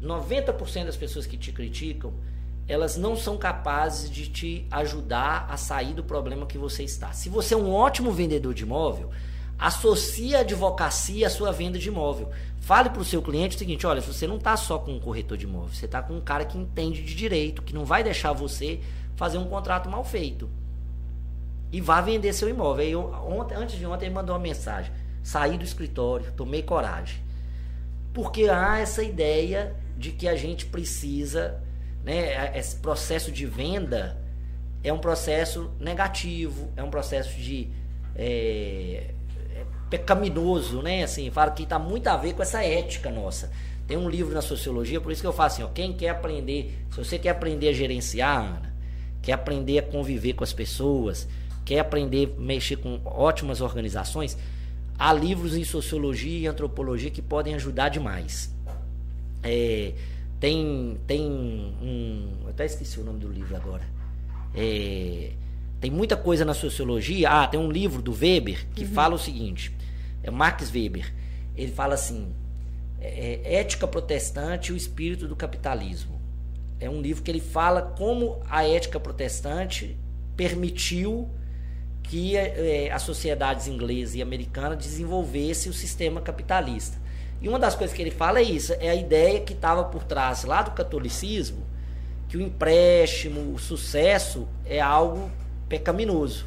[0.02, 2.12] 90% das pessoas que te criticam,
[2.68, 7.14] elas não são capazes de te ajudar a sair do problema que você está.
[7.14, 9.10] Se você é um ótimo vendedor de imóvel,
[9.60, 12.30] associe a advocacia à sua venda de imóvel.
[12.62, 15.38] Fale para o seu cliente o seguinte: olha, você não está só com um corretor
[15.38, 18.32] de imóvel, você está com um cara que entende de direito, que não vai deixar
[18.32, 18.80] você
[19.16, 20.50] fazer um contrato mal feito
[21.72, 22.86] e vá vender seu imóvel.
[22.86, 24.92] Aí eu, ontem, antes de ontem ele mandou uma mensagem.
[25.22, 27.22] Saí do escritório, tomei coragem.
[28.14, 31.62] Porque há essa ideia de que a gente precisa,
[32.04, 34.18] né, esse processo de venda
[34.84, 37.70] é um processo negativo, é um processo de
[38.16, 39.14] é,
[39.90, 41.04] pecaminoso, né?
[41.04, 43.52] Assim, fala que está muito a ver com essa ética nossa.
[43.88, 46.78] Tem um livro na sociologia, por isso que eu falo assim, ó, quem quer aprender,
[46.92, 48.74] se você quer aprender a gerenciar, Ana,
[49.22, 51.28] quer aprender a conviver com as pessoas,
[51.66, 54.38] quer aprender a mexer com ótimas organizações,
[54.98, 58.54] há livros em sociologia e antropologia que podem ajudar demais.
[59.42, 59.94] É,
[60.40, 62.38] tem tem um.
[62.44, 63.84] Eu até esqueci o nome do livro agora.
[64.54, 65.32] É,
[65.80, 67.30] tem muita coisa na sociologia.
[67.30, 69.72] Ah, tem um livro do Weber que fala o seguinte:
[70.22, 71.14] é Max Weber.
[71.56, 72.34] Ele fala assim:
[73.00, 76.20] é, é, Ética Protestante e o Espírito do Capitalismo.
[76.80, 79.98] É um livro que ele fala como a ética protestante
[80.38, 81.30] permitiu
[82.04, 86.98] que é, as sociedades inglesa e americana desenvolvesse o sistema capitalista.
[87.42, 90.04] E uma das coisas que ele fala é isso, é a ideia que estava por
[90.04, 91.66] trás lá do catolicismo,
[92.28, 95.30] que o empréstimo, o sucesso é algo
[95.70, 96.46] pecaminoso.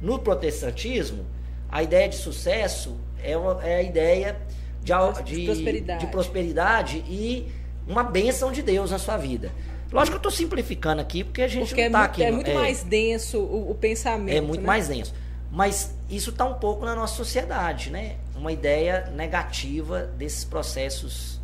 [0.00, 1.24] No protestantismo,
[1.68, 4.36] a ideia de sucesso é, uma, é a ideia
[4.82, 4.92] de,
[5.22, 6.00] De de, prosperidade.
[6.04, 7.48] de prosperidade e
[7.86, 9.50] uma bênção de Deus na sua vida.
[9.92, 12.22] Lógico que eu estou simplificando aqui, porque a gente porque é não está muito, aqui.
[12.24, 14.36] é muito mais denso o, o pensamento.
[14.36, 14.66] é muito né?
[14.66, 15.14] mais denso.
[15.50, 18.16] Mas isso está um pouco na nossa sociedade, né?
[18.34, 21.40] Uma ideia negativa desses processos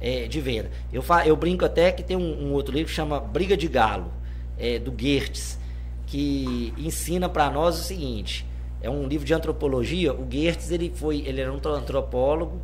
[0.00, 0.70] é, de venda.
[0.92, 3.68] Eu, fa eu brinco até que tem um, um outro livro que chama Briga de
[3.68, 4.10] Galo,
[4.58, 5.58] é, do Goethes,
[6.12, 8.46] que ensina para nós o seguinte:
[8.82, 10.12] é um livro de antropologia.
[10.12, 12.60] O Goethes ele foi, ele era um antropólogo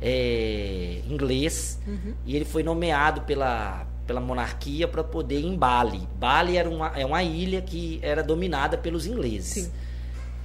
[0.00, 1.80] é, inglês
[2.24, 6.06] e ele foi nomeado pela pela monarquia para poder ir em Bali.
[6.18, 9.64] Bali era uma, é uma ilha que era dominada pelos ingleses.
[9.64, 9.72] Sim.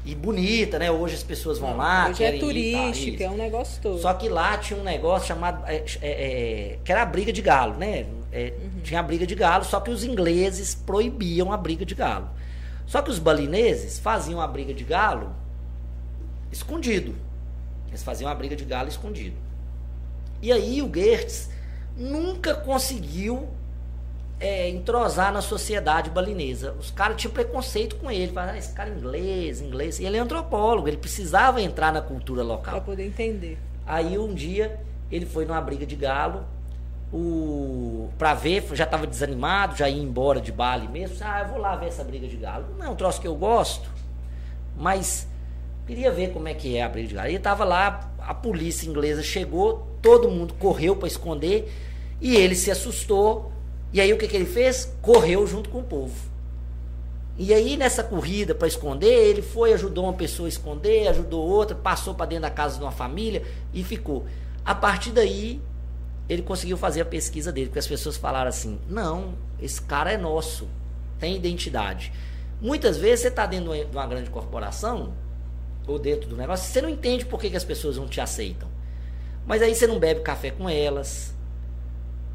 [0.06, 0.90] E bonita, né?
[0.90, 4.00] Hoje as pessoas vão lá, Hoje é tá, turística, é um negócio todo.
[4.00, 5.64] Só que lá tinha um negócio chamado.
[5.68, 8.06] é, é, é, que era a briga de galo, né?
[8.32, 8.54] É,
[8.84, 12.30] Tinha a briga de galo, só que os ingleses proibiam a briga de galo.
[12.86, 15.36] Só que os balineses faziam a briga de galo
[16.52, 17.16] escondido.
[17.88, 19.36] Eles faziam a briga de galo escondido.
[20.42, 21.50] E aí o Goethes
[21.98, 23.50] nunca conseguiu
[24.40, 26.74] é, entrosar na sociedade balinesa.
[26.80, 28.32] Os caras tinham preconceito com ele.
[28.32, 30.00] Falaram, ah, esse cara é inglês, inglês.
[30.00, 32.76] E ele é antropólogo, ele precisava entrar na cultura local.
[32.76, 33.58] Pra poder entender.
[33.86, 34.80] Aí um dia
[35.12, 36.46] ele foi numa briga de galo
[37.12, 41.18] o para ver, já estava desanimado, já ia embora de Bali mesmo.
[41.22, 42.66] Ah, eu vou lá ver essa briga de galo.
[42.78, 43.90] Não é um troço que eu gosto,
[44.78, 45.28] mas
[45.88, 47.30] queria ver como é que é a briga de galo.
[47.30, 51.72] E estava lá, a polícia inglesa chegou, todo mundo correu para esconder
[52.22, 53.52] e ele se assustou.
[53.92, 54.94] E aí o que, que ele fez?
[55.02, 56.30] Correu junto com o povo.
[57.38, 61.76] E aí nessa corrida para esconder, ele foi, ajudou uma pessoa a esconder, ajudou outra,
[61.76, 63.44] passou para dentro da casa de uma família
[63.74, 64.26] e ficou.
[64.66, 65.62] A partir daí,
[66.28, 70.18] ele conseguiu fazer a pesquisa dele, porque as pessoas falaram assim: não, esse cara é
[70.18, 70.68] nosso,
[71.18, 72.12] tem identidade.
[72.62, 75.14] Muitas vezes você está dentro de uma grande corporação,
[75.88, 78.68] ou dentro do negócio, você não entende por que, que as pessoas não te aceitam.
[79.48, 81.34] Mas aí você não bebe café com elas,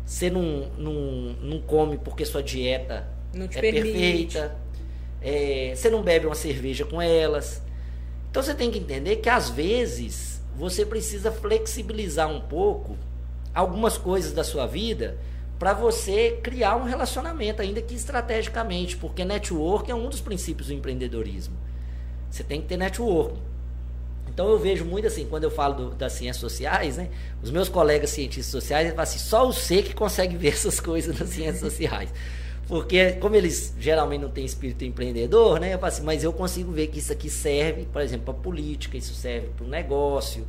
[0.05, 0.93] você não, não,
[1.41, 3.93] não come porque sua dieta é permite.
[3.93, 4.57] perfeita,
[5.23, 7.63] é, você não bebe uma cerveja com elas.
[8.31, 12.97] Então você tem que entender que às vezes você precisa flexibilizar um pouco
[13.55, 15.17] algumas coisas da sua vida
[15.59, 20.75] para você criar um relacionamento, ainda que estrategicamente, porque network é um dos princípios do
[20.75, 21.57] empreendedorismo.
[22.29, 23.39] Você tem que ter network.
[24.35, 27.09] Então eu vejo muito assim, quando eu falo do, das ciências sociais, né?
[27.41, 31.29] Os meus colegas cientistas sociais falam assim, só você que consegue ver essas coisas nas
[31.29, 32.13] ciências sociais.
[32.67, 35.73] Porque como eles geralmente não têm espírito empreendedor, né?
[35.73, 38.97] Eu falo assim, mas eu consigo ver que isso aqui serve, por exemplo, para política,
[38.97, 40.45] isso serve para o negócio,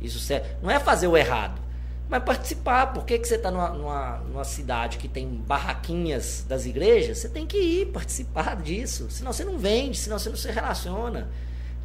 [0.00, 0.48] isso serve.
[0.62, 1.66] Não é fazer o errado
[2.08, 2.92] mas participar.
[2.92, 7.18] Por que, que você está numa, numa, numa, cidade que tem barraquinhas das igrejas?
[7.18, 9.08] Você tem que ir participar disso.
[9.10, 11.28] Senão você não vende, senão você não se relaciona.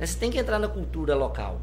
[0.02, 0.07] Né?
[0.07, 1.61] Você tem que entrar na cultura local.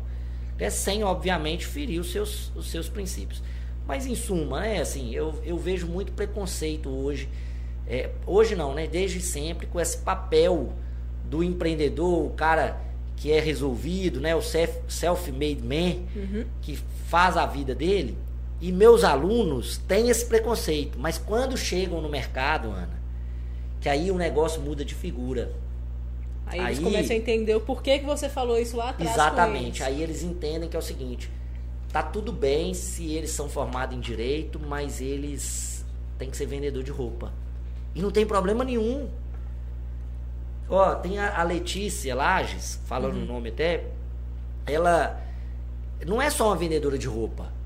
[0.57, 0.71] Né?
[0.71, 3.43] Sem, obviamente, ferir os seus, os seus princípios.
[3.87, 4.81] Mas, em suma, né?
[4.81, 7.29] assim, eu, eu vejo muito preconceito hoje.
[7.87, 8.87] É, hoje não, né?
[8.87, 10.73] Desde sempre, com esse papel
[11.25, 12.81] do empreendedor, o cara
[13.17, 14.37] que é resolvido, né?
[14.37, 16.45] O self-made man, uhum.
[16.63, 16.77] que
[17.09, 18.17] faz a vida dele
[18.61, 22.99] e meus alunos têm esse preconceito, mas quando chegam no mercado, Ana,
[23.81, 25.53] que aí o negócio muda de figura.
[26.51, 29.13] Aí, aí eles começam a entender o porquê que você falou isso lá atrás.
[29.13, 29.83] Exatamente.
[29.83, 29.83] Eles.
[29.83, 31.31] Aí eles entendem que é o seguinte:
[31.93, 35.85] tá tudo bem se eles são formados em direito, mas eles
[36.19, 37.33] têm que ser vendedor de roupa.
[37.95, 39.09] E não tem problema nenhum.
[40.69, 43.23] Ó, tem a, a Letícia Lages, falando uhum.
[43.23, 43.85] o nome até,
[44.67, 45.23] ela
[46.07, 47.59] não é só uma vendedora de roupa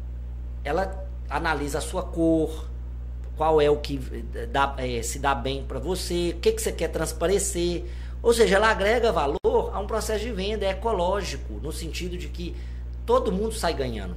[0.65, 2.69] ela analisa a sua cor,
[3.37, 3.99] qual é o que
[4.51, 7.85] dá, é, se dá bem para você, o que, que você quer transparecer.
[8.23, 12.55] Ou seja, ela agrega valor a um processo de venda, ecológico, no sentido de que
[13.05, 14.17] todo mundo sai ganhando.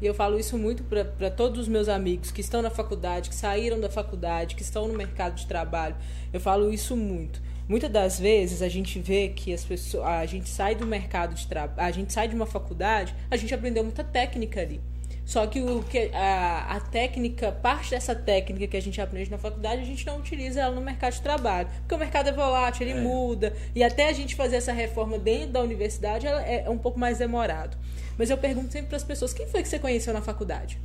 [0.00, 3.34] E eu falo isso muito para todos os meus amigos que estão na faculdade, que
[3.34, 5.94] saíram da faculdade, que estão no mercado de trabalho.
[6.32, 7.40] Eu falo isso muito.
[7.68, 11.46] Muitas das vezes a gente vê que as pessoas, a gente sai do mercado de
[11.46, 14.80] trabalho, a gente sai de uma faculdade, a gente aprendeu muita técnica ali.
[15.30, 19.38] Só que, o, que a, a técnica, parte dessa técnica que a gente aprende na
[19.38, 21.68] faculdade, a gente não utiliza ela no mercado de trabalho.
[21.82, 23.00] Porque o mercado é volátil, ele é.
[23.00, 23.54] muda.
[23.72, 27.18] E até a gente fazer essa reforma dentro da universidade é, é um pouco mais
[27.18, 27.78] demorado.
[28.18, 30.80] Mas eu pergunto sempre para as pessoas: quem foi que você conheceu na faculdade?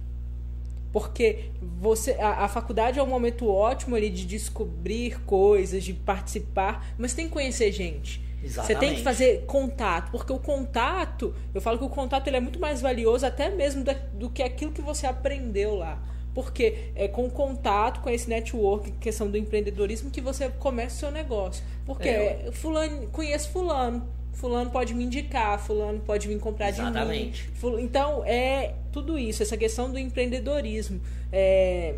[0.93, 1.45] Porque
[1.81, 7.15] você, a, a, faculdade é um momento ótimo ali de descobrir coisas, de participar, mas
[7.15, 8.21] tem que conhecer gente.
[8.45, 8.67] Exatamente.
[8.67, 12.39] Você tem que fazer contato, porque o contato, eu falo que o contato ele é
[12.39, 15.99] muito mais valioso até mesmo do, do que aquilo que você aprendeu lá.
[16.33, 20.99] Porque é com o contato, com esse network, questão do empreendedorismo, que você começa o
[20.99, 21.63] seu negócio.
[21.85, 22.49] Porque é.
[22.51, 27.49] fulano, conheço fulano, fulano pode me indicar, fulano pode vir comprar Exatamente.
[27.49, 27.81] de mim.
[27.81, 31.01] Então, é tudo isso, essa questão do empreendedorismo.
[31.31, 31.95] É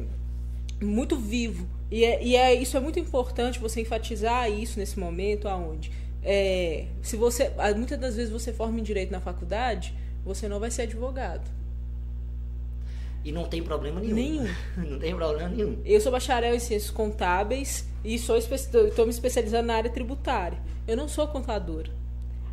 [0.81, 1.67] muito vivo.
[1.89, 5.91] E, é, e é, isso é muito importante você enfatizar isso nesse momento, aonde
[6.29, 9.93] é, se você muitas das vezes você forma em direito na faculdade,
[10.25, 11.49] você não vai ser advogado.
[13.23, 14.15] E não tem problema nenhum.
[14.15, 14.47] Nenhum.
[14.77, 15.81] não tem problema nenhum.
[15.85, 20.57] Eu sou bacharel em ciências contábeis e estou me especializando na área tributária.
[20.85, 21.89] Eu não sou contadora.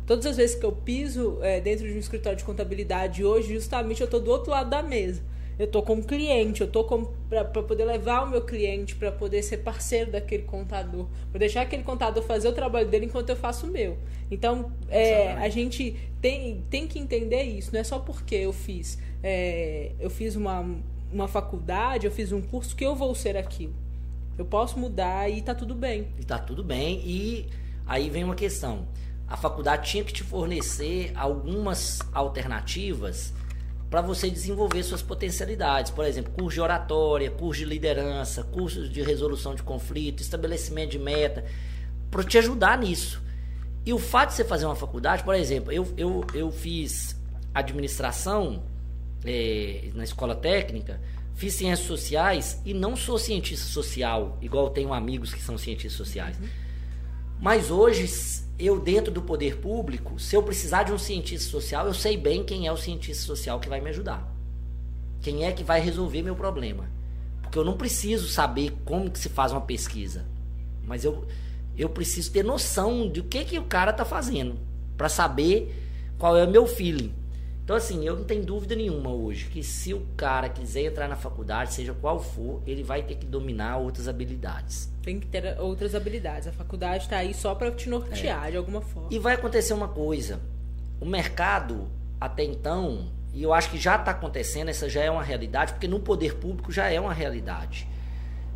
[0.07, 3.99] Todas as vezes que eu piso é, dentro de um escritório de contabilidade hoje, justamente
[3.99, 5.21] eu estou do outro lado da mesa
[5.57, 6.83] eu tô como cliente, eu tô
[7.29, 11.83] para poder levar o meu cliente, para poder ser parceiro daquele contador, para deixar aquele
[11.83, 13.97] contador fazer o trabalho dele enquanto eu faço o meu.
[14.29, 18.99] Então, é, a gente tem, tem que entender isso, não é só porque eu fiz,
[19.23, 20.65] é, eu fiz uma,
[21.11, 23.73] uma faculdade, eu fiz um curso que eu vou ser aquilo.
[24.37, 26.07] Eu posso mudar e tá tudo bem.
[26.19, 27.01] E tá tudo bem.
[27.05, 27.47] E
[27.85, 28.85] aí vem uma questão.
[29.27, 33.33] A faculdade tinha que te fornecer algumas alternativas
[33.95, 35.89] para você desenvolver suas potencialidades.
[35.89, 40.99] Por exemplo, curso de oratória, curso de liderança, cursos de resolução de conflito, estabelecimento de
[40.99, 41.45] meta,
[42.11, 43.23] para te ajudar nisso.
[43.85, 47.17] E o fato de você fazer uma faculdade, por exemplo, eu, eu, eu fiz
[47.53, 48.63] administração
[49.23, 50.99] é, na escola técnica,
[51.33, 56.37] fiz ciências sociais e não sou cientista social, igual tenho amigos que são cientistas sociais.
[56.37, 56.47] Uhum.
[57.39, 58.09] Mas hoje,
[58.57, 62.43] eu dentro do poder público, se eu precisar de um cientista social, eu sei bem
[62.43, 64.33] quem é o cientista social que vai me ajudar.
[65.21, 66.89] Quem é que vai resolver meu problema.
[67.41, 70.25] Porque eu não preciso saber como que se faz uma pesquisa.
[70.83, 71.25] Mas eu,
[71.77, 74.57] eu preciso ter noção do que, que o cara está fazendo.
[74.95, 75.75] para saber
[76.17, 77.13] qual é o meu feeling.
[77.63, 81.15] Então, assim, eu não tenho dúvida nenhuma hoje que se o cara quiser entrar na
[81.15, 84.89] faculdade, seja qual for, ele vai ter que dominar outras habilidades.
[85.05, 86.47] Tem que ter outras habilidades.
[86.47, 88.51] A faculdade está aí só para te nortear é.
[88.51, 89.07] de alguma forma.
[89.11, 90.39] E vai acontecer uma coisa:
[90.99, 91.87] o mercado,
[92.19, 95.87] até então, e eu acho que já está acontecendo, essa já é uma realidade, porque
[95.87, 97.87] no poder público já é uma realidade.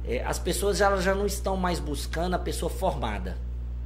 [0.03, 3.37] É, as pessoas já, já não estão mais buscando a pessoa formada.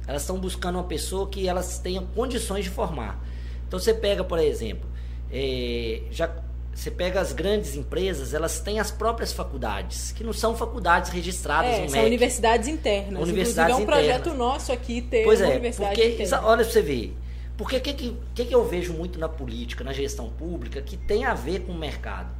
[0.06, 3.22] Elas estão buscando uma pessoa que elas tenham condições de formar.
[3.68, 4.88] Então você pega, por exemplo,
[5.30, 6.30] é, já
[6.74, 11.72] você pega as grandes empresas, elas têm as próprias faculdades, que não são faculdades registradas
[11.72, 12.06] é, no são MEC.
[12.06, 13.22] universidades internas.
[13.22, 16.46] Universidades Inclusive, é um projeto nosso aqui ter pois é, universidade porque, interna.
[16.46, 17.16] Olha pra você ver.
[17.56, 17.92] Porque o que,
[18.34, 21.72] que, que eu vejo muito na política, na gestão pública, que tem a ver com
[21.72, 22.34] o mercado?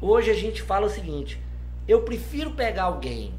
[0.00, 1.40] Hoje a gente fala o seguinte:
[1.86, 3.32] eu prefiro pegar alguém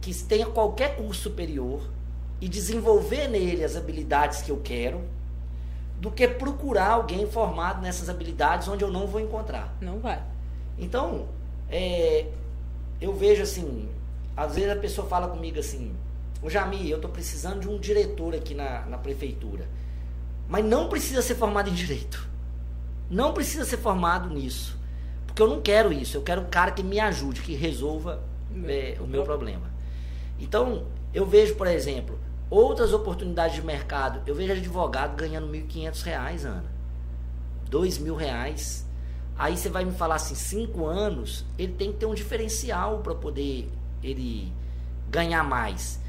[0.00, 1.82] que tenha qualquer curso superior
[2.40, 5.02] e desenvolver nele as habilidades que eu quero
[6.00, 9.76] do que procurar alguém formado nessas habilidades onde eu não vou encontrar.
[9.82, 10.20] Não vai.
[10.78, 11.26] Então,
[11.68, 12.26] é,
[12.98, 13.86] eu vejo assim,
[14.34, 15.94] às vezes a pessoa fala comigo assim,
[16.42, 19.68] ô Jami, eu estou precisando de um diretor aqui na, na prefeitura.
[20.48, 22.26] Mas não precisa ser formado em direito.
[23.10, 24.78] Não precisa ser formado nisso.
[25.26, 26.16] Porque eu não quero isso.
[26.16, 28.22] Eu quero um cara que me ajude, que resolva
[28.66, 29.70] é, o meu problema.
[30.40, 32.18] Então, eu vejo, por exemplo,
[32.50, 34.20] Outras oportunidades de mercado.
[34.26, 36.64] Eu vejo advogado ganhando R$ 1.500, Ana.
[37.72, 38.84] R$ reais.
[39.38, 43.14] Aí você vai me falar assim, cinco anos, ele tem que ter um diferencial para
[43.14, 43.70] poder
[44.02, 44.52] ele
[45.08, 46.00] ganhar mais.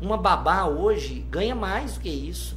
[0.00, 2.56] Uma babá hoje ganha mais do que isso.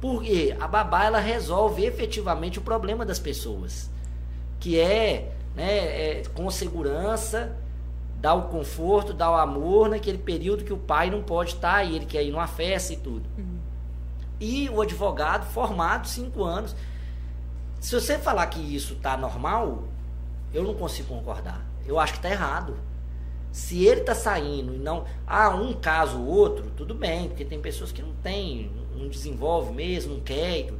[0.00, 3.90] Porque a babá ela resolve efetivamente o problema das pessoas,
[4.58, 7.59] que é, né, é com segurança,
[8.20, 11.96] dá o conforto, dá o amor naquele período que o pai não pode estar e
[11.96, 13.28] ele quer ir numa festa e tudo.
[13.38, 13.58] Uhum.
[14.38, 16.76] E o advogado formado cinco anos.
[17.80, 19.84] Se você falar que isso está normal,
[20.52, 21.64] eu não consigo concordar.
[21.86, 22.76] Eu acho que está errado.
[23.50, 25.04] Se ele está saindo e não.
[25.26, 29.72] Ah, um caso ou outro, tudo bem, porque tem pessoas que não tem, não desenvolve
[29.72, 30.70] mesmo, não quer.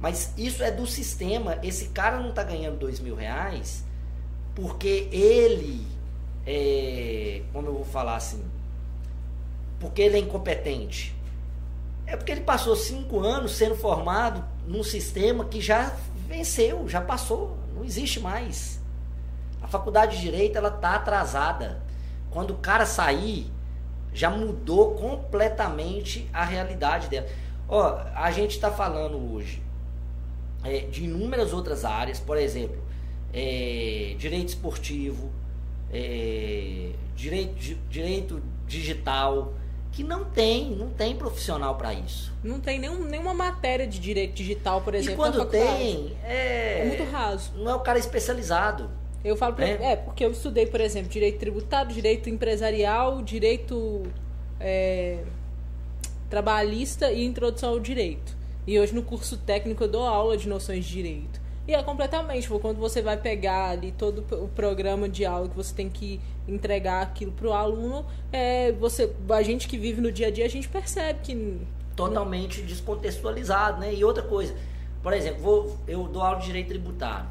[0.00, 1.58] Mas isso é do sistema.
[1.64, 3.84] Esse cara não está ganhando dois mil reais
[4.54, 5.95] porque ele
[6.46, 8.42] é, como eu vou falar assim,
[9.80, 11.14] porque ele é incompetente.
[12.06, 15.96] É porque ele passou cinco anos sendo formado num sistema que já
[16.28, 18.80] venceu, já passou, não existe mais.
[19.60, 21.82] A faculdade de direito ela tá atrasada.
[22.30, 23.50] Quando o cara sair,
[24.12, 27.26] já mudou completamente a realidade dela.
[27.68, 29.60] Ó, a gente está falando hoje
[30.64, 32.80] é, de inúmeras outras áreas, por exemplo,
[33.32, 35.30] é, direito esportivo,
[35.92, 39.54] é, direito, direito digital,
[39.92, 42.32] que não tem, não tem profissional para isso.
[42.44, 45.14] Não tem nenhum, nenhuma matéria de direito digital, por exemplo.
[45.14, 47.52] E quando tem, é, é muito raso.
[47.56, 48.90] Não é o cara especializado.
[49.24, 49.92] Eu falo, pra, é.
[49.92, 54.02] é, porque eu estudei, por exemplo, direito tributário, direito empresarial, direito
[54.60, 55.24] é,
[56.28, 58.36] trabalhista e introdução ao direito.
[58.66, 61.40] E hoje no curso técnico eu dou aula de noções de direito.
[61.68, 65.56] E é completamente, tipo, quando você vai pegar ali todo o programa de aula que
[65.56, 70.12] você tem que entregar aquilo para o aluno, é, você, a gente que vive no
[70.12, 71.60] dia a dia, a gente percebe que...
[71.96, 72.68] Totalmente não...
[72.68, 73.92] descontextualizado, né?
[73.92, 74.54] E outra coisa,
[75.02, 77.28] por exemplo, vou, eu dou aula de direito tributário.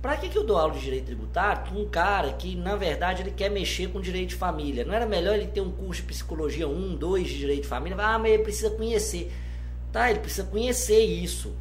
[0.00, 3.32] Para que, que eu dou aula de direito tributário um cara que, na verdade, ele
[3.32, 4.84] quer mexer com direito de família?
[4.84, 7.98] Não era melhor ele ter um curso de psicologia 1, 2 de direito de família?
[8.00, 9.30] Ah, mas ele precisa conhecer.
[9.92, 11.52] Tá, ele precisa conhecer isso.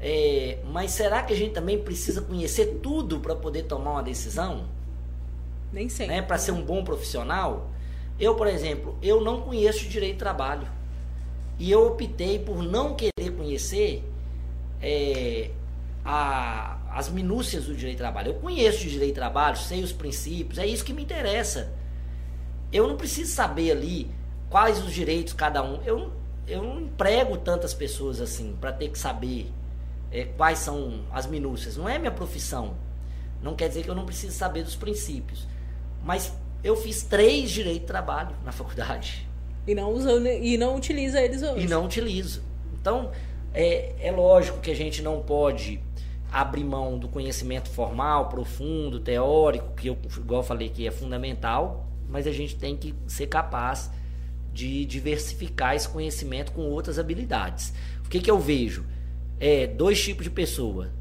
[0.00, 4.66] É, mas será que a gente também precisa conhecer tudo para poder tomar uma decisão?
[5.70, 6.16] Nem sempre.
[6.16, 6.22] Né?
[6.22, 7.70] Para ser um bom profissional?
[8.18, 10.66] Eu, por exemplo, eu não conheço direito de trabalho.
[11.58, 14.02] E eu optei por não querer conhecer
[14.80, 15.50] é,
[16.02, 18.28] a, as minúcias do direito de trabalho.
[18.28, 21.72] Eu conheço de direito de trabalho, sei os princípios, é isso que me interessa.
[22.72, 24.10] Eu não preciso saber ali
[24.48, 25.82] quais os direitos cada um.
[25.82, 26.10] Eu,
[26.46, 29.52] eu não emprego tantas pessoas assim para ter que saber
[30.10, 31.76] é, quais são as minúcias.
[31.76, 32.74] Não é minha profissão.
[33.42, 35.46] Não quer dizer que eu não preciso saber dos princípios.
[36.04, 36.32] Mas
[36.62, 39.26] eu fiz três direito de trabalho na faculdade.
[39.66, 41.64] E não, usa, e não utiliza eles hoje.
[41.64, 42.42] E não utilizo.
[42.80, 43.10] Então,
[43.52, 45.80] é, é lógico que a gente não pode
[46.32, 51.86] abrir mão do conhecimento formal, profundo, teórico, que eu, igual eu falei que é fundamental,
[52.08, 53.90] mas a gente tem que ser capaz
[54.52, 57.72] de diversificar esse conhecimento com outras habilidades.
[58.04, 58.84] O que, que eu vejo?
[59.40, 60.92] É dois tipos de pessoa.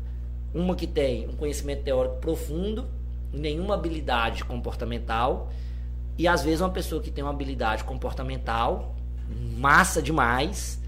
[0.53, 2.87] Uma que tem um conhecimento teórico profundo,
[3.31, 5.51] nenhuma habilidade comportamental,
[6.17, 8.95] e às vezes uma pessoa que tem uma habilidade comportamental
[9.57, 10.81] massa demais,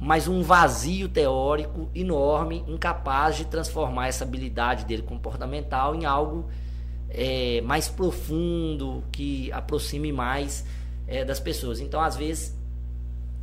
[0.00, 6.48] mas um vazio teórico enorme, incapaz de transformar essa habilidade dele comportamental em algo
[7.08, 10.64] é, mais profundo, que aproxime mais
[11.06, 11.80] é, das pessoas.
[11.80, 12.57] Então, às vezes,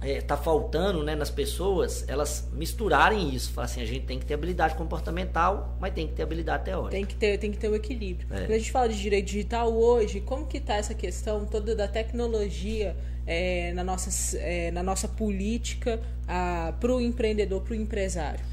[0.09, 3.51] está é, faltando né, nas pessoas elas misturarem isso.
[3.51, 6.91] Falar assim, a gente tem que ter habilidade comportamental, mas tem que ter habilidade teórica.
[6.91, 8.27] Tem que ter, tem que ter o um equilíbrio.
[8.31, 8.41] É.
[8.41, 11.87] Quando a gente fala de direito digital hoje, como que está essa questão toda da
[11.87, 12.95] tecnologia
[13.25, 15.99] é, na, nossa, é, na nossa política
[16.79, 18.43] para o empreendedor, para o empresário?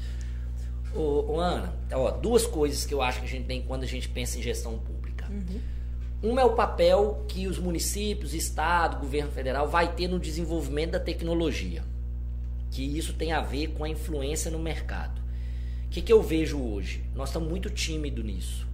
[0.95, 3.87] Ô, ô, Ana, ó, duas coisas que eu acho que a gente tem quando a
[3.87, 5.27] gente pensa em gestão pública.
[5.29, 5.59] Uhum.
[6.23, 10.99] Um é o papel que os municípios, Estado, governo federal vai ter no desenvolvimento da
[10.99, 11.83] tecnologia.
[12.71, 15.21] Que isso tem a ver com a influência no mercado.
[15.85, 17.03] O que, que eu vejo hoje?
[17.13, 18.65] Nós estamos muito tímidos nisso.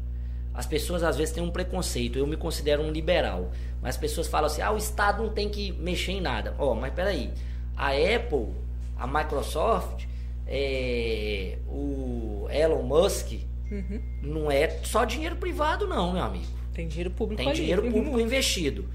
[0.53, 2.19] As pessoas às vezes têm um preconceito.
[2.19, 3.51] Eu me considero um liberal.
[3.81, 6.53] Mas as pessoas falam assim: ah, o Estado não tem que mexer em nada.
[6.59, 7.31] Ó, oh, mas peraí.
[7.75, 8.53] A Apple,
[8.95, 10.05] a Microsoft,
[10.45, 13.31] é, o Elon Musk,
[13.71, 14.01] uhum.
[14.21, 16.58] não é só dinheiro privado, não, meu amigo.
[16.79, 18.21] Tem dinheiro público Tem dinheiro público uhum.
[18.21, 18.85] investido.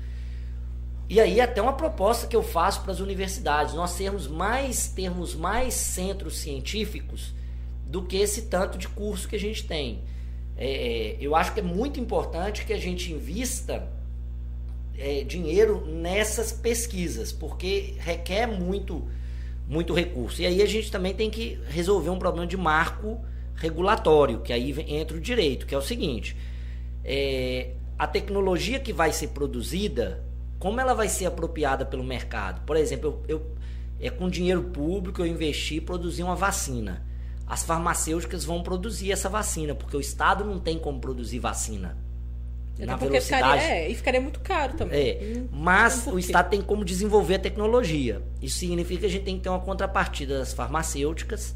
[1.07, 5.35] E aí até uma proposta que eu faço para as universidades, nós termos mais, termos
[5.35, 7.35] mais centros científicos
[7.87, 10.03] do que esse tanto de curso que a gente tem.
[10.57, 13.87] É eu acho que é muito importante que a gente invista
[14.97, 19.07] é, dinheiro nessas pesquisas, porque requer muito,
[19.69, 20.41] muito recurso.
[20.41, 23.21] E aí a gente também tem que resolver um problema de marco
[23.57, 26.35] regulatório, que aí entra o direito, que é o seguinte:
[27.05, 30.25] é, a tecnologia que vai ser produzida,
[30.59, 32.65] como ela vai ser apropriada pelo mercado?
[32.65, 33.55] Por exemplo, eu, eu
[34.01, 37.03] é com dinheiro público eu investi e produzir uma vacina.
[37.47, 41.97] As farmacêuticas vão produzir essa vacina, porque o Estado não tem como produzir vacina
[42.79, 43.61] na velocidade.
[43.61, 44.99] Ficaria, é, e ficaria muito caro também.
[44.99, 48.23] É, hum, mas o Estado tem como desenvolver a tecnologia.
[48.43, 51.55] Isso significa que a gente tem que ter uma contrapartida das farmacêuticas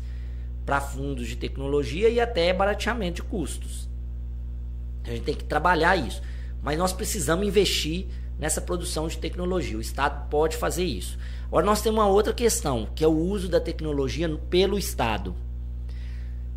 [0.64, 3.87] para fundos de tecnologia e até barateamento de custos.
[5.08, 6.22] A gente tem que trabalhar isso.
[6.62, 8.06] Mas nós precisamos investir
[8.38, 9.76] nessa produção de tecnologia.
[9.76, 11.18] O Estado pode fazer isso.
[11.46, 15.34] Agora nós temos uma outra questão, que é o uso da tecnologia pelo Estado.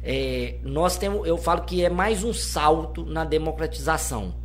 [0.04, 4.42] É, nós temos, eu falo que é mais um salto na democratização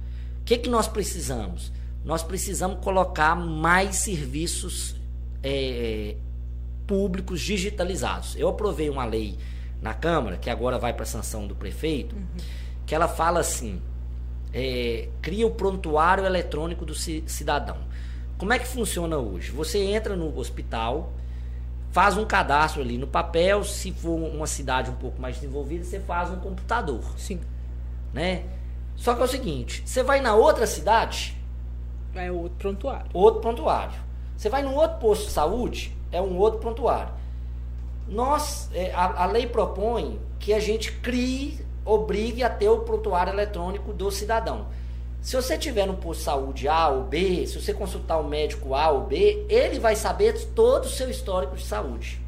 [0.47, 1.73] que, que nós precisamos?
[2.05, 4.95] Nós precisamos colocar mais serviços
[5.43, 6.15] é,
[6.87, 8.37] públicos digitalizados.
[8.37, 9.37] Eu aprovei uma lei
[9.83, 12.27] na Câmara, que agora vai para a sanção do prefeito, uhum.
[12.87, 13.83] que ela fala assim:
[14.52, 17.78] é, cria o prontuário eletrônico do cidadão.
[18.39, 19.51] Como é que funciona hoje?
[19.51, 21.12] Você entra no hospital,
[21.90, 26.01] faz um cadastro ali no papel, se for uma cidade um pouco mais desenvolvida, você
[26.01, 27.02] faz um computador.
[27.16, 27.40] Sim.
[28.12, 28.44] Né?
[28.94, 31.36] Só que é o seguinte, você vai na outra cidade.
[32.14, 33.06] É outro prontuário.
[33.12, 33.98] Outro prontuário.
[34.36, 37.12] Você vai num outro posto de saúde, é um outro prontuário.
[38.09, 43.33] Nós, é, a, a lei propõe que a gente crie, obrigue a ter o prontuário
[43.33, 44.67] eletrônico do cidadão.
[45.23, 48.75] Se você tiver no posto de saúde A ou B, se você consultar o médico
[48.75, 52.21] A ou B, ele vai saber todo o seu histórico de saúde.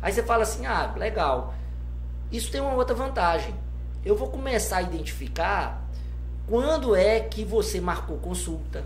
[0.00, 1.54] Aí você fala assim: ah, legal.
[2.30, 3.54] Isso tem uma outra vantagem
[4.04, 5.86] eu vou começar a identificar
[6.46, 8.84] quando é que você marcou consulta,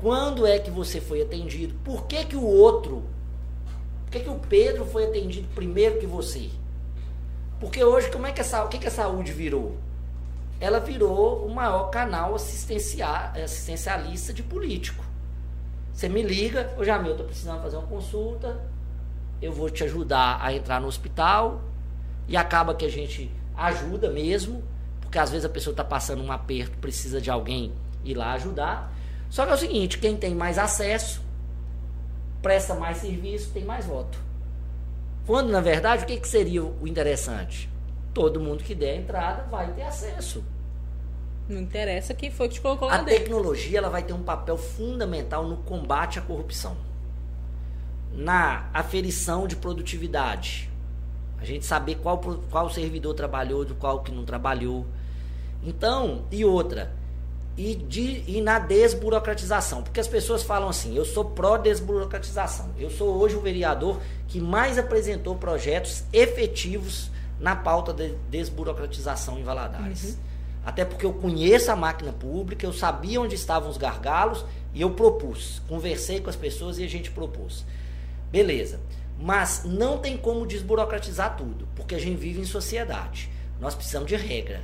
[0.00, 3.02] quando é que você foi atendido, por que, que o outro,
[4.04, 6.48] por que, que o Pedro foi atendido primeiro que você?
[7.62, 9.76] Porque hoje, como é que a, o que, que a saúde virou?
[10.58, 15.04] Ela virou o maior canal assistencialista de político.
[15.94, 18.60] Você me liga, ô Jamil, eu estou precisando fazer uma consulta,
[19.40, 21.62] eu vou te ajudar a entrar no hospital,
[22.26, 24.64] e acaba que a gente ajuda mesmo,
[25.00, 27.72] porque às vezes a pessoa está passando um aperto, precisa de alguém
[28.04, 28.92] ir lá ajudar.
[29.30, 31.22] Só que é o seguinte, quem tem mais acesso,
[32.42, 34.18] presta mais serviço, tem mais voto.
[35.26, 37.70] Quando, na verdade, o que, que seria o interessante?
[38.12, 40.44] Todo mundo que der entrada vai ter acesso.
[41.48, 43.14] Não interessa quem foi que te colocou lá A dentro.
[43.14, 46.76] tecnologia ela vai ter um papel fundamental no combate à corrupção.
[48.12, 50.70] Na aferição de produtividade.
[51.38, 52.18] A gente saber qual,
[52.50, 54.86] qual servidor trabalhou, do qual que não trabalhou.
[55.64, 56.92] Então, e outra,
[57.56, 59.82] e, de, e na desburocratização.
[59.82, 62.70] Porque as pessoas falam assim, eu sou pró-desburocratização.
[62.78, 69.42] Eu sou hoje o vereador que mais apresentou projetos efetivos na pauta de desburocratização em
[69.42, 70.04] Valadares.
[70.04, 70.16] Uhum.
[70.64, 74.90] Até porque eu conheço a máquina pública, eu sabia onde estavam os gargalos e eu
[74.92, 75.60] propus.
[75.68, 77.64] Conversei com as pessoas e a gente propôs.
[78.30, 78.80] Beleza.
[79.18, 83.28] Mas não tem como desburocratizar tudo, porque a gente vive em sociedade.
[83.60, 84.62] Nós precisamos de regra.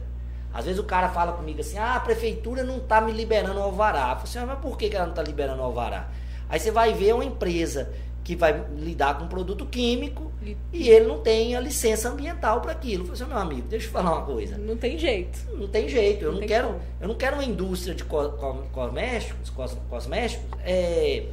[0.52, 3.62] Às vezes o cara fala comigo assim: ah, a prefeitura não está me liberando o
[3.62, 4.10] alvará.
[4.10, 6.08] Eu falo assim, ah, mas por que ela não está liberando o alvará?
[6.48, 7.90] Aí você vai ver uma empresa
[8.24, 10.30] que vai lidar com produto químico
[10.72, 13.04] e, ele não tem a licença ambiental para aquilo.
[13.04, 14.58] Eu falei assim, meu amigo, deixa eu falar uma coisa.
[14.58, 15.38] Não tem jeito.
[15.54, 16.24] Não tem jeito.
[16.24, 20.46] Eu não, não quero, eu não quero uma indústria de co co cosméticos, cos cosméticos
[20.62, 21.26] é,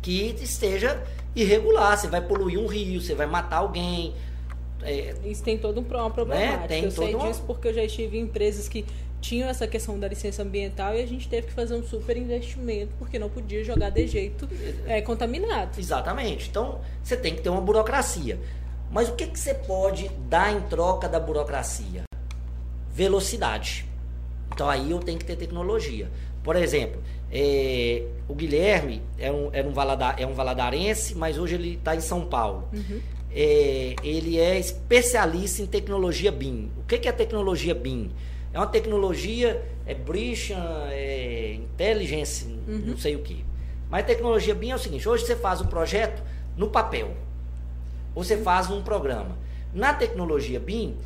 [0.00, 1.02] que esteja
[1.36, 1.96] irregular.
[1.96, 4.14] Você vai poluir um rio, você vai matar alguém.
[4.82, 6.60] É, Isso tem todo um uma problemática.
[6.60, 6.66] Né?
[6.68, 7.28] Tem eu sei uma...
[7.28, 8.84] disso porque eu já estive em empresas que
[9.20, 12.92] tinham essa questão da licença ambiental e a gente teve que fazer um super investimento
[12.98, 14.48] porque não podia jogar de jeito
[14.86, 15.78] é, contaminado.
[15.78, 16.48] Exatamente.
[16.48, 18.38] Então você tem que ter uma burocracia.
[18.90, 22.02] Mas o que, que você pode dar em troca da burocracia?
[22.92, 23.86] Velocidade.
[24.52, 26.10] Então aí eu tenho que ter tecnologia.
[26.42, 27.00] Por exemplo,
[27.30, 31.96] é, o Guilherme é um, é, um Valadar, é um valadarense, mas hoje ele está
[31.96, 32.68] em São Paulo.
[32.72, 33.00] Uhum.
[33.34, 36.70] É, ele é especialista em tecnologia BIM.
[36.78, 38.10] O que, que é tecnologia BIM?
[38.52, 42.82] É uma tecnologia, é Brishan, é Intelligence, uhum.
[42.86, 43.44] não sei o que.
[43.90, 46.22] Mas tecnologia BIM é o seguinte: hoje você faz um projeto
[46.56, 47.14] no papel,
[48.14, 49.36] ou você faz um programa.
[49.72, 50.96] Na tecnologia BIM,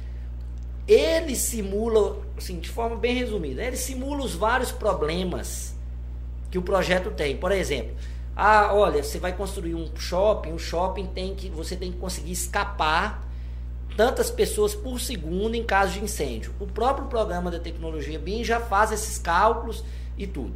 [0.89, 5.77] ele simula, assim, de forma bem resumida, ele simula os vários problemas
[6.51, 7.37] que o projeto tem.
[7.37, 7.95] Por exemplo,
[8.37, 12.33] ah, olha, você vai construir um shopping, o shopping tem que você tem que conseguir
[12.33, 13.27] escapar
[13.97, 16.53] tantas pessoas por segundo em caso de incêndio.
[16.61, 19.83] O próprio programa da tecnologia BIM já faz esses cálculos
[20.19, 20.55] e tudo.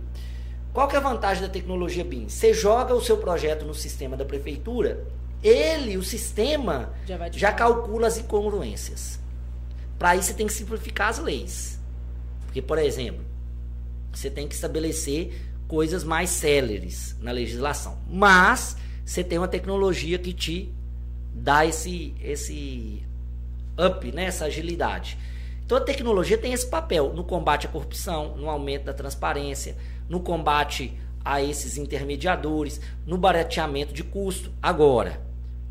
[0.74, 2.28] Qual que é a vantagem da tecnologia BIM?
[2.28, 5.06] Você joga o seu projeto no sistema da prefeitura,
[5.42, 9.18] ele, o sistema, já, já calcula as incongruências.
[9.98, 11.80] Para isso você tem que simplificar as leis.
[12.44, 13.24] Porque, por exemplo,
[14.12, 17.96] você tem que estabelecer coisas mais céleres na legislação.
[18.10, 20.68] Mas você tem uma tecnologia que te
[21.32, 23.04] dá esse, esse
[23.78, 25.16] up, né, essa agilidade.
[25.64, 29.76] Então a tecnologia tem esse papel no combate à corrupção, no aumento da transparência,
[30.08, 30.92] no combate
[31.24, 34.50] a esses intermediadores, no barateamento de custo.
[34.60, 35.20] Agora,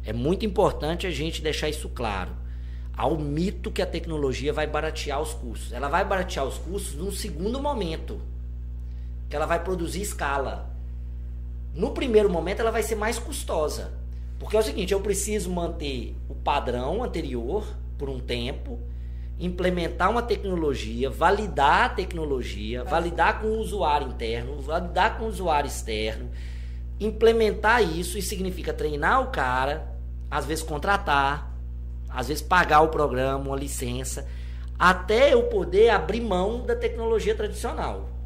[0.05, 2.31] é muito importante a gente deixar isso claro.
[2.95, 5.73] Há o mito que a tecnologia vai baratear os custos.
[5.73, 8.21] Ela vai baratear os custos num segundo momento,
[9.30, 10.69] que ela vai produzir escala.
[11.73, 13.93] No primeiro momento, ela vai ser mais custosa.
[14.39, 17.65] Porque é o seguinte, eu preciso manter o padrão anterior,
[17.97, 18.80] por um tempo,
[19.39, 25.68] implementar uma tecnologia, validar a tecnologia, validar com o usuário interno, validar com o usuário
[25.68, 26.30] externo,
[26.99, 29.95] implementar isso e significa treinar o cara,
[30.31, 31.53] às vezes contratar,
[32.10, 34.27] às vezes pagar o programa, uma licença,
[34.77, 38.19] até eu poder abrir mão da tecnologia tradicional.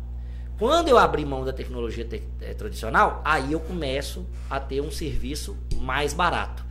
[0.58, 4.92] Quando eu abrir mão da tecnologia te eh, tradicional, aí eu começo a ter um
[4.92, 6.64] serviço mais barato.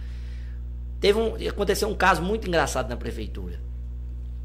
[1.01, 3.61] Teve um, aconteceu um caso muito engraçado na prefeitura.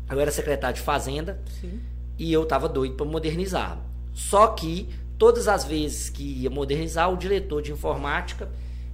[0.09, 1.79] Eu era secretário de Fazenda Sim.
[2.17, 3.77] e eu estava doido para modernizar.
[4.13, 8.49] Só que todas as vezes que ia modernizar, o diretor de informática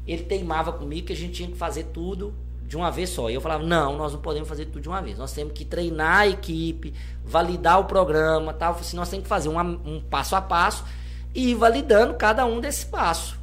[0.06, 2.34] ele teimava comigo que a gente tinha que fazer tudo
[2.68, 3.30] de uma vez só.
[3.30, 5.18] E eu falava: não, nós não podemos fazer tudo de uma vez.
[5.18, 8.74] Nós temos que treinar a equipe, validar o programa, tal.
[8.74, 10.86] Assim, nós temos que fazer uma, um passo a passo
[11.34, 13.40] e ir validando cada um desse passo.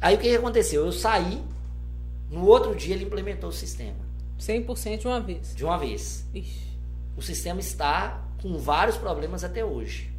[0.00, 0.84] Aí o que, que aconteceu?
[0.84, 1.42] Eu saí
[2.30, 4.06] no outro dia ele implementou o sistema.
[4.38, 5.54] 100% de uma vez.
[5.54, 6.26] De uma vez.
[6.34, 6.66] Ixi.
[7.16, 10.12] O sistema está com vários problemas até hoje.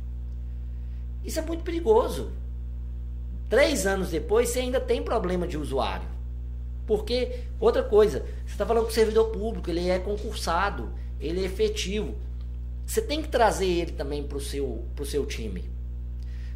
[1.24, 2.32] Isso é muito perigoso.
[3.50, 6.08] Três anos depois, você ainda tem problema de usuário.
[6.88, 11.44] Porque, outra coisa, você está falando com o servidor público, ele é concursado, ele é
[11.44, 12.16] efetivo.
[12.86, 15.70] Você tem que trazer ele também para o seu, seu time.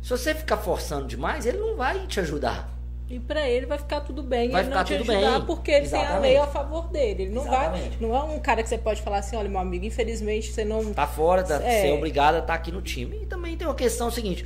[0.01, 2.71] Se você ficar forçando demais, ele não vai te ajudar.
[3.09, 5.45] E para ele vai ficar tudo bem, vai ele não te ajudar bem.
[5.45, 6.07] porque ele Exatamente.
[6.07, 7.23] tem a lei a favor dele.
[7.23, 7.97] Ele não Exatamente.
[7.97, 10.63] vai, não é um cara que você pode falar assim, olha, meu amigo, infelizmente você
[10.63, 11.81] não tá fora, da, é.
[11.81, 13.19] ser obrigado a estar tá aqui no time.
[13.23, 14.45] E também tem uma questão seguinte,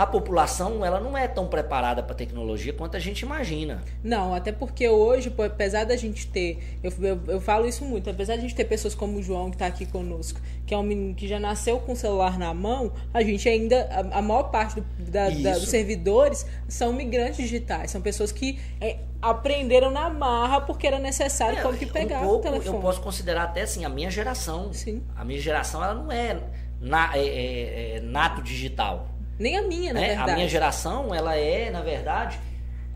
[0.00, 3.82] a população ela não é tão preparada para tecnologia quanto a gente imagina.
[4.02, 8.36] Não, até porque hoje, apesar da gente ter, eu, eu, eu falo isso muito, apesar
[8.36, 11.14] da gente ter pessoas como o João que está aqui conosco, que é um menino
[11.14, 14.76] que já nasceu com o celular na mão, a gente ainda, a, a maior parte
[14.76, 20.62] do, da, da, dos servidores são migrantes digitais, são pessoas que é, aprenderam na marra
[20.62, 22.74] porque era necessário é, como que pegar um pouco, o telefone.
[22.74, 24.72] Eu posso considerar até assim a minha geração.
[24.72, 25.02] Sim.
[25.14, 26.40] A minha geração ela não é,
[26.80, 29.09] na, é, é, é nato digital
[29.40, 30.08] nem a minha, na né?
[30.08, 30.30] verdade.
[30.30, 32.38] A minha geração, ela é, na verdade,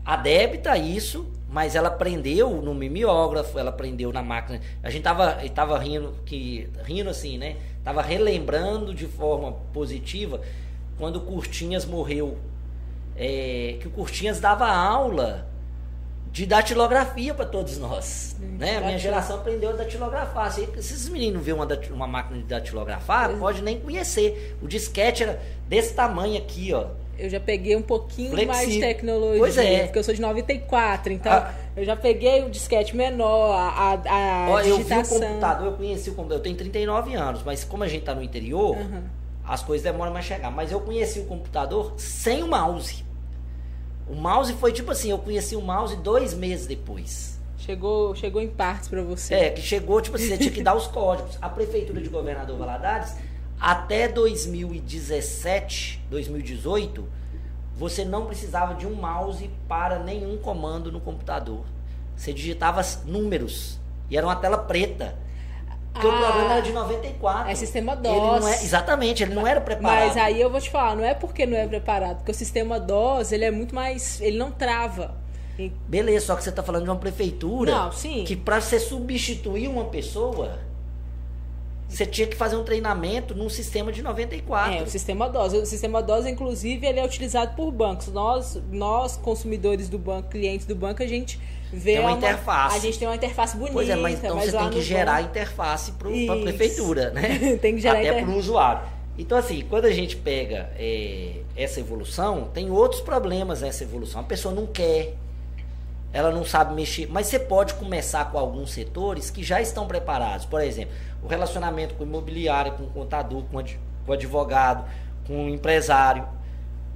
[0.05, 4.61] adepta a isso, mas ela aprendeu no mimeógrafo, ela aprendeu na máquina.
[4.83, 7.55] A gente tava, tava rindo, que, rindo assim, né?
[7.83, 10.39] Tava relembrando de forma positiva
[10.99, 12.37] quando o Curtinhas morreu.
[13.17, 15.47] É, que o Curtinhas dava aula
[16.35, 18.35] de datilografia para todos nós.
[18.41, 18.75] Hum, né?
[18.75, 20.51] A minha geração aprendeu a datilografar.
[20.51, 24.57] Se esses meninos vêem uma, uma máquina de datilografar, pois pode nem conhecer.
[24.61, 26.87] O disquete era desse tamanho aqui, ó.
[27.17, 28.53] Eu já peguei um pouquinho Flexível.
[28.53, 29.83] mais de tecnologia, pois é.
[29.83, 31.53] porque eu sou de 94, então ah.
[31.73, 35.15] eu já peguei o disquete menor, a, a, Ó, digitação.
[35.15, 37.87] Eu vi o computador, eu conheci o computador, eu tenho 39 anos, mas como a
[37.87, 39.03] gente está no interior, uhum.
[39.47, 40.51] as coisas demoram mais a chegar.
[40.51, 43.05] Mas eu conheci o computador sem o mouse.
[44.07, 47.39] O mouse foi tipo assim, eu conheci o mouse dois meses depois.
[47.57, 49.33] Chegou, chegou em partes para você.
[49.33, 51.37] É, que chegou, tipo assim, você tinha que dar os códigos.
[51.41, 53.15] A prefeitura de Governador Valadares,
[53.59, 57.07] até 2017, 2018,
[57.75, 61.65] você não precisava de um mouse para nenhum comando no computador.
[62.15, 63.79] Você digitava números
[64.09, 65.17] e era uma tela preta.
[65.95, 67.49] Porque ah, o programa era de 94.
[67.49, 68.45] É sistema DOS.
[68.45, 70.07] É, exatamente, ele não era preparado.
[70.07, 72.77] Mas aí eu vou te falar, não é porque não é preparado, porque o sistema
[72.77, 75.15] DOS, ele é muito mais, ele não trava.
[75.87, 78.25] Beleza, só que você está falando de uma prefeitura não, sim.
[78.25, 80.59] que para você substituir uma pessoa,
[81.87, 84.73] você tinha que fazer um treinamento num sistema de 94.
[84.73, 85.53] É, o sistema DOS.
[85.53, 88.07] O sistema DOS, inclusive, ele é utilizado por bancos.
[88.07, 91.39] Nós, nós consumidores do banco, clientes do banco, a gente
[91.71, 92.75] vê tem uma, interface.
[92.75, 93.73] A gente tem uma interface bonita.
[93.73, 95.29] Pois é, mas então mas você tem que gerar banco...
[95.29, 97.57] interface para a prefeitura, né?
[97.61, 98.81] tem que gerar Até para o usuário.
[99.17, 104.21] Então, assim, quando a gente pega é, essa evolução, tem outros problemas nessa evolução.
[104.21, 105.13] A pessoa não quer,
[106.11, 107.07] ela não sabe mexer.
[107.09, 110.45] Mas você pode começar com alguns setores que já estão preparados.
[110.45, 110.93] Por exemplo,
[111.23, 113.63] o relacionamento com o imobiliário, com o contador, com
[114.07, 114.85] o advogado,
[115.25, 116.27] com o empresário.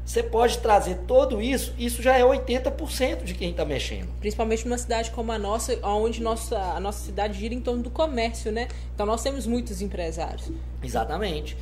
[0.05, 4.09] Você pode trazer tudo isso, isso já é 80% de quem está mexendo.
[4.19, 7.91] Principalmente numa cidade como a nossa, onde nossa, a nossa cidade gira em torno do
[7.91, 8.67] comércio, né?
[8.95, 10.51] Então nós temos muitos empresários.
[10.81, 11.55] Exatamente.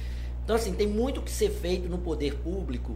[0.47, 2.95] Então, assim, tem muito que ser feito no poder público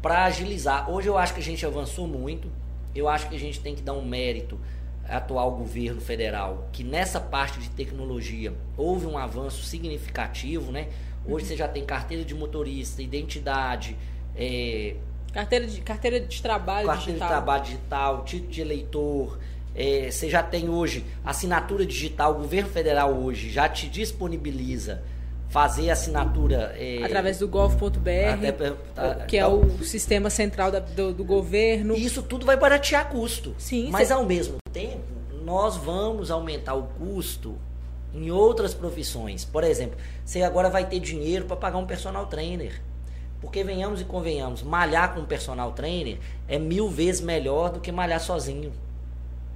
[0.00, 0.90] para agilizar.
[0.90, 2.50] Hoje eu acho que a gente avançou muito.
[2.94, 4.58] Eu acho que a gente tem que dar um mérito
[5.06, 10.88] ao atual governo federal, que nessa parte de tecnologia houve um avanço significativo, né?
[11.26, 11.48] Hoje uhum.
[11.50, 13.94] você já tem carteira de motorista, identidade,
[14.36, 14.96] é,
[15.32, 17.28] carteira, de, carteira de trabalho carteira digital.
[17.28, 19.38] de trabalho digital, título de eleitor.
[19.74, 25.02] É, você já tem hoje assinatura digital, o governo federal hoje já te disponibiliza
[25.48, 31.24] fazer assinatura é, através do gov.br, que é então o sistema central da, do, do,
[31.24, 31.94] governo.
[31.94, 33.54] Isso tudo vai baratear custo.
[33.58, 35.04] Sim, mas ao mesmo tempo,
[35.44, 37.56] nós vamos aumentar o custo
[38.12, 39.44] em outras profissões.
[39.44, 42.80] Por exemplo, você agora vai ter dinheiro para pagar um personal trainer.
[43.40, 46.18] Porque venhamos e convenhamos, malhar com um personal trainer
[46.48, 48.72] é mil vezes melhor do que malhar sozinho.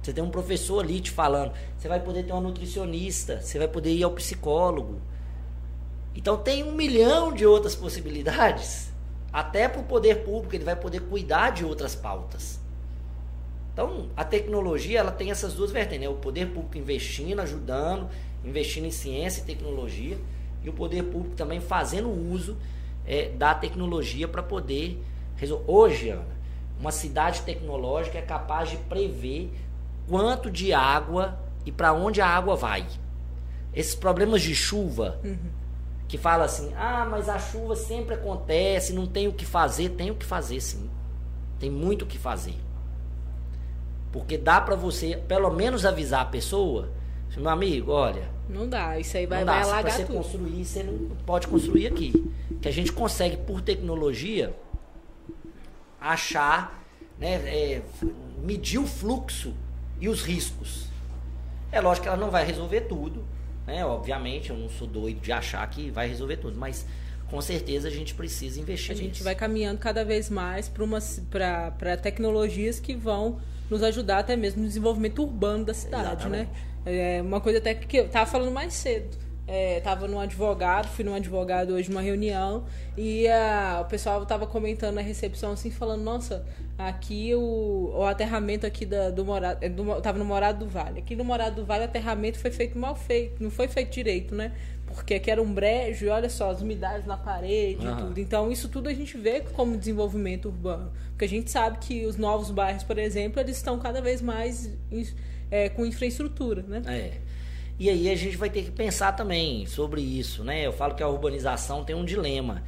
[0.01, 3.67] Você tem um professor ali te falando, você vai poder ter uma nutricionista, você vai
[3.67, 4.99] poder ir ao psicólogo.
[6.15, 8.91] Então tem um milhão de outras possibilidades.
[9.31, 12.59] Até para o poder público ele vai poder cuidar de outras pautas.
[13.73, 16.09] Então a tecnologia ela tem essas duas vertentes, né?
[16.09, 18.09] o poder público investindo, ajudando,
[18.43, 20.17] investindo em ciência e tecnologia,
[20.63, 22.57] e o poder público também fazendo uso
[23.05, 25.01] é, da tecnologia para poder
[25.35, 25.65] resolver.
[25.67, 26.25] Hoje, Ana,
[26.79, 29.51] uma cidade tecnológica é capaz de prever
[30.07, 32.85] quanto de água e para onde a água vai.
[33.73, 35.37] Esses problemas de chuva, uhum.
[36.07, 40.11] que fala assim, ah, mas a chuva sempre acontece, não tem o que fazer, tem
[40.11, 40.89] o que fazer sim.
[41.59, 42.55] Tem muito o que fazer.
[44.11, 46.89] Porque dá para você, pelo menos, avisar a pessoa,
[47.37, 48.29] meu amigo, olha.
[48.51, 50.17] Não dá, isso aí vai, vai alagar você tudo.
[50.17, 54.53] construir, você não pode construir aqui que a gente consegue, por tecnologia,
[55.99, 56.83] achar,
[57.17, 57.81] né, é,
[58.43, 59.53] medir o fluxo
[59.99, 60.87] e os riscos.
[61.71, 63.23] É lógico que ela não vai resolver tudo,
[63.65, 63.85] né?
[63.85, 66.85] Obviamente, eu não sou doido de achar que vai resolver tudo, mas
[67.31, 68.91] com certeza a gente precisa investir.
[68.91, 69.23] A gente nisso.
[69.23, 73.39] vai caminhando cada vez mais para tecnologias que vão
[73.69, 76.41] nos ajudar até mesmo no desenvolvimento urbano da cidade, né?
[76.41, 76.49] Exatamente.
[76.85, 77.17] né?
[77.17, 79.17] É uma coisa até que eu estava falando mais cedo
[79.77, 82.63] estava é, num advogado, fui num advogado hoje numa reunião
[82.97, 86.45] e a, o pessoal estava comentando na recepção assim, falando, nossa,
[86.77, 90.99] aqui o, o aterramento aqui da, do morado, do, tava no Morado do Vale.
[90.99, 94.33] Aqui no Morado do Vale o aterramento foi feito mal feito, não foi feito direito,
[94.33, 94.53] né?
[94.93, 97.93] Porque aqui era um brejo e olha só, as umidades na parede uhum.
[97.93, 98.19] e tudo.
[98.19, 100.91] Então, isso tudo a gente vê como desenvolvimento urbano.
[101.09, 104.69] Porque a gente sabe que os novos bairros, por exemplo, eles estão cada vez mais
[105.49, 106.81] é, com infraestrutura, né?
[106.85, 107.17] É.
[107.79, 110.65] E aí a gente vai ter que pensar também sobre isso, né?
[110.65, 112.63] Eu falo que a urbanização tem um dilema: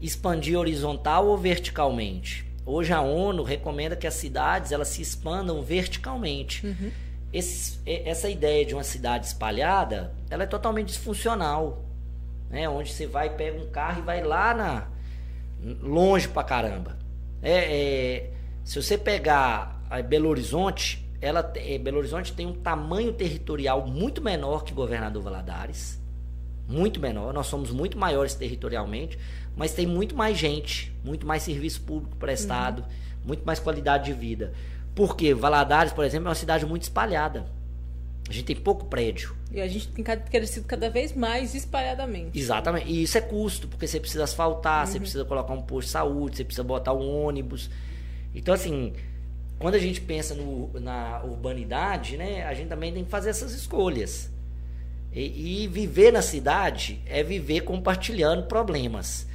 [0.00, 2.44] expandir horizontal ou verticalmente?
[2.66, 6.66] Hoje a ONU recomenda que as cidades elas se expandam verticalmente.
[6.66, 6.90] Uhum.
[7.32, 11.84] Esse, essa ideia de uma cidade espalhada, ela é totalmente disfuncional.
[12.48, 12.68] Né?
[12.68, 14.88] Onde você vai, pega um carro e vai lá na
[15.82, 16.96] longe pra caramba.
[17.42, 18.30] É, é
[18.64, 24.62] se você pegar Belo Horizonte, ela, é, Belo Horizonte tem um tamanho territorial muito menor
[24.62, 25.98] que Governador Valadares.
[26.68, 27.32] Muito menor.
[27.32, 29.18] Nós somos muito maiores territorialmente,
[29.56, 32.88] mas tem muito mais gente, muito mais serviço público prestado, uhum.
[33.28, 34.52] muito mais qualidade de vida.
[34.98, 37.46] Porque Valadares, por exemplo, é uma cidade muito espalhada.
[38.28, 39.32] A gente tem pouco prédio.
[39.52, 42.36] E a gente tem crescido cada vez mais espalhadamente.
[42.36, 42.90] Exatamente.
[42.90, 44.92] E isso é custo, porque você precisa asfaltar, uhum.
[44.92, 47.70] você precisa colocar um posto de saúde, você precisa botar um ônibus.
[48.34, 48.92] Então, assim,
[49.60, 53.52] quando a gente pensa no, na urbanidade, né, a gente também tem que fazer essas
[53.52, 54.28] escolhas.
[55.12, 59.28] E, e, viver na cidade é viver compartilhando problemas.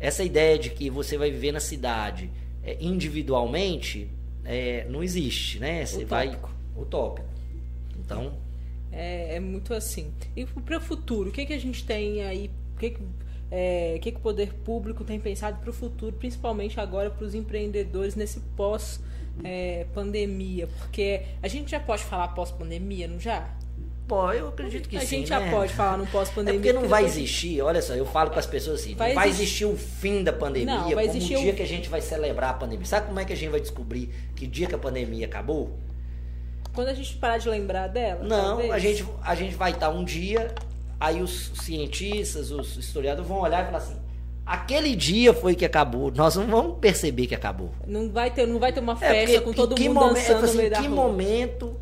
[0.00, 2.30] Essa ideia de que você vai viver na cidade
[2.64, 4.08] é, individualmente
[4.44, 5.84] é, não existe, né?
[5.84, 6.50] Você utópico.
[6.50, 7.28] vai utópico.
[7.98, 8.34] Então
[8.92, 10.12] é, é muito assim.
[10.36, 12.50] E para o futuro, o que que a gente tem aí?
[12.74, 13.02] O que que
[13.50, 17.24] é, o que, que o poder público tem pensado para o futuro, principalmente agora para
[17.26, 19.00] os empreendedores nesse pós
[19.42, 20.68] é, pandemia?
[20.78, 23.52] Porque a gente já pode falar pós-pandemia, não já?
[24.10, 25.06] Pô, eu acredito que a sim.
[25.06, 25.40] A gente né?
[25.40, 26.58] já pode falar no pós-pandemia.
[26.58, 29.14] É porque não vai existir, olha só, eu falo para as pessoas assim, vai não
[29.14, 31.88] vai existir o fim da pandemia não, vai existir como o dia que a gente
[31.88, 32.84] vai celebrar a pandemia.
[32.84, 35.78] Sabe como é que a gente vai descobrir que dia que a pandemia acabou?
[36.74, 38.24] Quando a gente parar de lembrar dela?
[38.24, 40.52] Não, a gente, a gente vai estar um dia
[41.00, 43.96] Aí os cientistas, os historiadores vão olhar e falar assim:
[44.44, 46.12] aquele dia foi que acabou.
[46.14, 47.70] Nós não vamos perceber que acabou.
[47.86, 50.44] Não vai ter, não vai ter uma é, festa é com todo mundo momento, dançando
[50.44, 51.80] assim, no meio que momento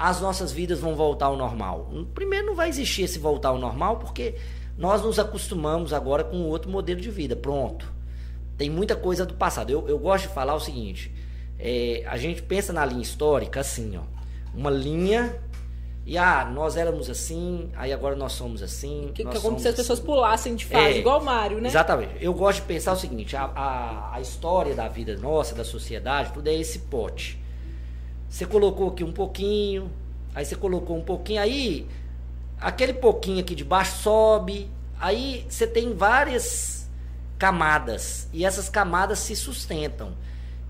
[0.00, 1.90] as nossas vidas vão voltar ao normal?
[2.14, 4.34] Primeiro não vai existir esse voltar ao normal porque
[4.78, 7.36] nós nos acostumamos agora com outro modelo de vida.
[7.36, 7.92] Pronto.
[8.56, 9.68] Tem muita coisa do passado.
[9.68, 11.14] Eu, eu gosto de falar o seguinte:
[11.58, 14.02] é, a gente pensa na linha histórica assim, ó,
[14.54, 15.38] uma linha
[16.06, 19.10] e ah, nós éramos assim, aí agora nós somos assim.
[19.14, 19.82] Que, que é como se as assim.
[19.82, 21.68] pessoas pulassem de fase, é, igual o Mário, né?
[21.68, 22.14] Exatamente.
[22.18, 26.32] Eu gosto de pensar o seguinte: a, a, a, história da vida nossa, da sociedade,
[26.32, 27.38] tudo é esse pote.
[28.30, 29.90] Você colocou aqui um pouquinho,
[30.32, 31.86] aí você colocou um pouquinho, aí
[32.60, 34.70] aquele pouquinho aqui de baixo sobe,
[35.00, 36.88] aí você tem várias
[37.36, 40.12] camadas e essas camadas se sustentam.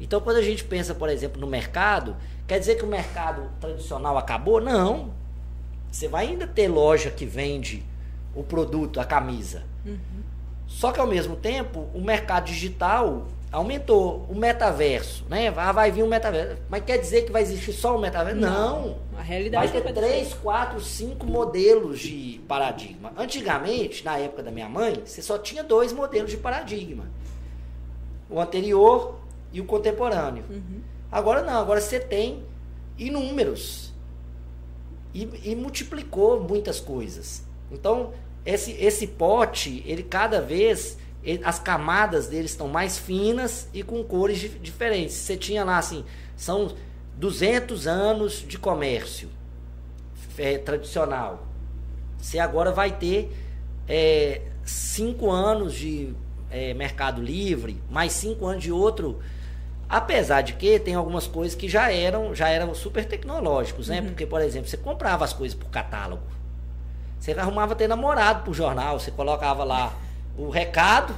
[0.01, 2.17] Então, quando a gente pensa, por exemplo, no mercado,
[2.49, 4.59] quer dizer que o mercado tradicional acabou?
[4.59, 5.13] Não.
[5.93, 7.85] Você vai ainda ter loja que vende
[8.35, 9.65] o produto, a camisa.
[9.85, 10.23] Uhum.
[10.67, 14.27] Só que ao mesmo tempo, o mercado digital aumentou.
[14.29, 15.51] O metaverso, né?
[15.51, 16.57] Vai, vai vir um metaverso.
[16.69, 18.41] Mas quer dizer que vai existir só o metaverso?
[18.41, 18.51] Não.
[18.51, 19.11] Não.
[19.19, 23.13] A realidade vai ter três, quatro, cinco modelos de paradigma.
[23.17, 27.05] Antigamente, na época da minha mãe, você só tinha dois modelos de paradigma.
[28.31, 29.21] O anterior
[29.53, 30.45] e o contemporâneo.
[30.49, 30.81] Uhum.
[31.11, 32.45] Agora não, agora você tem
[32.97, 33.93] inúmeros
[35.13, 37.45] e, e multiplicou muitas coisas.
[37.71, 38.13] Então,
[38.45, 40.97] esse, esse pote, ele cada vez,
[41.45, 45.15] as camadas dele estão mais finas e com cores diferentes.
[45.17, 46.05] Você tinha lá assim,
[46.37, 46.75] são
[47.17, 49.29] 200 anos de comércio
[50.39, 51.47] é, tradicional.
[52.19, 53.31] Você agora vai ter
[53.87, 56.15] é, cinco anos de
[56.51, 59.21] é, mercado livre, mais cinco anos de outro
[59.91, 64.01] Apesar de que tem algumas coisas que já eram, já eram super tecnológicos, né?
[64.01, 64.07] Uhum.
[64.07, 66.23] Porque, por exemplo, você comprava as coisas por catálogo.
[67.19, 69.93] Você arrumava ter namorado pro jornal, você colocava lá
[70.37, 71.15] o recado,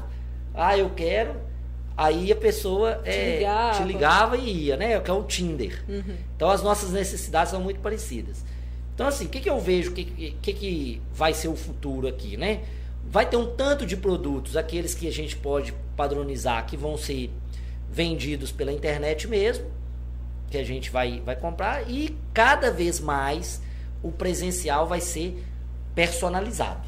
[0.54, 1.36] ah, eu quero,
[1.96, 3.78] aí a pessoa te, é, ligava.
[3.78, 4.36] te ligava.
[4.36, 5.00] e ia, né?
[5.00, 5.84] Que é o Tinder.
[5.88, 6.16] Uhum.
[6.36, 8.44] Então as nossas necessidades são muito parecidas.
[8.94, 12.06] Então, assim, o que, que eu vejo, o que, que, que vai ser o futuro
[12.06, 12.60] aqui, né?
[13.04, 17.30] Vai ter um tanto de produtos, aqueles que a gente pode padronizar, que vão ser
[17.90, 19.66] vendidos pela internet mesmo,
[20.50, 23.60] que a gente vai, vai comprar, e cada vez mais
[24.02, 25.42] o presencial vai ser
[25.94, 26.86] personalizado.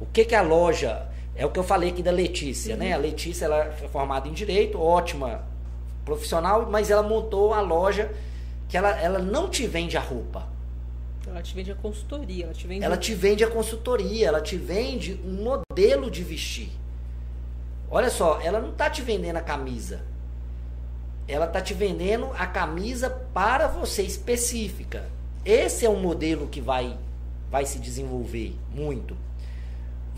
[0.00, 1.07] O que, que a loja.
[1.38, 2.80] É o que eu falei aqui da Letícia, uhum.
[2.80, 2.92] né?
[2.92, 5.42] A Letícia ela é formada em direito, ótima
[6.04, 8.10] profissional, mas ela montou a loja
[8.68, 10.46] que ela, ela não te vende a roupa.
[11.26, 12.84] Ela te vende a consultoria, ela te vende.
[12.84, 16.70] Ela te vende a consultoria, ela te vende um modelo de vestir.
[17.90, 20.02] Olha só, ela não está te vendendo a camisa
[21.28, 25.04] ela está te vendendo a camisa para você específica.
[25.44, 26.96] Esse é um modelo que vai,
[27.50, 29.14] vai se desenvolver muito.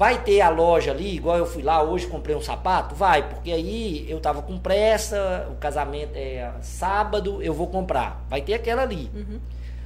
[0.01, 2.95] Vai ter a loja ali, igual eu fui lá hoje, comprei um sapato?
[2.95, 8.25] Vai, porque aí eu tava com pressa, o casamento é sábado, eu vou comprar.
[8.31, 9.11] Vai ter aquela ali.
[9.15, 9.39] Uhum.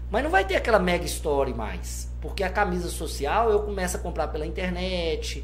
[0.09, 2.09] Mas não vai ter aquela mega story mais.
[2.21, 5.43] Porque a camisa social eu começo a comprar pela internet,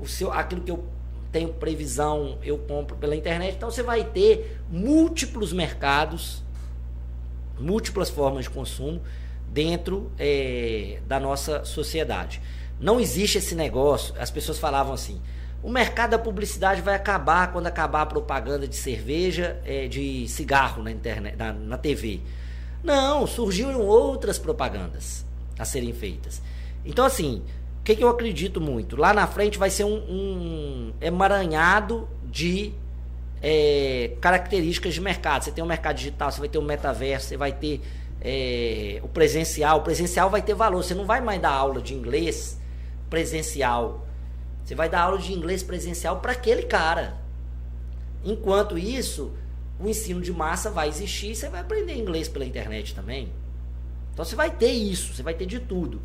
[0.00, 0.84] o seu, aquilo que eu
[1.32, 3.56] tenho previsão, eu compro pela internet.
[3.56, 6.44] Então você vai ter múltiplos mercados,
[7.58, 9.02] múltiplas formas de consumo
[9.48, 12.40] dentro é, da nossa sociedade.
[12.80, 15.20] Não existe esse negócio, as pessoas falavam assim,
[15.62, 20.82] o mercado da publicidade vai acabar quando acabar a propaganda de cerveja, é, de cigarro
[20.82, 22.20] na internet, na, na TV.
[22.82, 25.24] Não, surgiram outras propagandas
[25.56, 26.42] a serem feitas.
[26.84, 27.44] Então, assim,
[27.80, 28.96] o que, que eu acredito muito?
[28.96, 32.74] Lá na frente vai ser um, um emaranhado de
[33.40, 35.44] é, características de mercado.
[35.44, 37.80] Você tem o um mercado digital, você vai ter o um metaverso, você vai ter
[38.20, 39.78] é, o presencial.
[39.78, 40.82] O presencial vai ter valor.
[40.82, 42.60] Você não vai mais dar aula de inglês
[43.12, 44.06] presencial.
[44.64, 47.18] Você vai dar aula de inglês presencial para aquele cara.
[48.24, 49.34] Enquanto isso,
[49.78, 53.30] o ensino de massa vai existir, você vai aprender inglês pela internet também.
[54.14, 56.00] Então você vai ter isso, você vai ter de tudo.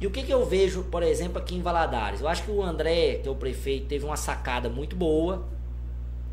[0.00, 2.20] E o que, que eu vejo, por exemplo, aqui em Valadares?
[2.20, 5.48] Eu acho que o André, que é o prefeito, teve uma sacada muito boa,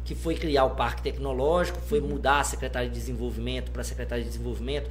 [0.06, 4.24] que foi criar o Parque Tecnológico, foi mudar a Secretaria de Desenvolvimento para a Secretaria
[4.24, 4.88] de Desenvolvimento,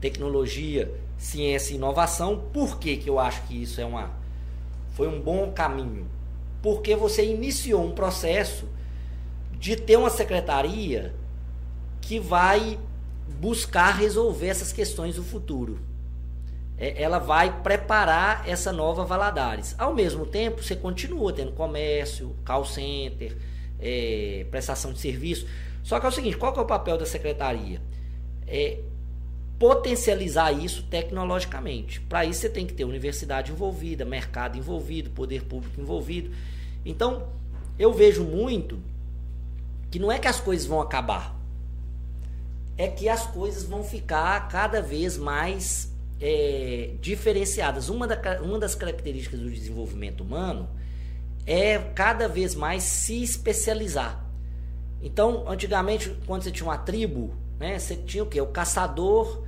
[0.00, 2.38] Tecnologia, Ciência e Inovação.
[2.52, 4.21] Por que, que eu acho que isso é uma,
[4.92, 6.06] foi um bom caminho?
[6.62, 8.68] Porque você iniciou um processo
[9.58, 11.14] de ter uma secretaria
[12.00, 12.78] que vai
[13.40, 15.78] buscar resolver essas questões do futuro.
[16.76, 19.74] É, ela vai preparar essa nova Valadares.
[19.78, 23.36] Ao mesmo tempo, você continua tendo comércio, call center,
[23.78, 25.46] é, prestação de serviço.
[25.82, 27.80] Só que é o seguinte, qual que é o papel da secretaria?
[28.46, 28.80] É
[29.58, 32.00] potencializar isso tecnologicamente.
[32.00, 36.30] Para isso você tem que ter universidade envolvida, mercado envolvido, poder público envolvido.
[36.84, 37.28] Então,
[37.78, 38.78] eu vejo muito
[39.90, 41.36] que não é que as coisas vão acabar,
[42.76, 47.88] é que as coisas vão ficar cada vez mais é, diferenciadas.
[47.88, 50.68] Uma, da, uma das características do desenvolvimento humano
[51.46, 54.24] é cada vez mais se especializar.
[55.02, 58.40] Então, antigamente, quando você tinha uma tribo, né, você tinha o quê?
[58.40, 59.44] O caçador,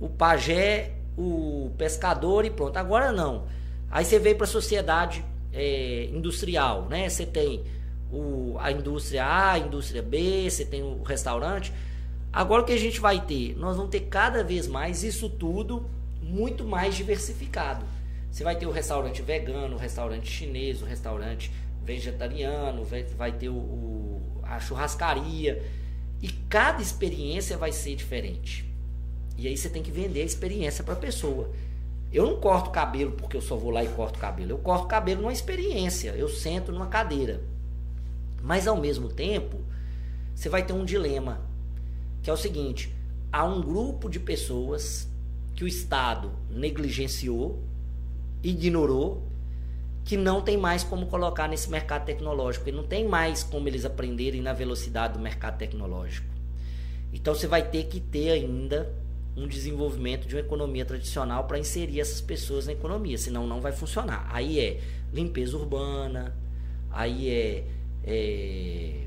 [0.00, 2.78] o pajé, o pescador e pronto.
[2.78, 3.44] Agora não.
[3.90, 5.22] Aí você veio para a sociedade
[5.52, 7.06] é, industrial, né?
[7.06, 7.62] Você tem
[8.10, 11.70] o, a indústria A, a indústria B, você tem o restaurante.
[12.32, 13.54] Agora o que a gente vai ter?
[13.58, 15.84] Nós vamos ter cada vez mais isso tudo
[16.22, 17.84] muito mais diversificado.
[18.30, 21.52] Você vai ter o restaurante vegano, o restaurante chinês, o restaurante
[21.84, 25.62] vegetariano, vai, ter o, o, a churrascaria.
[26.22, 28.68] E cada experiência vai ser diferente.
[29.36, 31.50] E aí você tem que vender a experiência para a pessoa.
[32.12, 34.50] Eu não corto cabelo porque eu só vou lá e corto cabelo.
[34.50, 36.10] Eu corto cabelo numa experiência.
[36.10, 37.40] Eu sento numa cadeira.
[38.42, 39.58] Mas ao mesmo tempo,
[40.34, 41.40] você vai ter um dilema,
[42.22, 42.94] que é o seguinte:
[43.32, 45.08] há um grupo de pessoas
[45.54, 47.62] que o Estado negligenciou,
[48.42, 49.22] ignorou,
[50.04, 53.84] que não tem mais como colocar nesse mercado tecnológico, e não tem mais como eles
[53.84, 56.28] aprenderem na velocidade do mercado tecnológico.
[57.12, 58.92] Então você vai ter que ter ainda
[59.36, 63.72] um desenvolvimento de uma economia tradicional para inserir essas pessoas na economia, senão não vai
[63.72, 64.28] funcionar.
[64.32, 64.80] Aí é
[65.12, 66.36] limpeza urbana,
[66.90, 67.64] aí é
[68.04, 69.06] é,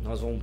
[0.00, 0.42] nós vamos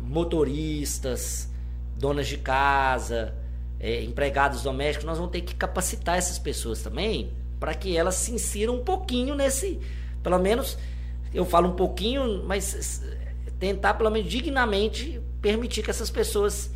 [0.00, 1.48] motoristas,
[1.96, 3.34] donas de casa,
[3.78, 7.32] é, empregados domésticos, nós vamos ter que capacitar essas pessoas também
[7.62, 9.78] para que elas se insiram um pouquinho nesse,
[10.20, 10.76] pelo menos
[11.32, 13.00] eu falo um pouquinho, mas
[13.60, 16.72] tentar pelo menos dignamente permitir que essas pessoas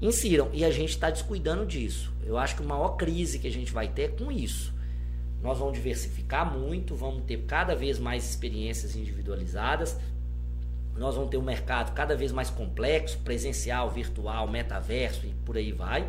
[0.00, 0.48] insiram.
[0.52, 2.12] E a gente está descuidando disso.
[2.24, 4.72] Eu acho que a maior crise que a gente vai ter é com isso.
[5.42, 9.98] Nós vamos diversificar muito, vamos ter cada vez mais experiências individualizadas.
[10.96, 15.72] Nós vamos ter um mercado cada vez mais complexo, presencial, virtual, metaverso e por aí
[15.72, 16.08] vai.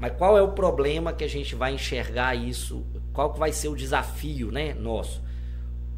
[0.00, 2.86] Mas qual é o problema que a gente vai enxergar isso?
[3.12, 5.22] Qual que vai ser o desafio, né, nosso?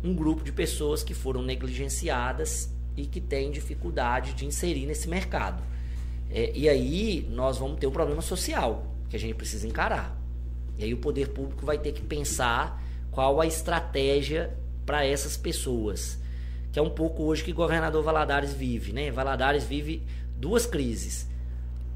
[0.02, 5.62] Um grupo de pessoas que foram negligenciadas e que têm dificuldade de inserir nesse mercado.
[6.28, 10.20] É, e aí nós vamos ter um problema social que a gente precisa encarar.
[10.76, 14.52] E aí o poder público vai ter que pensar qual a estratégia
[14.84, 16.18] para essas pessoas.
[16.72, 19.12] Que é um pouco hoje que o governador Valadares vive, né?
[19.12, 20.02] Valadares vive
[20.36, 21.30] duas crises.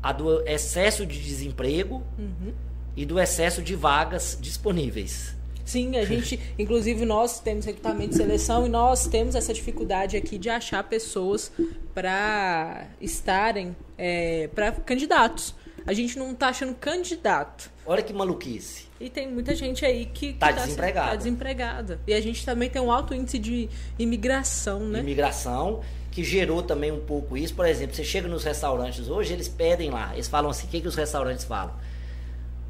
[0.06, 2.52] A do excesso de desemprego uhum.
[2.96, 5.34] e do excesso de vagas disponíveis.
[5.64, 10.38] Sim, a gente, inclusive nós temos recrutamento de seleção e nós temos essa dificuldade aqui
[10.38, 11.50] de achar pessoas
[11.92, 15.56] para estarem, é, para candidatos.
[15.84, 17.68] A gente não está achando candidato.
[17.84, 18.86] Olha que maluquice.
[19.00, 21.10] E tem muita gente aí que está tá desempregada.
[21.10, 22.00] Tá desempregada.
[22.06, 23.68] E a gente também tem um alto índice de
[23.98, 25.00] imigração, né?
[25.00, 25.82] Imigração,
[26.16, 27.54] que gerou também um pouco isso.
[27.54, 30.80] Por exemplo, você chega nos restaurantes hoje, eles pedem lá, eles falam assim, o que,
[30.80, 31.74] que os restaurantes falam?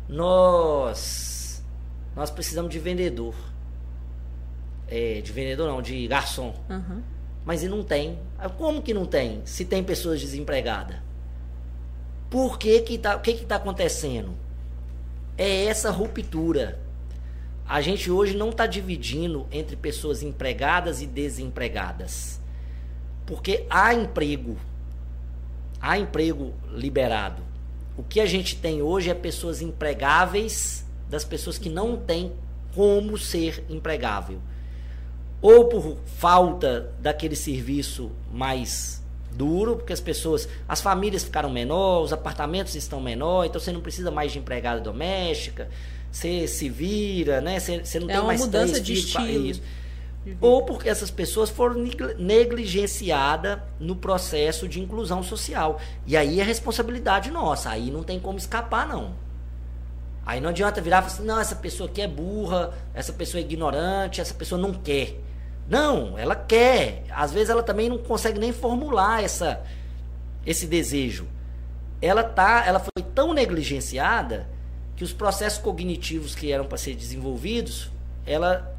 [0.08, 1.64] Nós,
[2.16, 3.36] nós precisamos de vendedor.
[4.88, 6.56] é, de vendedor, não, de garçom.
[6.68, 7.00] Uhum.
[7.44, 8.18] Mas e não tem.
[8.58, 9.42] Como que não tem?
[9.44, 10.96] Se tem pessoas desempregadas.
[12.28, 14.34] Por que que tá, o que que está acontecendo?
[15.38, 16.80] É essa ruptura.
[17.64, 22.40] A gente hoje não está dividindo entre pessoas empregadas e desempregadas.
[23.26, 24.56] Porque há emprego.
[25.80, 27.42] Há emprego liberado.
[27.96, 32.32] O que a gente tem hoje é pessoas empregáveis das pessoas que não têm
[32.74, 34.38] como ser empregável.
[35.40, 42.12] Ou por falta daquele serviço mais duro, porque as pessoas, as famílias ficaram menores, os
[42.12, 45.68] apartamentos estão menores, então você não precisa mais de empregada doméstica,
[46.10, 47.60] você se vira, né?
[47.60, 49.46] Você, você não é tem uma mais mudança de estilo.
[49.46, 49.62] Isso.
[50.40, 51.76] Ou porque essas pessoas foram
[52.18, 55.80] negligenciadas no processo de inclusão social.
[56.06, 59.14] E aí é responsabilidade nossa, aí não tem como escapar, não.
[60.24, 63.40] Aí não adianta virar e falar assim, não, essa pessoa aqui é burra, essa pessoa
[63.40, 65.20] é ignorante, essa pessoa não quer.
[65.68, 67.04] Não, ela quer.
[67.10, 69.62] Às vezes ela também não consegue nem formular essa,
[70.44, 71.28] esse desejo.
[72.02, 74.48] Ela tá, ela foi tão negligenciada
[74.96, 77.90] que os processos cognitivos que eram para ser desenvolvidos,
[78.26, 78.75] ela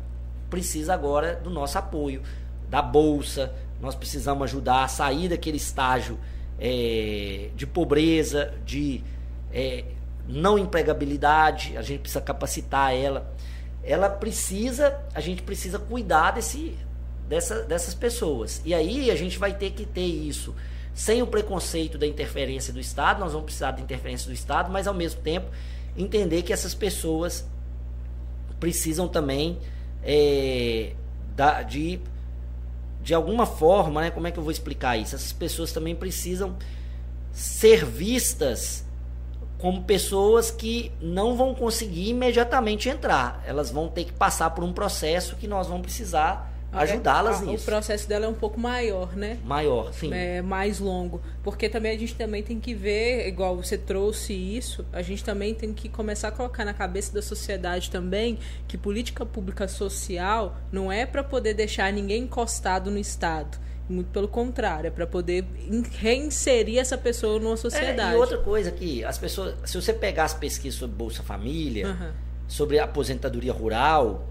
[0.49, 2.21] precisa agora do nosso apoio,
[2.69, 3.53] da bolsa.
[3.81, 6.17] Nós precisamos ajudar a sair daquele estágio
[6.59, 9.03] é, de pobreza, de
[9.53, 9.85] é,
[10.27, 11.77] não empregabilidade.
[11.77, 13.31] A gente precisa capacitar ela
[13.87, 16.77] ela precisa, a gente precisa cuidar desse,
[17.27, 18.61] dessa, dessas pessoas.
[18.65, 20.53] E aí a gente vai ter que ter isso
[20.93, 24.87] sem o preconceito da interferência do Estado, nós vamos precisar da interferência do Estado, mas
[24.87, 25.47] ao mesmo tempo
[25.95, 27.47] entender que essas pessoas
[28.59, 29.57] precisam também
[30.09, 30.93] é,
[31.35, 31.99] da, de,
[33.03, 35.13] de alguma forma, né, como é que eu vou explicar isso?
[35.13, 36.55] Essas pessoas também precisam
[37.33, 38.85] ser vistas
[39.57, 43.43] como pessoas que não vão conseguir imediatamente entrar.
[43.45, 47.63] Elas vão ter que passar por um processo que nós vamos precisar ajudá-las nisso.
[47.63, 49.37] O processo dela é um pouco maior, né?
[49.43, 50.13] Maior, sim.
[50.13, 54.85] É mais longo, porque também a gente também tem que ver, igual você trouxe isso,
[54.91, 58.37] a gente também tem que começar a colocar na cabeça da sociedade também
[58.67, 63.57] que política pública social não é para poder deixar ninguém encostado no Estado
[63.89, 65.45] muito pelo contrário, é para poder
[65.99, 68.13] reinserir essa pessoa numa sociedade.
[68.13, 71.87] É, e outra coisa que as pessoas, se você pegar as pesquisas sobre Bolsa Família,
[71.87, 72.11] uhum.
[72.47, 74.27] sobre aposentadoria rural,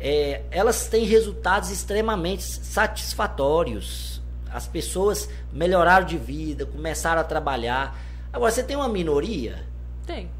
[0.00, 4.22] é, elas têm resultados extremamente satisfatórios.
[4.50, 7.98] As pessoas melhoraram de vida, começaram a trabalhar.
[8.32, 9.64] Agora, você tem uma minoria?
[10.06, 10.30] Tem.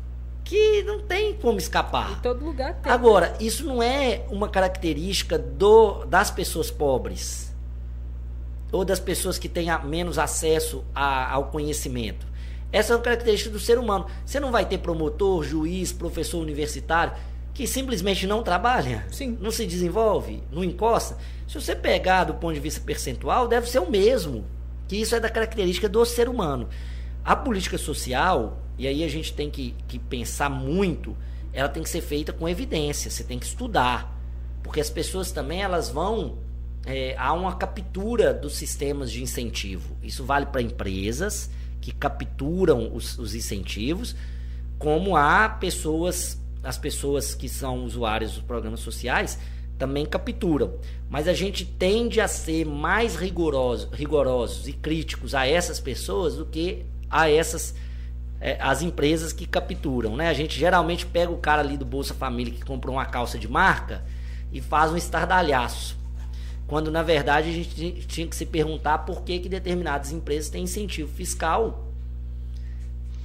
[0.44, 2.12] Que não tem como escapar.
[2.12, 2.92] Em todo lugar tem.
[2.92, 7.52] Agora, isso não é uma característica do, das pessoas pobres
[8.70, 12.26] ou das pessoas que têm menos acesso a, ao conhecimento.
[12.72, 14.06] Essa é uma característica do ser humano.
[14.26, 17.14] Você não vai ter promotor, juiz, professor universitário
[17.54, 19.38] que simplesmente não trabalha, Sim.
[19.40, 21.16] não se desenvolve, não encosta.
[21.46, 24.44] Se você pegar do ponto de vista percentual, deve ser o mesmo.
[24.88, 26.68] Que isso é da característica do ser humano.
[27.24, 31.16] A política social, e aí a gente tem que, que pensar muito,
[31.52, 34.12] ela tem que ser feita com evidência, você tem que estudar.
[34.62, 36.38] Porque as pessoas também elas vão
[36.86, 39.96] é, há uma captura dos sistemas de incentivo.
[40.02, 41.50] Isso vale para empresas
[41.80, 44.16] que capturam os, os, incentivos,
[44.78, 49.38] como há pessoas, as pessoas que são usuários dos programas sociais
[49.78, 50.74] também capturam.
[51.08, 56.46] Mas a gente tende a ser mais rigorosos, rigorosos e críticos a essas pessoas do
[56.46, 57.74] que a essas
[58.40, 60.28] é, as empresas que capturam, né?
[60.28, 63.48] A gente geralmente pega o cara ali do Bolsa Família que comprou uma calça de
[63.48, 64.02] marca
[64.52, 65.96] e faz um estardalhaço
[66.66, 70.64] quando na verdade a gente tinha que se perguntar por que, que determinadas empresas têm
[70.64, 71.92] incentivo fiscal,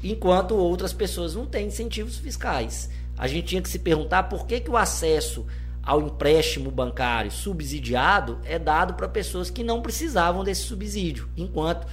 [0.04, 2.90] enquanto outras pessoas não têm incentivos fiscais.
[3.20, 5.46] A gente tinha que se perguntar por que, que o acesso
[5.84, 11.86] ao empréstimo bancário subsidiado é dado para pessoas que não precisavam desse subsídio, enquanto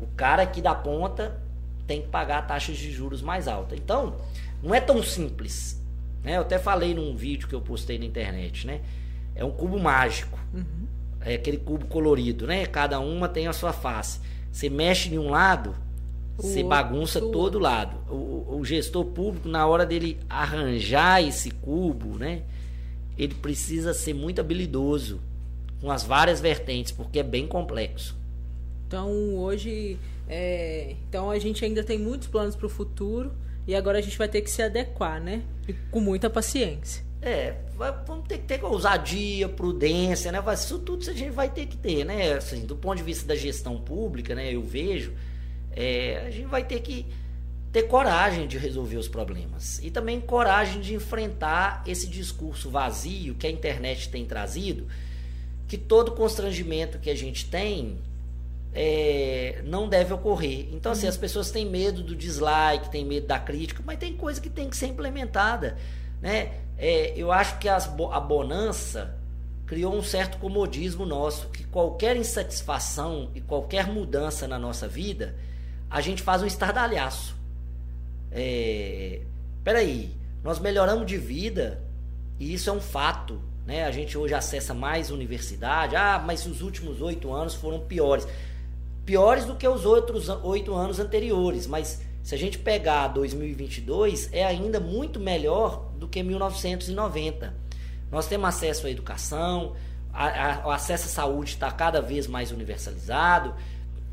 [0.00, 1.40] o cara aqui da ponta
[1.86, 3.78] tem que pagar taxas de juros mais altas.
[3.78, 4.16] Então,
[4.62, 5.80] não é tão simples.
[6.24, 6.36] Né?
[6.36, 8.80] Eu até falei num vídeo que eu postei na internet, né?
[9.34, 10.38] É um cubo mágico.
[10.54, 10.80] Uhum
[11.20, 12.66] é aquele cubo colorido, né?
[12.66, 14.20] Cada uma tem a sua face.
[14.50, 15.74] Você mexe em um lado,
[16.36, 17.96] você bagunça todo lado.
[18.10, 22.42] O, o, gestor público, na hora dele arranjar esse cubo, né?
[23.18, 25.20] Ele precisa ser muito habilidoso
[25.80, 28.16] com as várias vertentes, porque é bem complexo.
[28.86, 29.98] Então hoje,
[30.28, 33.32] é, então a gente ainda tem muitos planos para o futuro
[33.66, 35.42] e agora a gente vai ter que se adequar, né?
[35.68, 37.04] E com muita paciência.
[37.22, 37.54] É,
[38.06, 40.42] vamos ter que ter ousadia, prudência, né?
[40.54, 42.32] Isso tudo a gente vai ter que ter, né?
[42.32, 44.54] Assim, do ponto de vista da gestão pública, né?
[44.54, 45.12] Eu vejo,
[45.72, 47.06] é, a gente vai ter que
[47.72, 53.46] ter coragem de resolver os problemas e também coragem de enfrentar esse discurso vazio que
[53.46, 54.88] a internet tem trazido,
[55.68, 57.98] que todo constrangimento que a gente tem
[58.72, 60.68] é, não deve ocorrer.
[60.72, 61.10] Então, assim, uhum.
[61.10, 64.68] as pessoas têm medo do dislike, têm medo da crítica, mas tem coisa que tem
[64.68, 65.76] que ser implementada.
[66.20, 66.52] Né?
[66.76, 69.16] É, eu acho que as, a bonança
[69.66, 75.36] criou um certo comodismo nosso, que qualquer insatisfação e qualquer mudança na nossa vida,
[75.90, 77.36] a gente faz um estardalhaço.
[78.30, 79.20] É,
[79.64, 80.14] peraí,
[80.44, 81.82] nós melhoramos de vida
[82.38, 83.40] e isso é um fato.
[83.66, 83.84] Né?
[83.84, 85.96] A gente hoje acessa mais universidade.
[85.96, 88.26] Ah, mas os últimos oito anos foram piores.
[89.04, 91.66] Piores do que os outros oito anos anteriores.
[91.66, 97.52] Mas se a gente pegar 2022, é ainda muito melhor do que 1990.
[98.10, 99.74] Nós temos acesso à educação,
[100.12, 103.54] a, a, o acesso à saúde está cada vez mais universalizado,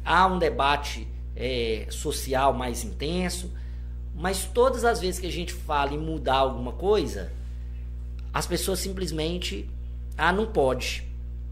[0.06, 3.52] há um debate é, social mais intenso,
[4.16, 7.32] mas todas as vezes que a gente fala em mudar alguma coisa,
[8.34, 9.70] as pessoas simplesmente,
[10.18, 11.06] ah, não pode.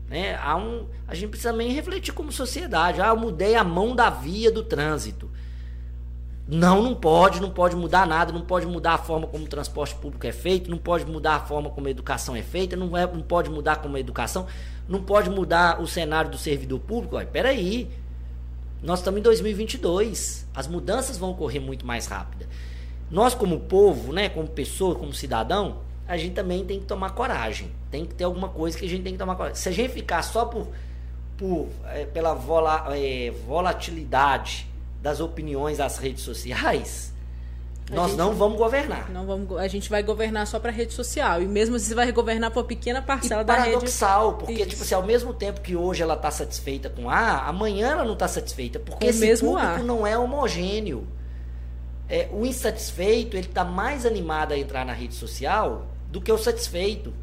[0.09, 0.35] Né?
[0.35, 2.99] Há um, a gente precisa também refletir como sociedade.
[2.99, 5.29] Ah, eu mudei a mão da via do trânsito.
[6.47, 9.95] Não, não pode, não pode mudar nada, não pode mudar a forma como o transporte
[9.95, 13.07] público é feito, não pode mudar a forma como a educação é feita, não, é,
[13.07, 14.45] não pode mudar como a educação,
[14.87, 17.15] não pode mudar o cenário do servidor público.
[17.15, 17.89] Olha, peraí,
[18.85, 22.47] nós estamos em 2022, as mudanças vão ocorrer muito mais rápida.
[23.09, 27.71] Nós como povo, né, como pessoa, como cidadão, a gente também tem que tomar coragem.
[27.89, 29.55] Tem que ter alguma coisa que a gente tem que tomar coragem.
[29.55, 30.67] Se a gente ficar só por,
[31.35, 34.67] por é, pela vola, é, volatilidade
[35.01, 37.11] das opiniões das redes sociais,
[37.91, 39.11] a nós não vamos governar.
[39.11, 41.41] Não vamos, a gente vai governar só para rede social.
[41.41, 43.69] E mesmo assim, você vai governar para uma pequena parcela e da rede.
[43.71, 44.69] Paradoxal, porque, Isso.
[44.69, 48.13] tipo assim, ao mesmo tempo que hoje ela está satisfeita com A, amanhã ela não
[48.13, 48.79] está satisfeita.
[48.79, 49.77] Porque com esse mesmo público A.
[49.79, 51.07] não é homogêneo.
[52.09, 56.37] É, o insatisfeito, ele está mais animado a entrar na rede social do que o
[56.37, 57.13] satisfeito.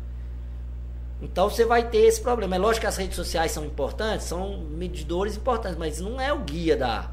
[1.21, 2.57] Então você vai ter esse problema.
[2.57, 6.41] É lógico que as redes sociais são importantes, são medidores importantes, mas não é o
[6.41, 7.11] guia da,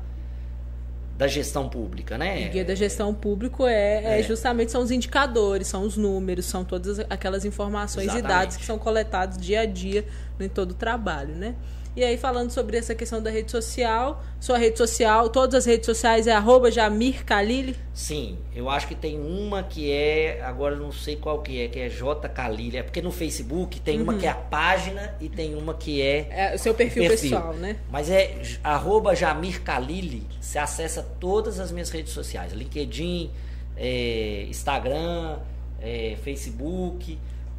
[1.20, 2.48] da gestão pública, né?
[2.48, 4.20] O guia da gestão pública é, é.
[4.22, 8.26] é, justamente são os indicadores, são os números, são todas aquelas informações Exatamente.
[8.26, 10.06] e dados que são coletados dia a dia
[10.40, 11.56] em todo o trabalho, né?
[11.96, 15.86] E aí, falando sobre essa questão da rede social, sua rede social, todas as redes
[15.86, 17.76] sociais é arroba Jamir Khalili?
[17.94, 21.80] Sim, eu acho que tem uma que é, agora não sei qual que é, que
[21.80, 22.78] é J Khalili.
[22.78, 24.04] É porque no Facebook tem uhum.
[24.04, 26.28] uma que é a página e tem uma que é.
[26.30, 27.32] É o seu perfil, perfil.
[27.32, 27.78] pessoal, né?
[27.92, 33.32] Mas é arroba Jamir Khalili, você acessa todas as minhas redes sociais: LinkedIn,
[33.76, 35.40] é, Instagram,
[35.82, 37.18] é, Facebook,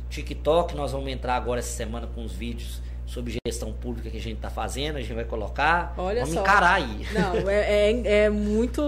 [0.08, 0.74] TikTok.
[0.76, 2.80] Nós vamos entrar agora essa semana com os vídeos
[3.10, 5.92] sobre gestão pública que a gente está fazendo, a gente vai colocar.
[5.98, 6.42] Olha Vamos só.
[6.42, 7.06] encarar aí.
[7.12, 8.80] Não, é, é, é, muito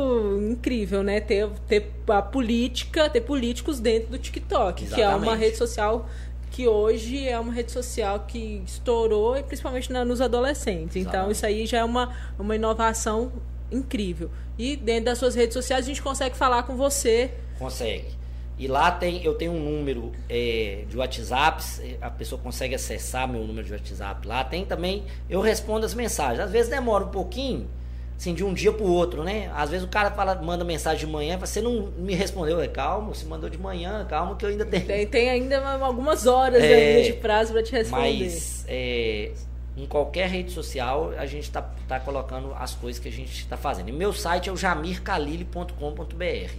[0.51, 1.21] incrível, né?
[1.21, 4.95] Ter, ter a política, ter políticos dentro do TikTok, Exatamente.
[4.95, 6.09] que é uma rede social
[6.53, 10.97] que hoje é uma rede social que estourou, e principalmente nos adolescentes.
[10.97, 11.17] Então, Exatamente.
[11.17, 13.33] Então, isso aí já é uma, uma inovação
[13.71, 14.31] incrível.
[14.59, 17.31] E dentro das suas redes sociais a gente consegue falar com você.
[17.59, 18.22] Consegue.
[18.63, 21.65] E lá tem, eu tenho um número é, de WhatsApp,
[22.01, 24.45] a pessoa consegue acessar meu número de WhatsApp lá.
[24.45, 26.39] Tem também, eu respondo as mensagens.
[26.39, 27.69] Às vezes demora um pouquinho,
[28.17, 29.51] assim, de um dia para o outro, né?
[29.53, 33.13] Às vezes o cara fala, manda mensagem de manhã, você não me respondeu, é calma,
[33.13, 34.87] você mandou de manhã, calma que eu ainda tenho.
[34.87, 38.23] Tem, tem ainda algumas horas é, ainda de prazo para te responder.
[38.23, 39.33] Mas é,
[39.77, 43.57] em qualquer rede social a gente está tá colocando as coisas que a gente está
[43.57, 43.89] fazendo.
[43.89, 46.55] E meu site é o jamircalile.com.br.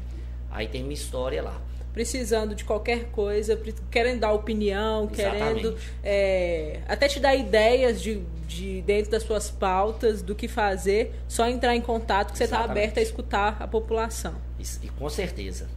[0.51, 1.61] Aí tem minha história lá
[1.93, 3.59] precisando de qualquer coisa,
[3.91, 5.61] querendo dar opinião, Exatamente.
[5.61, 11.13] querendo é, até te dar ideias de, de dentro das suas pautas do que fazer,
[11.27, 14.33] só entrar em contato que você está aberto a escutar a população.
[14.59, 15.67] E, e com certeza.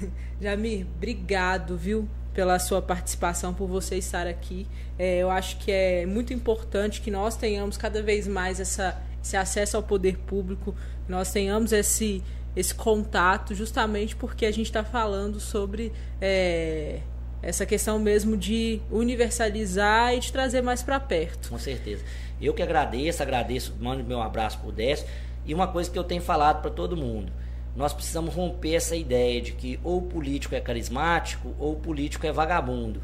[0.40, 2.08] Jamir, obrigado, viu?
[2.32, 4.66] Pela sua participação, por você estar aqui.
[4.98, 9.36] É, eu acho que é muito importante que nós tenhamos cada vez mais essa, esse
[9.36, 10.74] acesso ao poder público,
[11.08, 12.22] nós tenhamos esse,
[12.56, 17.00] esse contato, justamente porque a gente está falando sobre é,
[17.42, 21.50] essa questão mesmo de universalizar e de trazer mais para perto.
[21.50, 22.02] Com certeza.
[22.40, 25.06] Eu que agradeço, agradeço, mando meu abraço por Décio.
[25.44, 27.30] E uma coisa que eu tenho falado para todo mundo:
[27.76, 32.26] nós precisamos romper essa ideia de que ou o político é carismático ou o político
[32.26, 33.02] é vagabundo.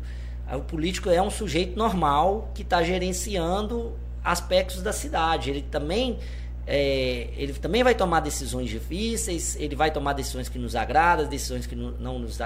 [0.51, 5.51] O político é um sujeito normal que está gerenciando aspectos da cidade.
[5.51, 6.19] Ele também
[6.67, 11.67] é, ele também vai tomar decisões difíceis, ele vai tomar decisões que nos agradam, decisões
[11.67, 12.39] que não nos,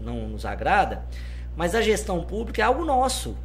[0.00, 1.04] não nos agrada,
[1.56, 3.36] mas a gestão pública é algo nosso.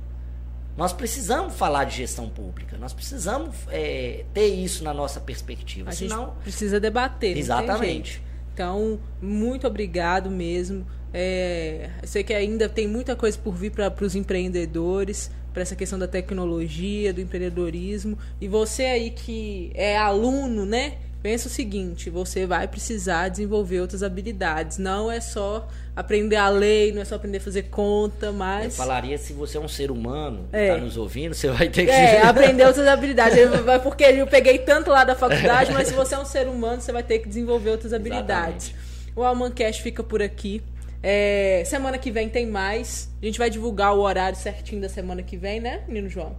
[0.75, 5.89] Nós precisamos falar de gestão pública, nós precisamos é, ter isso na nossa perspectiva.
[5.89, 6.25] A senão...
[6.25, 7.37] gente precisa debater.
[7.37, 8.21] Exatamente.
[8.53, 10.85] Então, muito obrigado mesmo.
[11.13, 15.97] É, sei que ainda tem muita coisa por vir para os empreendedores, para essa questão
[15.97, 18.17] da tecnologia, do empreendedorismo.
[18.41, 20.97] E você aí que é aluno, né?
[21.23, 24.77] Pensa o seguinte: você vai precisar desenvolver outras habilidades.
[24.77, 25.65] Não é só
[25.95, 28.65] aprender a lei, não é só aprender a fazer conta, mas.
[28.65, 30.75] Eu falaria se você é um ser humano, é.
[30.75, 31.91] tá nos ouvindo, você vai ter que.
[31.91, 33.37] É, aprender outras habilidades.
[33.81, 36.91] Porque eu peguei tanto lá da faculdade, mas se você é um ser humano, você
[36.91, 38.67] vai ter que desenvolver outras habilidades.
[38.67, 39.15] Exatamente.
[39.15, 40.61] O Almancast fica por aqui.
[41.07, 43.11] É, semana que vem tem mais.
[43.21, 46.35] A gente vai divulgar o horário certinho da semana que vem, né, menino João?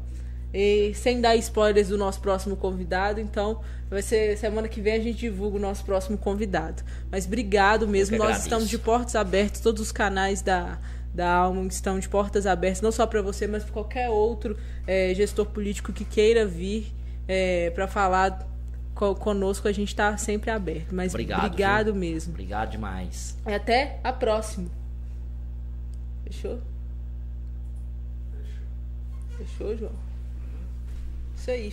[0.53, 4.99] E sem dar spoilers do nosso próximo convidado, então vai ser semana que vem a
[4.99, 6.83] gente divulga o nosso próximo convidado.
[7.13, 10.81] Mas obrigado mesmo, nós estamos de portas abertas, todos os canais da,
[11.15, 15.15] da Alma estão de portas abertas, não só para você, mas para qualquer outro é,
[15.15, 16.93] gestor político que queira vir
[17.29, 18.49] é, para falar
[18.97, 20.95] conosco a gente está sempre aberto.
[20.95, 22.33] Mas obrigado, obrigado mesmo.
[22.33, 23.37] Obrigado demais.
[23.47, 24.69] E até a próxima.
[26.25, 26.59] Fechou?
[29.37, 29.93] Fechou, João?
[31.37, 31.73] Isso aí.